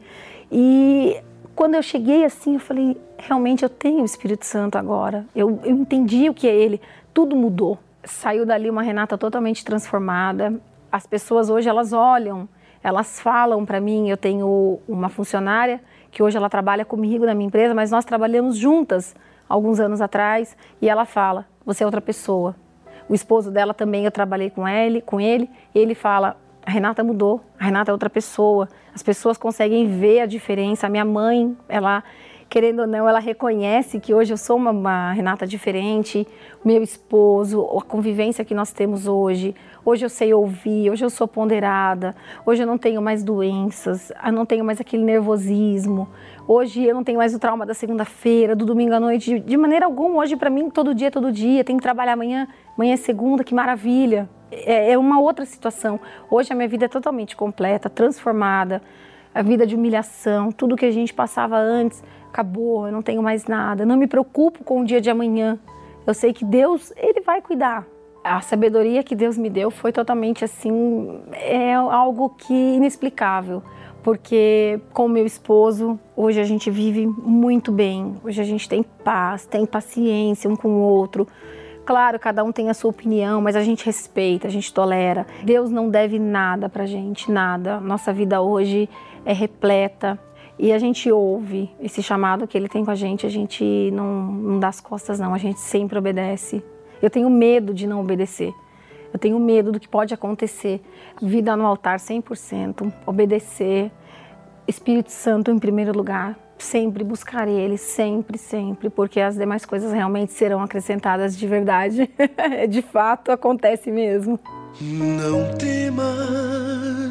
E 0.50 1.16
quando 1.54 1.74
eu 1.74 1.82
cheguei 1.82 2.24
assim, 2.24 2.54
eu 2.54 2.60
falei, 2.60 2.96
realmente 3.18 3.62
eu 3.62 3.68
tenho 3.68 4.02
o 4.02 4.04
Espírito 4.04 4.44
Santo 4.46 4.76
agora. 4.76 5.26
Eu, 5.34 5.60
eu 5.64 5.76
entendi 5.76 6.28
o 6.28 6.34
que 6.34 6.48
é 6.48 6.54
ele, 6.54 6.80
tudo 7.12 7.36
mudou 7.36 7.78
saiu 8.08 8.44
dali 8.44 8.70
uma 8.70 8.82
Renata 8.82 9.16
totalmente 9.16 9.64
transformada. 9.64 10.54
As 10.90 11.06
pessoas 11.06 11.50
hoje 11.50 11.68
elas 11.68 11.92
olham, 11.92 12.48
elas 12.82 13.20
falam 13.20 13.64
para 13.64 13.80
mim. 13.80 14.08
Eu 14.08 14.16
tenho 14.16 14.78
uma 14.88 15.08
funcionária 15.08 15.80
que 16.10 16.22
hoje 16.22 16.36
ela 16.36 16.48
trabalha 16.48 16.84
comigo 16.84 17.26
na 17.26 17.34
minha 17.34 17.46
empresa, 17.46 17.74
mas 17.74 17.90
nós 17.90 18.04
trabalhamos 18.04 18.56
juntas 18.56 19.14
alguns 19.48 19.78
anos 19.80 20.00
atrás 20.00 20.56
e 20.80 20.88
ela 20.88 21.04
fala: 21.04 21.46
"Você 21.64 21.82
é 21.82 21.86
outra 21.86 22.00
pessoa". 22.00 22.56
O 23.08 23.14
esposo 23.14 23.50
dela 23.50 23.72
também 23.72 24.04
eu 24.04 24.10
trabalhei 24.10 24.50
com 24.50 24.66
ele, 24.66 25.00
com 25.00 25.20
ele, 25.20 25.50
ele 25.74 25.94
fala: 25.94 26.36
"A 26.64 26.70
Renata 26.70 27.04
mudou, 27.04 27.42
a 27.58 27.64
Renata 27.64 27.90
é 27.90 27.92
outra 27.92 28.10
pessoa". 28.10 28.68
As 28.94 29.02
pessoas 29.02 29.38
conseguem 29.38 29.86
ver 29.86 30.20
a 30.20 30.26
diferença. 30.26 30.86
A 30.86 30.90
minha 30.90 31.04
mãe, 31.04 31.56
ela 31.68 32.02
querendo 32.48 32.80
ou 32.80 32.86
não, 32.86 33.08
ela 33.08 33.18
reconhece 33.18 34.00
que 34.00 34.14
hoje 34.14 34.32
eu 34.32 34.36
sou 34.36 34.56
uma, 34.56 34.70
uma, 34.70 35.12
Renata 35.12 35.46
diferente, 35.46 36.26
meu 36.64 36.82
esposo, 36.82 37.62
a 37.76 37.82
convivência 37.82 38.44
que 38.44 38.54
nós 38.54 38.72
temos 38.72 39.06
hoje. 39.06 39.54
Hoje 39.84 40.04
eu 40.04 40.08
sei 40.08 40.32
ouvir, 40.32 40.90
hoje 40.90 41.04
eu 41.04 41.10
sou 41.10 41.28
ponderada, 41.28 42.16
hoje 42.44 42.62
eu 42.62 42.66
não 42.66 42.78
tenho 42.78 43.00
mais 43.02 43.22
doenças, 43.22 44.10
eu 44.24 44.32
não 44.32 44.46
tenho 44.46 44.64
mais 44.64 44.80
aquele 44.80 45.04
nervosismo. 45.04 46.08
Hoje 46.46 46.82
eu 46.82 46.94
não 46.94 47.04
tenho 47.04 47.18
mais 47.18 47.34
o 47.34 47.38
trauma 47.38 47.66
da 47.66 47.74
segunda-feira, 47.74 48.56
do 48.56 48.64
domingo 48.64 48.94
à 48.94 49.00
noite, 49.00 49.38
de 49.38 49.56
maneira 49.56 49.84
alguma. 49.84 50.20
Hoje 50.20 50.34
para 50.34 50.48
mim 50.48 50.70
todo 50.70 50.94
dia, 50.94 51.10
todo 51.10 51.30
dia, 51.30 51.62
tem 51.62 51.76
que 51.76 51.82
trabalhar 51.82 52.14
amanhã, 52.14 52.48
amanhã 52.74 52.94
é 52.94 52.96
segunda, 52.96 53.44
que 53.44 53.54
maravilha. 53.54 54.28
É, 54.50 54.92
é 54.92 54.98
uma 54.98 55.20
outra 55.20 55.44
situação. 55.44 56.00
Hoje 56.30 56.50
a 56.52 56.56
minha 56.56 56.68
vida 56.68 56.86
é 56.86 56.88
totalmente 56.88 57.36
completa, 57.36 57.90
transformada. 57.90 58.80
A 59.34 59.42
vida 59.42 59.66
de 59.66 59.76
humilhação, 59.76 60.50
tudo 60.50 60.74
que 60.74 60.86
a 60.86 60.90
gente 60.90 61.12
passava 61.12 61.58
antes, 61.58 62.02
acabou, 62.28 62.86
eu 62.86 62.92
não 62.92 63.02
tenho 63.02 63.22
mais 63.22 63.46
nada, 63.46 63.84
não 63.84 63.96
me 63.96 64.06
preocupo 64.06 64.62
com 64.62 64.80
o 64.80 64.84
dia 64.84 65.00
de 65.00 65.10
amanhã. 65.10 65.58
Eu 66.06 66.14
sei 66.14 66.32
que 66.32 66.44
Deus, 66.44 66.92
ele 66.96 67.20
vai 67.20 67.42
cuidar. 67.42 67.86
A 68.24 68.40
sabedoria 68.40 69.02
que 69.02 69.14
Deus 69.14 69.38
me 69.38 69.48
deu 69.48 69.70
foi 69.70 69.92
totalmente 69.92 70.44
assim, 70.44 71.20
é 71.32 71.74
algo 71.74 72.30
que 72.30 72.52
inexplicável, 72.52 73.62
porque 74.02 74.80
com 74.92 75.08
meu 75.08 75.24
esposo, 75.24 75.98
hoje 76.16 76.40
a 76.40 76.44
gente 76.44 76.70
vive 76.70 77.06
muito 77.06 77.72
bem. 77.72 78.16
Hoje 78.24 78.40
a 78.40 78.44
gente 78.44 78.68
tem 78.68 78.82
paz, 78.82 79.46
tem 79.46 79.64
paciência 79.64 80.50
um 80.50 80.56
com 80.56 80.68
o 80.68 80.80
outro. 80.80 81.26
Claro, 81.84 82.18
cada 82.18 82.44
um 82.44 82.52
tem 82.52 82.68
a 82.68 82.74
sua 82.74 82.90
opinião, 82.90 83.40
mas 83.40 83.56
a 83.56 83.62
gente 83.62 83.86
respeita, 83.86 84.46
a 84.46 84.50
gente 84.50 84.72
tolera. 84.74 85.26
Deus 85.42 85.70
não 85.70 85.88
deve 85.88 86.18
nada 86.18 86.68
pra 86.68 86.84
gente, 86.84 87.32
nada. 87.32 87.80
Nossa 87.80 88.12
vida 88.12 88.42
hoje 88.42 88.90
é 89.24 89.32
repleta 89.32 90.18
e 90.58 90.72
a 90.72 90.78
gente 90.78 91.10
ouve 91.10 91.70
esse 91.80 92.02
chamado 92.02 92.46
que 92.46 92.58
ele 92.58 92.68
tem 92.68 92.84
com 92.84 92.90
a 92.90 92.94
gente, 92.94 93.24
a 93.24 93.28
gente 93.28 93.90
não, 93.92 94.24
não 94.32 94.58
dá 94.58 94.68
as 94.68 94.80
costas, 94.80 95.20
não, 95.20 95.32
a 95.32 95.38
gente 95.38 95.60
sempre 95.60 95.96
obedece. 95.96 96.62
Eu 97.00 97.08
tenho 97.08 97.30
medo 97.30 97.72
de 97.72 97.86
não 97.86 98.00
obedecer. 98.00 98.52
Eu 99.12 99.18
tenho 99.18 99.38
medo 99.38 99.70
do 99.70 99.78
que 99.78 99.88
pode 99.88 100.12
acontecer. 100.12 100.80
Vida 101.22 101.56
no 101.56 101.64
altar 101.64 101.98
100%, 101.98 102.92
obedecer. 103.06 103.90
Espírito 104.66 105.10
Santo 105.10 105.50
em 105.50 105.58
primeiro 105.58 105.96
lugar. 105.96 106.36
Sempre 106.58 107.04
buscar 107.04 107.46
Ele, 107.46 107.78
sempre, 107.78 108.36
sempre, 108.36 108.90
porque 108.90 109.20
as 109.20 109.36
demais 109.36 109.64
coisas 109.64 109.92
realmente 109.92 110.32
serão 110.32 110.60
acrescentadas 110.60 111.38
de 111.38 111.46
verdade. 111.46 112.10
de 112.68 112.82
fato, 112.82 113.30
acontece 113.30 113.92
mesmo. 113.92 114.40
Não 114.80 115.56
temas 115.56 117.07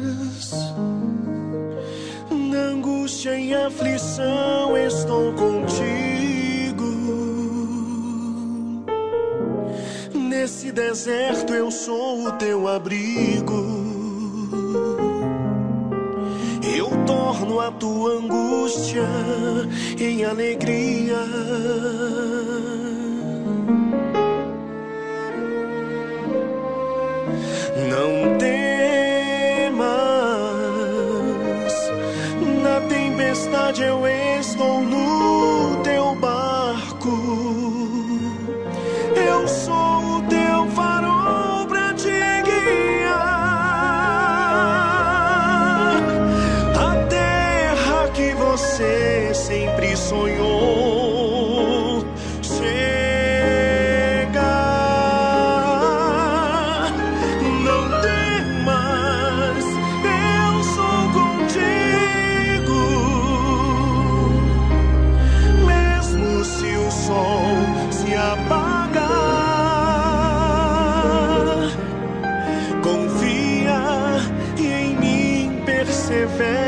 angústia, 3.08 3.34
em 3.34 3.54
aflição 3.54 4.76
estou 4.76 5.32
contigo. 5.32 6.84
Nesse 10.14 10.70
deserto 10.70 11.54
eu 11.54 11.70
sou 11.70 12.26
o 12.26 12.32
teu 12.32 12.68
abrigo. 12.68 13.64
Eu 16.76 16.90
torno 17.06 17.60
a 17.60 17.70
tua 17.72 18.18
angústia 18.18 19.08
em 19.98 20.24
alegria. 20.26 21.16
Não 27.88 28.36
tem 28.36 28.77
tempestade 33.68 33.82
eu 33.82 34.06
estou 34.06 34.80
no 34.80 35.82
teu 35.82 36.14
barco. 36.14 37.10
Eu 39.14 39.46
sou 39.46 40.16
o 40.16 40.22
teu 40.22 40.66
farol 40.74 41.07
se 76.08 76.24
vê. 76.24 76.67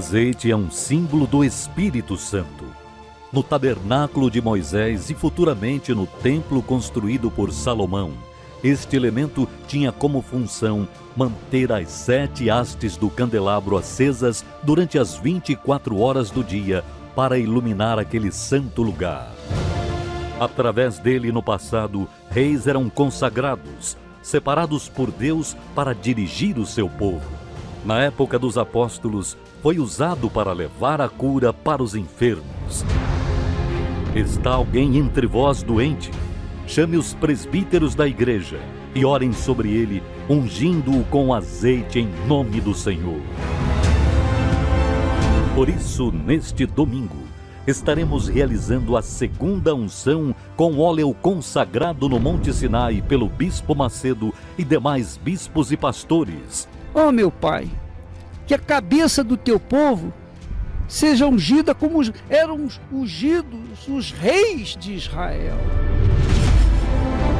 Azeite 0.00 0.50
é 0.50 0.56
um 0.56 0.70
símbolo 0.70 1.26
do 1.26 1.44
Espírito 1.44 2.16
Santo. 2.16 2.64
No 3.30 3.42
tabernáculo 3.42 4.30
de 4.30 4.40
Moisés 4.40 5.10
e 5.10 5.14
futuramente 5.14 5.92
no 5.92 6.06
templo 6.06 6.62
construído 6.62 7.30
por 7.30 7.52
Salomão, 7.52 8.12
este 8.64 8.96
elemento 8.96 9.46
tinha 9.68 9.92
como 9.92 10.22
função 10.22 10.88
manter 11.14 11.70
as 11.70 11.90
sete 11.90 12.48
hastes 12.48 12.96
do 12.96 13.10
candelabro 13.10 13.76
acesas 13.76 14.42
durante 14.62 14.98
as 14.98 15.18
24 15.18 16.00
horas 16.00 16.30
do 16.30 16.42
dia 16.42 16.82
para 17.14 17.38
iluminar 17.38 17.98
aquele 17.98 18.32
santo 18.32 18.82
lugar. 18.82 19.30
Através 20.40 20.98
dele, 20.98 21.30
no 21.30 21.42
passado, 21.42 22.08
reis 22.30 22.66
eram 22.66 22.88
consagrados, 22.88 23.98
separados 24.22 24.88
por 24.88 25.10
Deus 25.10 25.54
para 25.74 25.94
dirigir 25.94 26.58
o 26.58 26.64
seu 26.64 26.88
povo. 26.88 27.28
Na 27.84 28.02
época 28.02 28.38
dos 28.38 28.56
apóstolos, 28.56 29.36
foi 29.62 29.78
usado 29.78 30.30
para 30.30 30.52
levar 30.52 31.00
a 31.00 31.08
cura 31.08 31.52
para 31.52 31.82
os 31.82 31.94
enfermos. 31.94 32.84
Está 34.14 34.54
alguém 34.54 34.96
entre 34.96 35.26
vós 35.26 35.62
doente? 35.62 36.10
Chame 36.66 36.96
os 36.96 37.14
presbíteros 37.14 37.94
da 37.94 38.06
igreja 38.06 38.58
e 38.94 39.04
orem 39.04 39.32
sobre 39.32 39.70
ele, 39.70 40.02
ungindo-o 40.28 41.04
com 41.04 41.34
azeite 41.34 41.98
em 41.98 42.08
nome 42.26 42.60
do 42.60 42.74
Senhor. 42.74 43.20
Por 45.54 45.68
isso, 45.68 46.10
neste 46.10 46.64
domingo, 46.64 47.16
estaremos 47.66 48.28
realizando 48.28 48.96
a 48.96 49.02
segunda 49.02 49.74
unção 49.74 50.34
com 50.56 50.78
óleo 50.78 51.12
consagrado 51.12 52.08
no 52.08 52.18
Monte 52.18 52.52
Sinai 52.52 53.02
pelo 53.02 53.28
Bispo 53.28 53.74
Macedo 53.74 54.32
e 54.56 54.64
demais 54.64 55.16
bispos 55.16 55.70
e 55.70 55.76
pastores. 55.76 56.68
Ó 56.94 57.12
meu 57.12 57.30
Pai, 57.30 57.68
que 58.50 58.54
a 58.54 58.58
cabeça 58.58 59.22
do 59.22 59.36
teu 59.36 59.60
povo 59.60 60.12
seja 60.88 61.24
ungida 61.24 61.72
como 61.72 62.00
eram 62.28 62.64
os 62.64 62.80
ungidos 62.92 63.86
os 63.86 64.10
reis 64.10 64.76
de 64.76 64.92
Israel. 64.92 65.56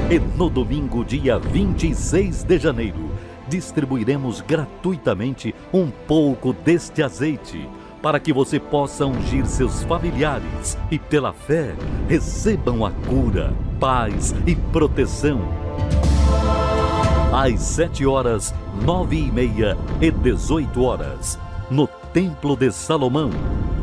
E 0.09 0.21
no 0.39 0.49
domingo, 0.49 1.05
dia 1.05 1.37
26 1.37 2.45
de 2.45 2.59
janeiro, 2.61 3.11
distribuiremos 3.49 4.41
gratuitamente 4.41 5.53
um 5.73 5.91
pouco 5.91 6.53
deste 6.53 7.03
azeite 7.03 7.69
para 8.01 8.21
que 8.21 8.33
você 8.33 8.61
possa 8.61 9.05
ungir 9.05 9.45
seus 9.47 9.83
familiares 9.83 10.79
e, 10.93 10.97
pela 10.97 11.33
fé, 11.33 11.75
recebam 12.09 12.87
a 12.87 12.93
cura, 12.93 13.53
paz 13.81 14.33
e 14.47 14.55
proteção. 14.55 15.41
Às 17.33 17.61
7 17.63 18.07
horas, 18.07 18.55
9 18.85 19.17
e 19.17 19.31
meia 19.31 19.77
e 20.01 20.11
18 20.11 20.83
horas, 20.83 21.39
no 21.71 21.87
Templo 22.13 22.57
de 22.57 22.73
Salomão, 22.73 23.31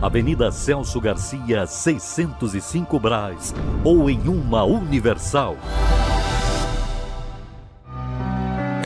Avenida 0.02 0.52
Celso 0.52 1.00
Garcia, 1.00 1.68
605 1.68 3.00
Braz, 3.00 3.54
ou 3.84 4.10
em 4.10 4.28
uma 4.28 4.64
Universal. 4.64 5.56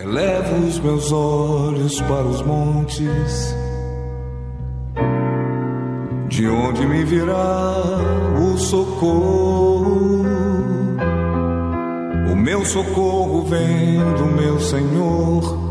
Elevo 0.02 0.68
os 0.68 0.80
meus 0.80 1.12
olhos 1.12 2.02
para 2.02 2.26
os 2.26 2.42
montes, 2.42 3.56
de 6.28 6.48
onde 6.50 6.86
me 6.86 7.06
virá 7.06 7.74
o 8.38 8.58
socorro. 8.58 10.26
O 12.32 12.36
meu 12.36 12.66
socorro 12.66 13.44
vem 13.44 14.00
do 14.16 14.26
meu 14.26 14.60
Senhor, 14.60 15.71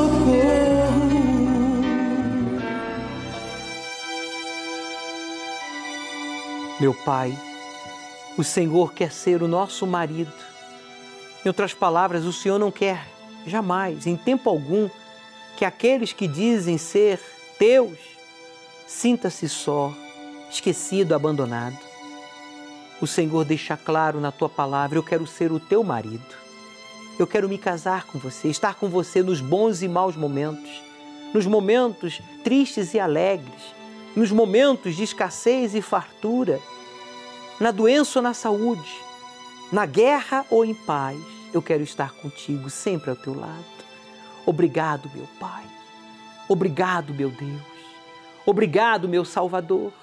Meu 6.81 6.95
Pai, 6.95 7.37
o 8.35 8.43
Senhor 8.43 8.91
quer 8.91 9.11
ser 9.11 9.43
o 9.43 9.47
nosso 9.47 9.85
marido. 9.85 10.33
Em 11.45 11.47
outras 11.47 11.75
palavras, 11.75 12.25
o 12.25 12.33
Senhor 12.33 12.57
não 12.57 12.71
quer 12.71 13.05
jamais, 13.45 14.07
em 14.07 14.17
tempo 14.17 14.49
algum, 14.49 14.89
que 15.55 15.63
aqueles 15.63 16.11
que 16.11 16.27
dizem 16.27 16.79
ser 16.79 17.21
teus 17.59 17.99
sinta-se 18.87 19.47
só, 19.47 19.93
esquecido, 20.49 21.13
abandonado. 21.13 21.77
O 22.99 23.05
Senhor 23.05 23.45
deixa 23.45 23.77
claro 23.77 24.19
na 24.19 24.31
tua 24.31 24.49
palavra: 24.49 24.97
eu 24.97 25.03
quero 25.03 25.27
ser 25.27 25.51
o 25.51 25.59
teu 25.59 25.83
marido. 25.83 26.35
Eu 27.19 27.27
quero 27.27 27.47
me 27.47 27.59
casar 27.59 28.07
com 28.07 28.17
você, 28.17 28.47
estar 28.47 28.73
com 28.73 28.89
você 28.89 29.21
nos 29.21 29.39
bons 29.39 29.83
e 29.83 29.87
maus 29.87 30.15
momentos, 30.15 30.81
nos 31.31 31.45
momentos 31.45 32.19
tristes 32.43 32.95
e 32.95 32.99
alegres, 32.99 33.75
nos 34.15 34.31
momentos 34.31 34.95
de 34.95 35.03
escassez 35.03 35.75
e 35.75 35.81
fartura, 35.81 36.59
na 37.61 37.69
doença 37.69 38.17
ou 38.17 38.23
na 38.23 38.33
saúde, 38.33 38.91
na 39.71 39.85
guerra 39.85 40.43
ou 40.49 40.65
em 40.65 40.73
paz. 40.73 41.19
Eu 41.53 41.61
quero 41.61 41.83
estar 41.83 42.11
contigo 42.11 42.71
sempre 42.71 43.11
ao 43.11 43.15
teu 43.15 43.39
lado. 43.39 43.63
Obrigado, 44.47 45.11
meu 45.13 45.27
Pai. 45.39 45.63
Obrigado, 46.49 47.13
meu 47.13 47.29
Deus. 47.29 47.61
Obrigado, 48.47 49.07
meu 49.07 49.23
Salvador, 49.23 49.93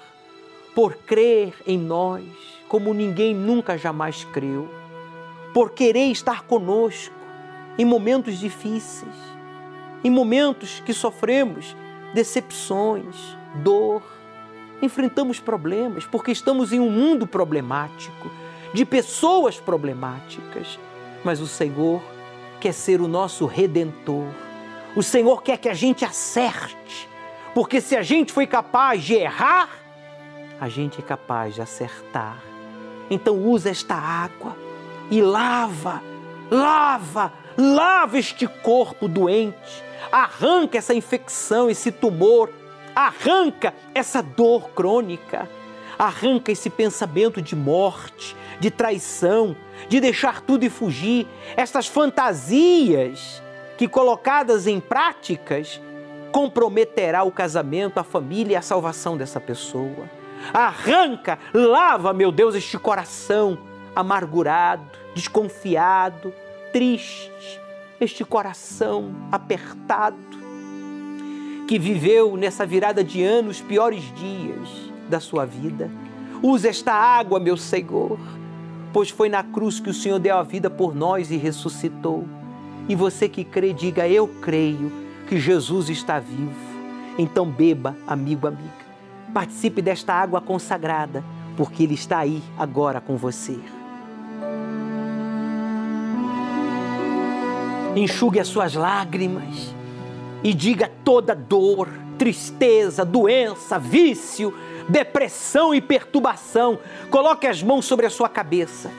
por 0.73 0.95
crer 0.95 1.53
em 1.67 1.77
nós 1.77 2.23
como 2.69 2.93
ninguém 2.93 3.35
nunca 3.35 3.77
jamais 3.77 4.23
creu, 4.23 4.69
por 5.53 5.71
querer 5.71 6.09
estar 6.11 6.43
conosco 6.43 7.13
em 7.77 7.83
momentos 7.83 8.39
difíceis, 8.39 9.15
em 10.01 10.09
momentos 10.09 10.79
que 10.85 10.93
sofremos 10.93 11.75
decepções, 12.13 13.17
dor, 13.55 14.01
enfrentamos 14.81 15.39
problemas, 15.39 16.05
porque 16.05 16.31
estamos 16.31 16.71
em 16.71 16.79
um 16.79 16.89
mundo 16.89 17.27
problemático, 17.27 18.31
de 18.73 18.85
pessoas 18.85 19.59
problemáticas. 19.59 20.79
Mas 21.23 21.41
o 21.41 21.47
Senhor 21.47 22.01
quer 22.59 22.73
ser 22.73 23.01
o 23.01 23.07
nosso 23.07 23.45
redentor. 23.45 24.27
O 24.95 25.03
Senhor 25.03 25.41
quer 25.43 25.57
que 25.57 25.69
a 25.69 25.73
gente 25.73 26.03
acerte, 26.03 27.07
porque 27.53 27.81
se 27.81 27.95
a 27.95 28.01
gente 28.01 28.31
foi 28.31 28.47
capaz 28.47 29.03
de 29.03 29.15
errar, 29.15 29.69
a 30.59 30.67
gente 30.67 30.99
é 30.99 31.03
capaz 31.03 31.55
de 31.55 31.61
acertar. 31.61 32.41
Então 33.09 33.35
usa 33.37 33.69
esta 33.69 33.95
água 33.95 34.55
e 35.09 35.21
lava, 35.21 36.01
lava, 36.51 37.33
lava 37.57 38.17
este 38.17 38.47
corpo 38.47 39.07
doente, 39.07 39.83
arranca 40.11 40.77
essa 40.77 40.93
infecção, 40.93 41.69
esse 41.69 41.91
tumor, 41.91 42.49
arranca 42.95 43.73
essa 43.93 44.21
dor 44.21 44.69
crônica, 44.69 45.49
arranca 45.97 46.51
esse 46.51 46.69
pensamento 46.69 47.41
de 47.41 47.55
morte, 47.55 48.35
de 48.59 48.69
traição, 48.69 49.55
de 49.87 49.99
deixar 49.99 50.41
tudo 50.41 50.63
e 50.63 50.69
fugir, 50.69 51.27
essas 51.55 51.87
fantasias 51.87 53.41
que 53.77 53.87
colocadas 53.87 54.67
em 54.67 54.79
práticas 54.79 55.81
comprometerá 56.31 57.23
o 57.23 57.31
casamento, 57.31 57.99
a 57.99 58.03
família 58.03 58.53
e 58.53 58.55
a 58.55 58.61
salvação 58.61 59.17
dessa 59.17 59.39
pessoa. 59.39 60.09
Arranca, 60.53 61.39
lava, 61.53 62.13
meu 62.13 62.31
Deus, 62.31 62.55
este 62.55 62.77
coração 62.77 63.57
amargurado, 63.95 64.85
desconfiado, 65.13 66.33
triste, 66.71 67.59
este 67.99 68.23
coração 68.23 69.13
apertado, 69.31 70.38
que 71.69 71.77
viveu 71.77 72.35
nessa 72.35 72.65
virada 72.65 73.03
de 73.03 73.21
ano 73.21 73.51
os 73.51 73.61
piores 73.61 74.11
dias 74.15 74.67
da 75.07 75.19
sua 75.19 75.45
vida. 75.45 75.91
Usa 76.41 76.67
esta 76.67 76.91
água, 76.91 77.39
meu 77.39 77.55
Senhor, 77.55 78.17
pois 78.91 79.11
foi 79.11 79.29
na 79.29 79.43
cruz 79.43 79.79
que 79.79 79.91
o 79.91 79.93
Senhor 79.93 80.17
deu 80.17 80.35
a 80.35 80.41
vida 80.41 80.67
por 80.67 80.95
nós 80.95 81.29
e 81.29 81.37
ressuscitou. 81.37 82.27
E 82.87 82.95
você 82.95 83.29
que 83.29 83.43
crê, 83.43 83.71
diga: 83.71 84.07
Eu 84.07 84.27
creio 84.27 84.91
que 85.27 85.39
Jesus 85.39 85.89
está 85.89 86.17
vivo. 86.17 86.55
Então 87.19 87.45
beba, 87.45 87.95
amigo, 88.07 88.47
amiga. 88.47 88.73
Participe 89.31 89.79
desta 89.79 90.11
água 90.11 90.41
consagrada, 90.41 91.23
porque 91.55 91.83
Ele 91.83 91.93
está 91.93 92.17
aí 92.17 92.41
agora 92.57 92.99
com 92.99 93.15
você. 93.15 93.59
enxugue 97.95 98.39
as 98.39 98.47
suas 98.47 98.75
lágrimas 98.75 99.75
e 100.43 100.53
diga 100.53 100.89
toda 101.03 101.35
dor, 101.35 101.89
tristeza, 102.17 103.03
doença, 103.03 103.77
vício, 103.77 104.53
depressão 104.87 105.73
e 105.73 105.81
perturbação. 105.81 106.79
Coloque 107.09 107.47
as 107.47 107.61
mãos 107.61 107.85
sobre 107.85 108.05
a 108.05 108.09
sua 108.09 108.29
cabeça. 108.29 108.91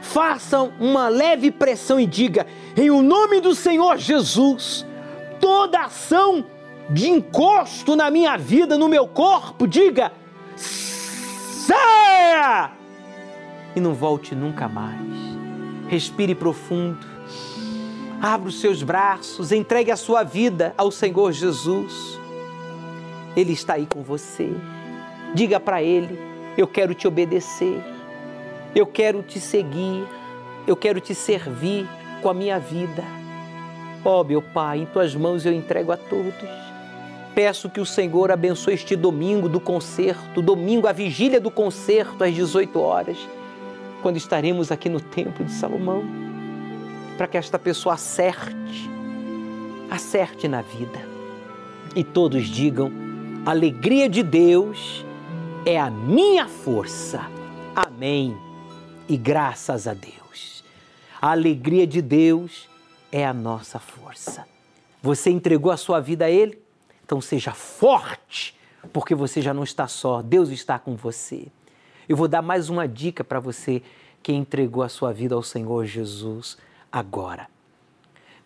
Faça 0.00 0.60
uma 0.80 1.08
leve 1.08 1.50
pressão 1.50 1.98
e 1.98 2.06
diga: 2.06 2.46
em 2.76 2.90
o 2.90 3.02
nome 3.02 3.40
do 3.40 3.54
Senhor 3.54 3.96
Jesus, 3.96 4.86
toda 5.40 5.80
ação 5.80 6.44
de 6.90 7.08
encosto 7.08 7.96
na 7.96 8.10
minha 8.10 8.36
vida, 8.36 8.78
no 8.78 8.88
meu 8.88 9.08
corpo, 9.08 9.66
diga: 9.66 10.12
saia! 10.56 12.70
E 13.74 13.80
não 13.80 13.94
volte 13.94 14.34
nunca 14.34 14.68
mais. 14.68 15.00
Respire 15.88 16.34
profundo 16.34 17.15
Abra 18.20 18.48
os 18.48 18.60
seus 18.60 18.82
braços, 18.82 19.52
entregue 19.52 19.90
a 19.90 19.96
sua 19.96 20.22
vida 20.22 20.74
ao 20.78 20.90
Senhor 20.90 21.32
Jesus. 21.32 22.18
Ele 23.36 23.52
está 23.52 23.74
aí 23.74 23.86
com 23.86 24.02
você. 24.02 24.50
Diga 25.34 25.60
para 25.60 25.82
Ele: 25.82 26.18
Eu 26.56 26.66
quero 26.66 26.94
te 26.94 27.06
obedecer, 27.06 27.78
eu 28.74 28.86
quero 28.86 29.22
te 29.22 29.38
seguir, 29.38 30.06
eu 30.66 30.74
quero 30.74 30.98
te 30.98 31.14
servir 31.14 31.86
com 32.22 32.30
a 32.30 32.34
minha 32.34 32.58
vida. 32.58 33.04
Ó 34.02 34.20
oh, 34.20 34.24
meu 34.24 34.40
Pai, 34.40 34.78
em 34.78 34.86
tuas 34.86 35.14
mãos 35.14 35.44
eu 35.44 35.52
entrego 35.52 35.92
a 35.92 35.96
todos. 35.96 36.48
Peço 37.34 37.68
que 37.68 37.80
o 37.80 37.86
Senhor 37.86 38.30
abençoe 38.30 38.72
este 38.72 38.96
domingo 38.96 39.46
do 39.46 39.60
concerto, 39.60 40.40
domingo, 40.40 40.86
a 40.86 40.92
vigília 40.92 41.38
do 41.38 41.50
concerto, 41.50 42.24
às 42.24 42.34
18 42.34 42.80
horas, 42.80 43.18
quando 44.00 44.16
estaremos 44.16 44.72
aqui 44.72 44.88
no 44.88 45.00
Templo 45.00 45.44
de 45.44 45.52
Salomão 45.52 46.25
para 47.16 47.26
que 47.26 47.36
esta 47.36 47.58
pessoa 47.58 47.94
acerte, 47.94 48.90
acerte 49.90 50.46
na 50.46 50.62
vida. 50.62 51.00
E 51.94 52.04
todos 52.04 52.46
digam: 52.46 52.92
a 53.44 53.50
alegria 53.50 54.08
de 54.08 54.22
Deus 54.22 55.04
é 55.64 55.80
a 55.80 55.90
minha 55.90 56.46
força. 56.46 57.30
Amém. 57.74 58.36
E 59.08 59.16
graças 59.16 59.86
a 59.86 59.94
Deus. 59.94 60.64
A 61.20 61.30
alegria 61.30 61.86
de 61.86 62.02
Deus 62.02 62.68
é 63.10 63.24
a 63.24 63.32
nossa 63.32 63.78
força. 63.78 64.46
Você 65.02 65.30
entregou 65.30 65.72
a 65.72 65.76
sua 65.76 66.00
vida 66.00 66.26
a 66.26 66.30
Ele? 66.30 66.58
Então 67.04 67.20
seja 67.20 67.52
forte, 67.52 68.56
porque 68.92 69.14
você 69.14 69.40
já 69.40 69.54
não 69.54 69.62
está 69.62 69.86
só, 69.86 70.20
Deus 70.20 70.50
está 70.50 70.78
com 70.78 70.96
você. 70.96 71.46
Eu 72.08 72.16
vou 72.16 72.28
dar 72.28 72.42
mais 72.42 72.68
uma 72.68 72.86
dica 72.86 73.24
para 73.24 73.40
você 73.40 73.82
que 74.22 74.32
entregou 74.32 74.82
a 74.82 74.88
sua 74.88 75.12
vida 75.12 75.34
ao 75.34 75.42
Senhor 75.42 75.84
Jesus 75.84 76.58
agora. 76.96 77.46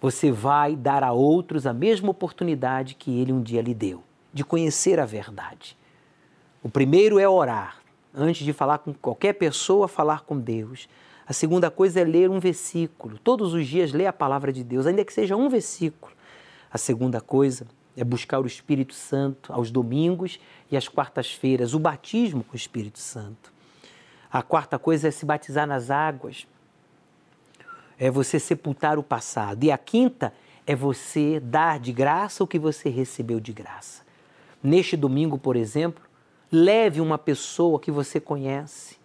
Você 0.01 0.33
vai 0.33 0.75
dar 0.75 1.05
a 1.05 1.13
outros 1.13 1.69
a 1.69 1.73
mesma 1.73 2.11
oportunidade 2.11 2.97
que 2.97 3.21
ele 3.21 3.33
um 3.33 3.41
dia 3.41 3.63
lhe 3.63 3.73
deu, 3.73 4.03
de 4.33 4.45
conhecer 4.45 4.99
a 4.99 5.07
verdade. 5.07 5.79
O 6.61 6.69
primeiro 6.69 7.21
é 7.21 7.29
orar, 7.29 7.81
antes 8.13 8.45
de 8.45 8.53
falar 8.53 8.79
com 8.79 8.93
qualquer 8.93 9.35
pessoa, 9.35 9.87
falar 9.87 10.23
com 10.23 10.37
Deus. 10.37 10.89
A 11.29 11.33
segunda 11.33 11.71
coisa 11.71 12.01
é 12.01 12.05
ler 12.05 12.29
um 12.29 12.41
versículo. 12.41 13.19
Todos 13.21 13.55
os 13.55 13.69
dias 13.69 13.93
lê 13.93 14.07
a 14.07 14.13
palavra 14.13 14.53
de 14.53 14.65
Deus, 14.65 14.85
ainda 14.85 15.05
que 15.05 15.13
seja 15.13 15.37
um 15.37 15.49
versículo. 15.49 16.13
A 16.73 16.79
segunda 16.79 17.21
coisa 17.21 17.69
é 17.97 18.03
buscar 18.03 18.41
o 18.41 18.47
Espírito 18.47 18.95
Santo 18.95 19.53
aos 19.53 19.71
domingos 19.71 20.41
e 20.73 20.77
às 20.77 20.89
quartas-feiras, 20.89 21.73
o 21.73 21.79
batismo 21.79 22.43
com 22.43 22.55
o 22.55 22.57
Espírito 22.57 22.99
Santo. 22.99 23.53
A 24.33 24.43
quarta 24.43 24.77
coisa 24.77 25.07
é 25.07 25.11
se 25.13 25.25
batizar 25.25 25.69
nas 25.69 25.89
águas 25.89 26.49
é 28.01 28.11
você 28.11 28.41
sepultar 28.41 28.99
o 28.99 29.03
passado. 29.03 29.63
E 29.63 29.71
a 29.71 29.77
quinta 29.77 30.33
é 30.67 30.75
você 30.75 31.39
dar 31.39 31.79
de 31.79 31.93
graça 31.93 32.43
o 32.43 32.47
que 32.47 32.59
você 32.59 32.89
recebeu 32.89 33.39
de 33.39 33.53
graça. 33.53 34.03
Neste 34.63 34.97
domingo, 34.97 35.37
por 35.37 35.55
exemplo, 35.55 36.03
leve 36.51 37.01
uma 37.03 37.19
pessoa 37.19 37.79
que 37.79 37.91
você 37.91 38.19
conhece 38.19 38.97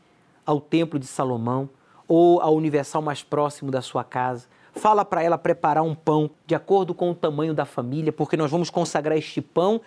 ao 0.46 0.62
Templo 0.62 0.98
de 0.98 1.06
Salomão 1.06 1.70
ou 2.08 2.40
ao 2.40 2.56
universal 2.56 3.02
mais 3.02 3.22
próximo 3.22 3.70
da 3.70 3.82
sua 3.82 4.04
casa. 4.04 4.48
Fala 4.74 5.04
para 5.04 5.22
ela 5.22 5.38
preparar 5.38 5.84
um 5.84 5.96
pão 5.96 6.30
de 6.46 6.56
acordo 6.56 6.94
com 6.94 7.12
o 7.12 7.16
tamanho 7.16 7.54
da 7.54 7.66
família, 7.66 8.14
porque 8.14 8.38
nós 8.38 8.52
vamos 8.52 8.70
consagrar 8.70 9.18
este 9.18 9.42
pão 9.42 9.82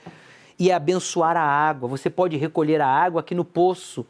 e 0.58 0.70
abençoar 0.70 1.36
a 1.36 1.42
água. 1.42 1.88
Você 1.88 2.10
pode 2.10 2.36
recolher 2.36 2.80
a 2.80 2.88
água 2.88 3.20
aqui 3.20 3.34
no 3.34 3.44
poço 3.44 4.04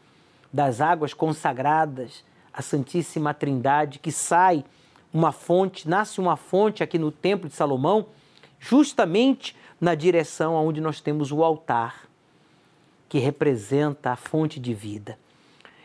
das 0.52 0.80
águas 0.80 1.14
consagradas 1.14 2.24
à 2.52 2.62
Santíssima 2.62 3.34
Trindade 3.34 3.98
que 3.98 4.10
sai 4.10 4.64
uma 5.12 5.32
fonte, 5.32 5.88
nasce 5.88 6.20
uma 6.20 6.36
fonte 6.36 6.82
aqui 6.82 6.98
no 6.98 7.10
Templo 7.10 7.48
de 7.48 7.54
Salomão, 7.54 8.06
justamente 8.58 9.56
na 9.80 9.94
direção 9.94 10.56
aonde 10.56 10.80
nós 10.80 11.00
temos 11.00 11.32
o 11.32 11.42
altar, 11.42 12.08
que 13.08 13.18
representa 13.18 14.10
a 14.10 14.16
fonte 14.16 14.60
de 14.60 14.74
vida. 14.74 15.18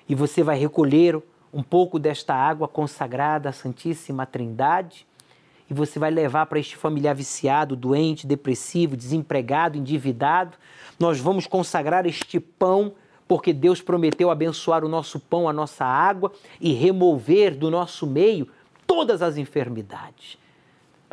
E 0.07 0.15
você 0.15 0.43
vai 0.43 0.57
recolher 0.57 1.21
um 1.53 1.63
pouco 1.63 1.99
desta 1.99 2.33
água 2.33 2.67
consagrada 2.67 3.49
à 3.49 3.51
Santíssima 3.53 4.25
Trindade 4.25 5.05
e 5.69 5.73
você 5.73 5.99
vai 5.99 6.11
levar 6.11 6.47
para 6.47 6.59
este 6.59 6.75
familiar 6.75 7.15
viciado, 7.15 7.75
doente, 7.75 8.27
depressivo, 8.27 8.97
desempregado, 8.97 9.77
endividado. 9.77 10.57
Nós 10.99 11.19
vamos 11.19 11.47
consagrar 11.47 12.05
este 12.05 12.39
pão 12.39 12.93
porque 13.27 13.53
Deus 13.53 13.81
prometeu 13.81 14.29
abençoar 14.29 14.83
o 14.83 14.89
nosso 14.89 15.19
pão, 15.19 15.47
a 15.47 15.53
nossa 15.53 15.85
água 15.85 16.31
e 16.59 16.73
remover 16.73 17.55
do 17.55 17.71
nosso 17.71 18.05
meio 18.05 18.49
todas 18.87 19.21
as 19.21 19.37
enfermidades. 19.37 20.37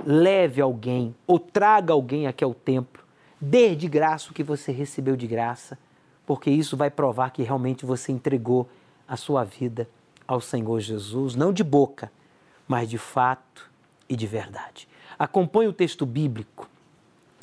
Leve 0.05 0.61
alguém 0.61 1.15
ou 1.27 1.39
traga 1.39 1.93
alguém 1.93 2.27
aqui 2.27 2.43
ao 2.43 2.55
templo, 2.55 3.03
dê 3.41 3.75
de 3.75 3.89
graça 3.89 4.31
o 4.31 4.35
que 4.35 4.43
você 4.43 4.73
recebeu 4.73 5.17
de 5.17 5.27
graça, 5.27 5.79
porque 6.27 6.51
isso 6.51 6.77
vai 6.77 6.91
provar 6.91 7.31
que 7.31 7.43
realmente 7.43 7.85
você 7.85 8.13
entregou 8.13 8.69
a 9.07 9.17
sua 9.17 9.45
vida 9.45 9.89
ao 10.27 10.41
Senhor 10.41 10.79
Jesus, 10.81 11.35
não 11.35 11.53
de 11.53 11.65
boca, 11.65 12.11
mas 12.67 12.89
de 12.89 12.99
fato 12.99 13.69
e 14.09 14.17
de 14.17 14.27
verdade. 14.27 14.89
Acompanhe 15.19 15.69
o 15.69 15.73
texto 15.73 16.07
bíblico 16.07 16.69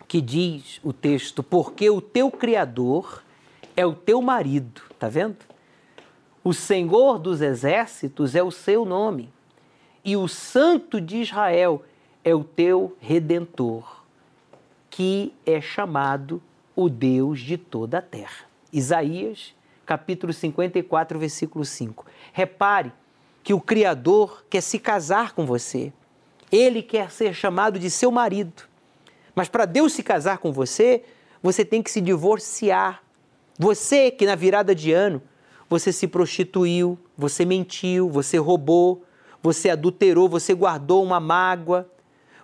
que 0.08 0.22
diz 0.22 0.80
o 0.84 0.94
texto: 0.94 1.44
Porque 1.44 1.90
o 1.90 2.00
teu 2.02 2.32
Criador 2.32 3.22
é 3.76 3.86
o 3.86 3.94
teu 3.94 4.22
marido, 4.22 4.82
tá 4.98 5.10
vendo? 5.10 5.38
O 6.44 6.54
Senhor 6.54 7.20
dos 7.20 7.42
exércitos 7.42 8.34
é 8.34 8.42
o 8.42 8.52
seu 8.52 8.86
nome 8.86 9.30
e 10.08 10.16
o 10.16 10.26
Santo 10.26 11.02
de 11.02 11.18
Israel 11.18 11.84
é 12.24 12.34
o 12.34 12.42
teu 12.42 12.96
redentor, 12.98 14.06
que 14.90 15.34
é 15.46 15.60
chamado 15.60 16.42
o 16.74 16.88
Deus 16.88 17.42
de 17.42 17.58
toda 17.58 17.98
a 17.98 18.02
terra. 18.02 18.46
Isaías, 18.72 19.54
capítulo 19.86 20.32
54, 20.32 21.20
versículo 21.20 21.66
5. 21.66 22.06
Repare 22.32 22.94
que 23.44 23.54
o 23.54 23.60
Criador 23.60 24.46
quer 24.50 24.62
se 24.62 24.80
casar 24.80 25.34
com 25.34 25.46
você. 25.46 25.92
Ele 26.50 26.82
quer 26.82 27.12
ser 27.12 27.34
chamado 27.34 27.78
de 27.78 27.90
seu 27.90 28.10
marido. 28.10 28.64
Mas 29.36 29.50
para 29.50 29.66
Deus 29.66 29.92
se 29.92 30.04
casar 30.04 30.38
com 30.38 30.54
você, 30.54 31.04
você 31.44 31.66
tem 31.66 31.84
que 31.84 31.92
se 31.92 32.00
divorciar. 32.00 33.04
Você 33.60 34.10
que 34.10 34.26
na 34.26 34.36
virada 34.36 34.74
de 34.74 34.94
ano, 34.94 35.22
você 35.70 35.92
se 35.92 36.08
prostituiu, 36.08 36.98
você 37.18 37.44
mentiu, 37.44 38.10
você 38.10 38.38
roubou, 38.38 39.04
você 39.42 39.70
adulterou, 39.70 40.28
você 40.28 40.54
guardou 40.54 41.04
uma 41.04 41.20
mágoa, 41.20 41.90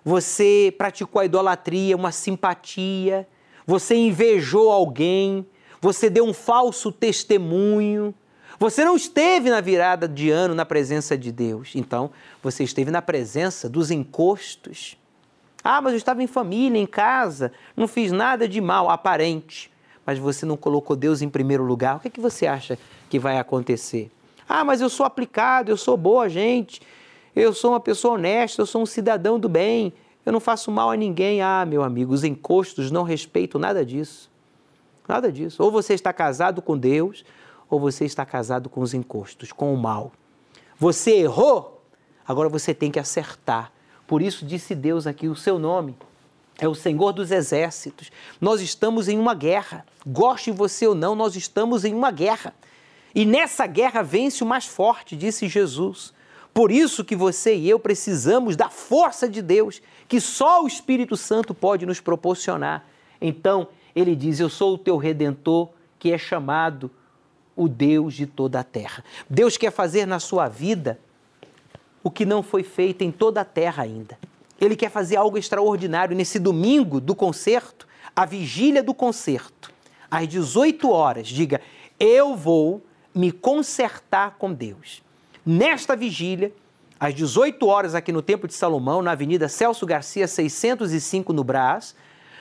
você 0.03 0.73
praticou 0.77 1.21
a 1.21 1.25
idolatria, 1.25 1.95
uma 1.95 2.11
simpatia, 2.11 3.27
você 3.65 3.95
invejou 3.95 4.71
alguém, 4.71 5.45
você 5.81 6.09
deu 6.09 6.25
um 6.25 6.33
falso 6.33 6.91
testemunho, 6.91 8.13
você 8.59 8.85
não 8.85 8.95
esteve 8.95 9.49
na 9.49 9.59
virada 9.59 10.07
de 10.07 10.29
ano 10.29 10.53
na 10.55 10.65
presença 10.65 11.17
de 11.17 11.31
Deus. 11.31 11.71
Então, 11.75 12.11
você 12.41 12.63
esteve 12.63 12.91
na 12.91 13.01
presença 13.01 13.67
dos 13.67 13.91
encostos. 13.91 14.97
Ah, 15.63 15.81
mas 15.81 15.93
eu 15.93 15.97
estava 15.97 16.21
em 16.21 16.27
família, 16.27 16.79
em 16.79 16.85
casa, 16.85 17.51
não 17.75 17.87
fiz 17.87 18.11
nada 18.11 18.47
de 18.47 18.61
mal 18.61 18.89
aparente. 18.89 19.71
Mas 20.05 20.19
você 20.19 20.45
não 20.45 20.57
colocou 20.57 20.95
Deus 20.95 21.21
em 21.21 21.29
primeiro 21.29 21.63
lugar. 21.63 21.97
O 21.97 21.99
que, 21.99 22.07
é 22.09 22.11
que 22.11 22.19
você 22.19 22.45
acha 22.45 22.77
que 23.09 23.17
vai 23.17 23.39
acontecer? 23.39 24.11
Ah, 24.47 24.63
mas 24.63 24.81
eu 24.81 24.89
sou 24.89 25.05
aplicado, 25.05 25.71
eu 25.71 25.77
sou 25.77 25.97
boa 25.97 26.27
gente, 26.29 26.81
eu 27.35 27.53
sou 27.53 27.71
uma 27.71 27.79
pessoa 27.79 28.15
honesta, 28.15 28.61
eu 28.61 28.65
sou 28.65 28.81
um 28.81 28.85
cidadão 28.85 29.39
do 29.39 29.49
bem, 29.49 29.93
eu 30.25 30.31
não 30.31 30.39
faço 30.39 30.71
mal 30.71 30.89
a 30.89 30.95
ninguém. 30.95 31.41
Ah, 31.41 31.65
meu 31.65 31.83
amigo, 31.83 32.13
os 32.13 32.23
encostos 32.23 32.91
não 32.91 33.03
respeitam 33.03 33.59
nada 33.59 33.85
disso. 33.85 34.31
Nada 35.07 35.31
disso. 35.31 35.61
Ou 35.61 35.71
você 35.71 35.93
está 35.93 36.13
casado 36.13 36.61
com 36.61 36.77
Deus, 36.77 37.25
ou 37.69 37.79
você 37.79 38.05
está 38.05 38.25
casado 38.25 38.69
com 38.69 38.81
os 38.81 38.93
encostos, 38.93 39.51
com 39.51 39.73
o 39.73 39.77
mal. 39.77 40.11
Você 40.77 41.11
errou, 41.11 41.81
agora 42.25 42.47
você 42.49 42.73
tem 42.73 42.91
que 42.91 42.99
acertar. 42.99 43.71
Por 44.07 44.21
isso 44.21 44.45
disse 44.45 44.75
Deus 44.75 45.07
aqui: 45.07 45.27
o 45.27 45.35
seu 45.35 45.59
nome 45.59 45.95
é 46.59 46.67
o 46.67 46.75
Senhor 46.75 47.11
dos 47.11 47.31
Exércitos. 47.31 48.11
Nós 48.39 48.61
estamos 48.61 49.07
em 49.07 49.17
uma 49.17 49.33
guerra. 49.33 49.85
Goste 50.05 50.51
você 50.51 50.87
ou 50.87 50.95
não, 50.95 51.15
nós 51.15 51.35
estamos 51.35 51.83
em 51.83 51.93
uma 51.93 52.11
guerra. 52.11 52.53
E 53.15 53.25
nessa 53.25 53.67
guerra 53.67 54.01
vence 54.01 54.43
o 54.43 54.47
mais 54.47 54.65
forte, 54.65 55.15
disse 55.15 55.47
Jesus. 55.47 56.13
Por 56.53 56.71
isso 56.71 57.03
que 57.03 57.15
você 57.15 57.55
e 57.55 57.69
eu 57.69 57.79
precisamos 57.79 58.55
da 58.55 58.69
força 58.69 59.27
de 59.27 59.41
Deus, 59.41 59.81
que 60.07 60.19
só 60.19 60.63
o 60.63 60.67
Espírito 60.67 61.17
Santo 61.17 61.53
pode 61.53 61.85
nos 61.85 61.99
proporcionar. 61.99 62.85
Então, 63.19 63.67
ele 63.95 64.15
diz: 64.15 64.39
Eu 64.39 64.49
sou 64.49 64.75
o 64.75 64.77
teu 64.77 64.97
redentor, 64.97 65.69
que 65.97 66.11
é 66.11 66.17
chamado 66.17 66.91
o 67.55 67.67
Deus 67.67 68.13
de 68.13 68.25
toda 68.25 68.59
a 68.59 68.63
terra. 68.63 69.03
Deus 69.29 69.57
quer 69.57 69.71
fazer 69.71 70.05
na 70.05 70.19
sua 70.19 70.47
vida 70.47 70.99
o 72.03 72.11
que 72.11 72.25
não 72.25 72.43
foi 72.43 72.63
feito 72.63 73.03
em 73.03 73.11
toda 73.11 73.41
a 73.41 73.45
terra 73.45 73.83
ainda. 73.83 74.17
Ele 74.59 74.75
quer 74.75 74.89
fazer 74.89 75.15
algo 75.15 75.37
extraordinário 75.37 76.15
nesse 76.15 76.39
domingo 76.39 76.99
do 76.99 77.15
concerto, 77.15 77.87
a 78.15 78.25
vigília 78.25 78.83
do 78.83 78.93
concerto, 78.93 79.71
às 80.09 80.27
18 80.27 80.89
horas. 80.89 81.27
Diga: 81.27 81.61
Eu 81.99 82.35
vou 82.35 82.81
me 83.13 83.31
consertar 83.31 84.35
com 84.37 84.53
Deus. 84.53 85.01
Nesta 85.45 85.95
vigília, 85.95 86.53
às 86.99 87.13
18 87.13 87.67
horas 87.67 87.95
aqui 87.95 88.11
no 88.11 88.21
Templo 88.21 88.47
de 88.47 88.53
Salomão, 88.53 89.01
na 89.01 89.11
Avenida 89.11 89.49
Celso 89.49 89.85
Garcia 89.85 90.27
605 90.27 91.33
no 91.33 91.43
Brás, 91.43 91.95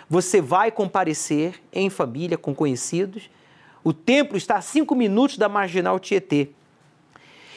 você 0.09 0.41
vai 0.41 0.71
comparecer 0.71 1.61
em 1.73 1.91
família 1.91 2.39
com 2.39 2.55
conhecidos. 2.55 3.31
O 3.83 3.93
templo 3.93 4.37
está 4.37 4.57
a 4.57 4.61
cinco 4.61 4.95
minutos 4.95 5.37
da 5.39 5.49
Marginal 5.49 5.99
Tietê. 5.99 6.51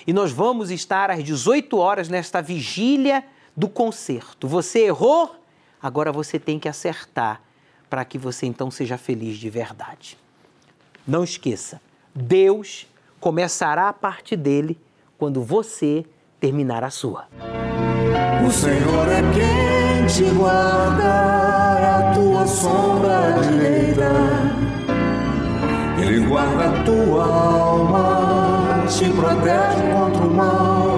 E 0.07 0.13
nós 0.13 0.31
vamos 0.31 0.71
estar 0.71 1.11
às 1.11 1.23
18 1.23 1.77
horas 1.77 2.09
nesta 2.09 2.41
vigília 2.41 3.25
do 3.55 3.67
concerto. 3.67 4.47
Você 4.47 4.85
errou, 4.85 5.35
agora 5.81 6.11
você 6.11 6.39
tem 6.39 6.59
que 6.59 6.69
acertar 6.69 7.41
para 7.89 8.03
que 8.03 8.17
você 8.17 8.45
então 8.45 8.69
seja 8.69 8.97
feliz 8.97 9.37
de 9.37 9.49
verdade. 9.49 10.17
Não 11.07 11.23
esqueça, 11.23 11.81
Deus 12.13 12.87
começará 13.19 13.89
a 13.89 13.93
parte 13.93 14.35
dele 14.35 14.79
quando 15.17 15.41
você 15.41 16.05
terminar 16.39 16.83
a 16.83 16.89
sua. 16.89 17.25
O 18.45 18.51
Senhor 18.51 19.07
é 19.07 19.21
quem 19.33 20.05
te 20.05 20.29
guarda, 20.35 21.03
é 21.79 22.09
a 22.09 22.13
tua 22.13 22.45
sombra 22.45 23.39
direita. 23.41 24.11
Ele 25.99 26.27
guarda 26.27 26.65
a 26.65 26.83
tua 26.83 27.25
alma, 27.25 28.85
te 28.87 29.09
protege 29.09 29.91
contra 29.91 30.23
o 30.23 30.33
mal. 30.33 30.95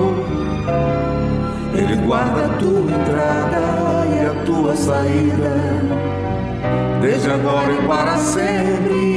Ele 1.74 1.96
guarda 2.06 2.46
a 2.46 2.58
tua 2.58 2.92
entrada 2.92 4.06
e 4.08 4.26
a 4.26 4.44
tua 4.46 4.76
saída, 4.76 5.56
desde 7.00 7.30
agora 7.30 7.72
e 7.72 7.88
para 7.88 8.18
sempre. 8.18 9.17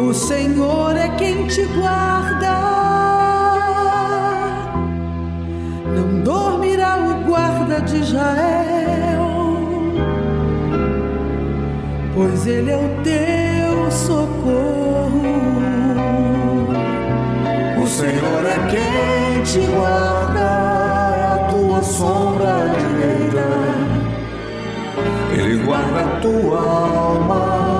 O 0.00 0.14
Senhor 0.14 0.96
é 0.96 1.08
quem 1.10 1.46
te 1.46 1.62
guarda. 1.66 2.56
Não 5.94 6.22
dormirá 6.22 6.96
o 6.96 7.24
guarda 7.24 7.80
de 7.82 7.98
Israel, 7.98 9.26
pois 12.14 12.46
ele 12.46 12.70
é 12.70 12.76
o 12.76 13.02
teu 13.04 13.90
socorro. 13.90 15.22
O 17.82 17.86
Senhor 17.86 18.46
é 18.46 18.58
quem 18.70 19.42
te 19.42 19.60
guarda, 19.66 20.40
é 21.14 21.22
a 21.34 21.48
tua 21.50 21.82
sombra 21.82 22.70
direita. 22.78 23.46
Ele 25.32 25.62
guarda 25.64 26.00
a 26.00 26.20
tua 26.20 26.58
alma, 26.58 27.79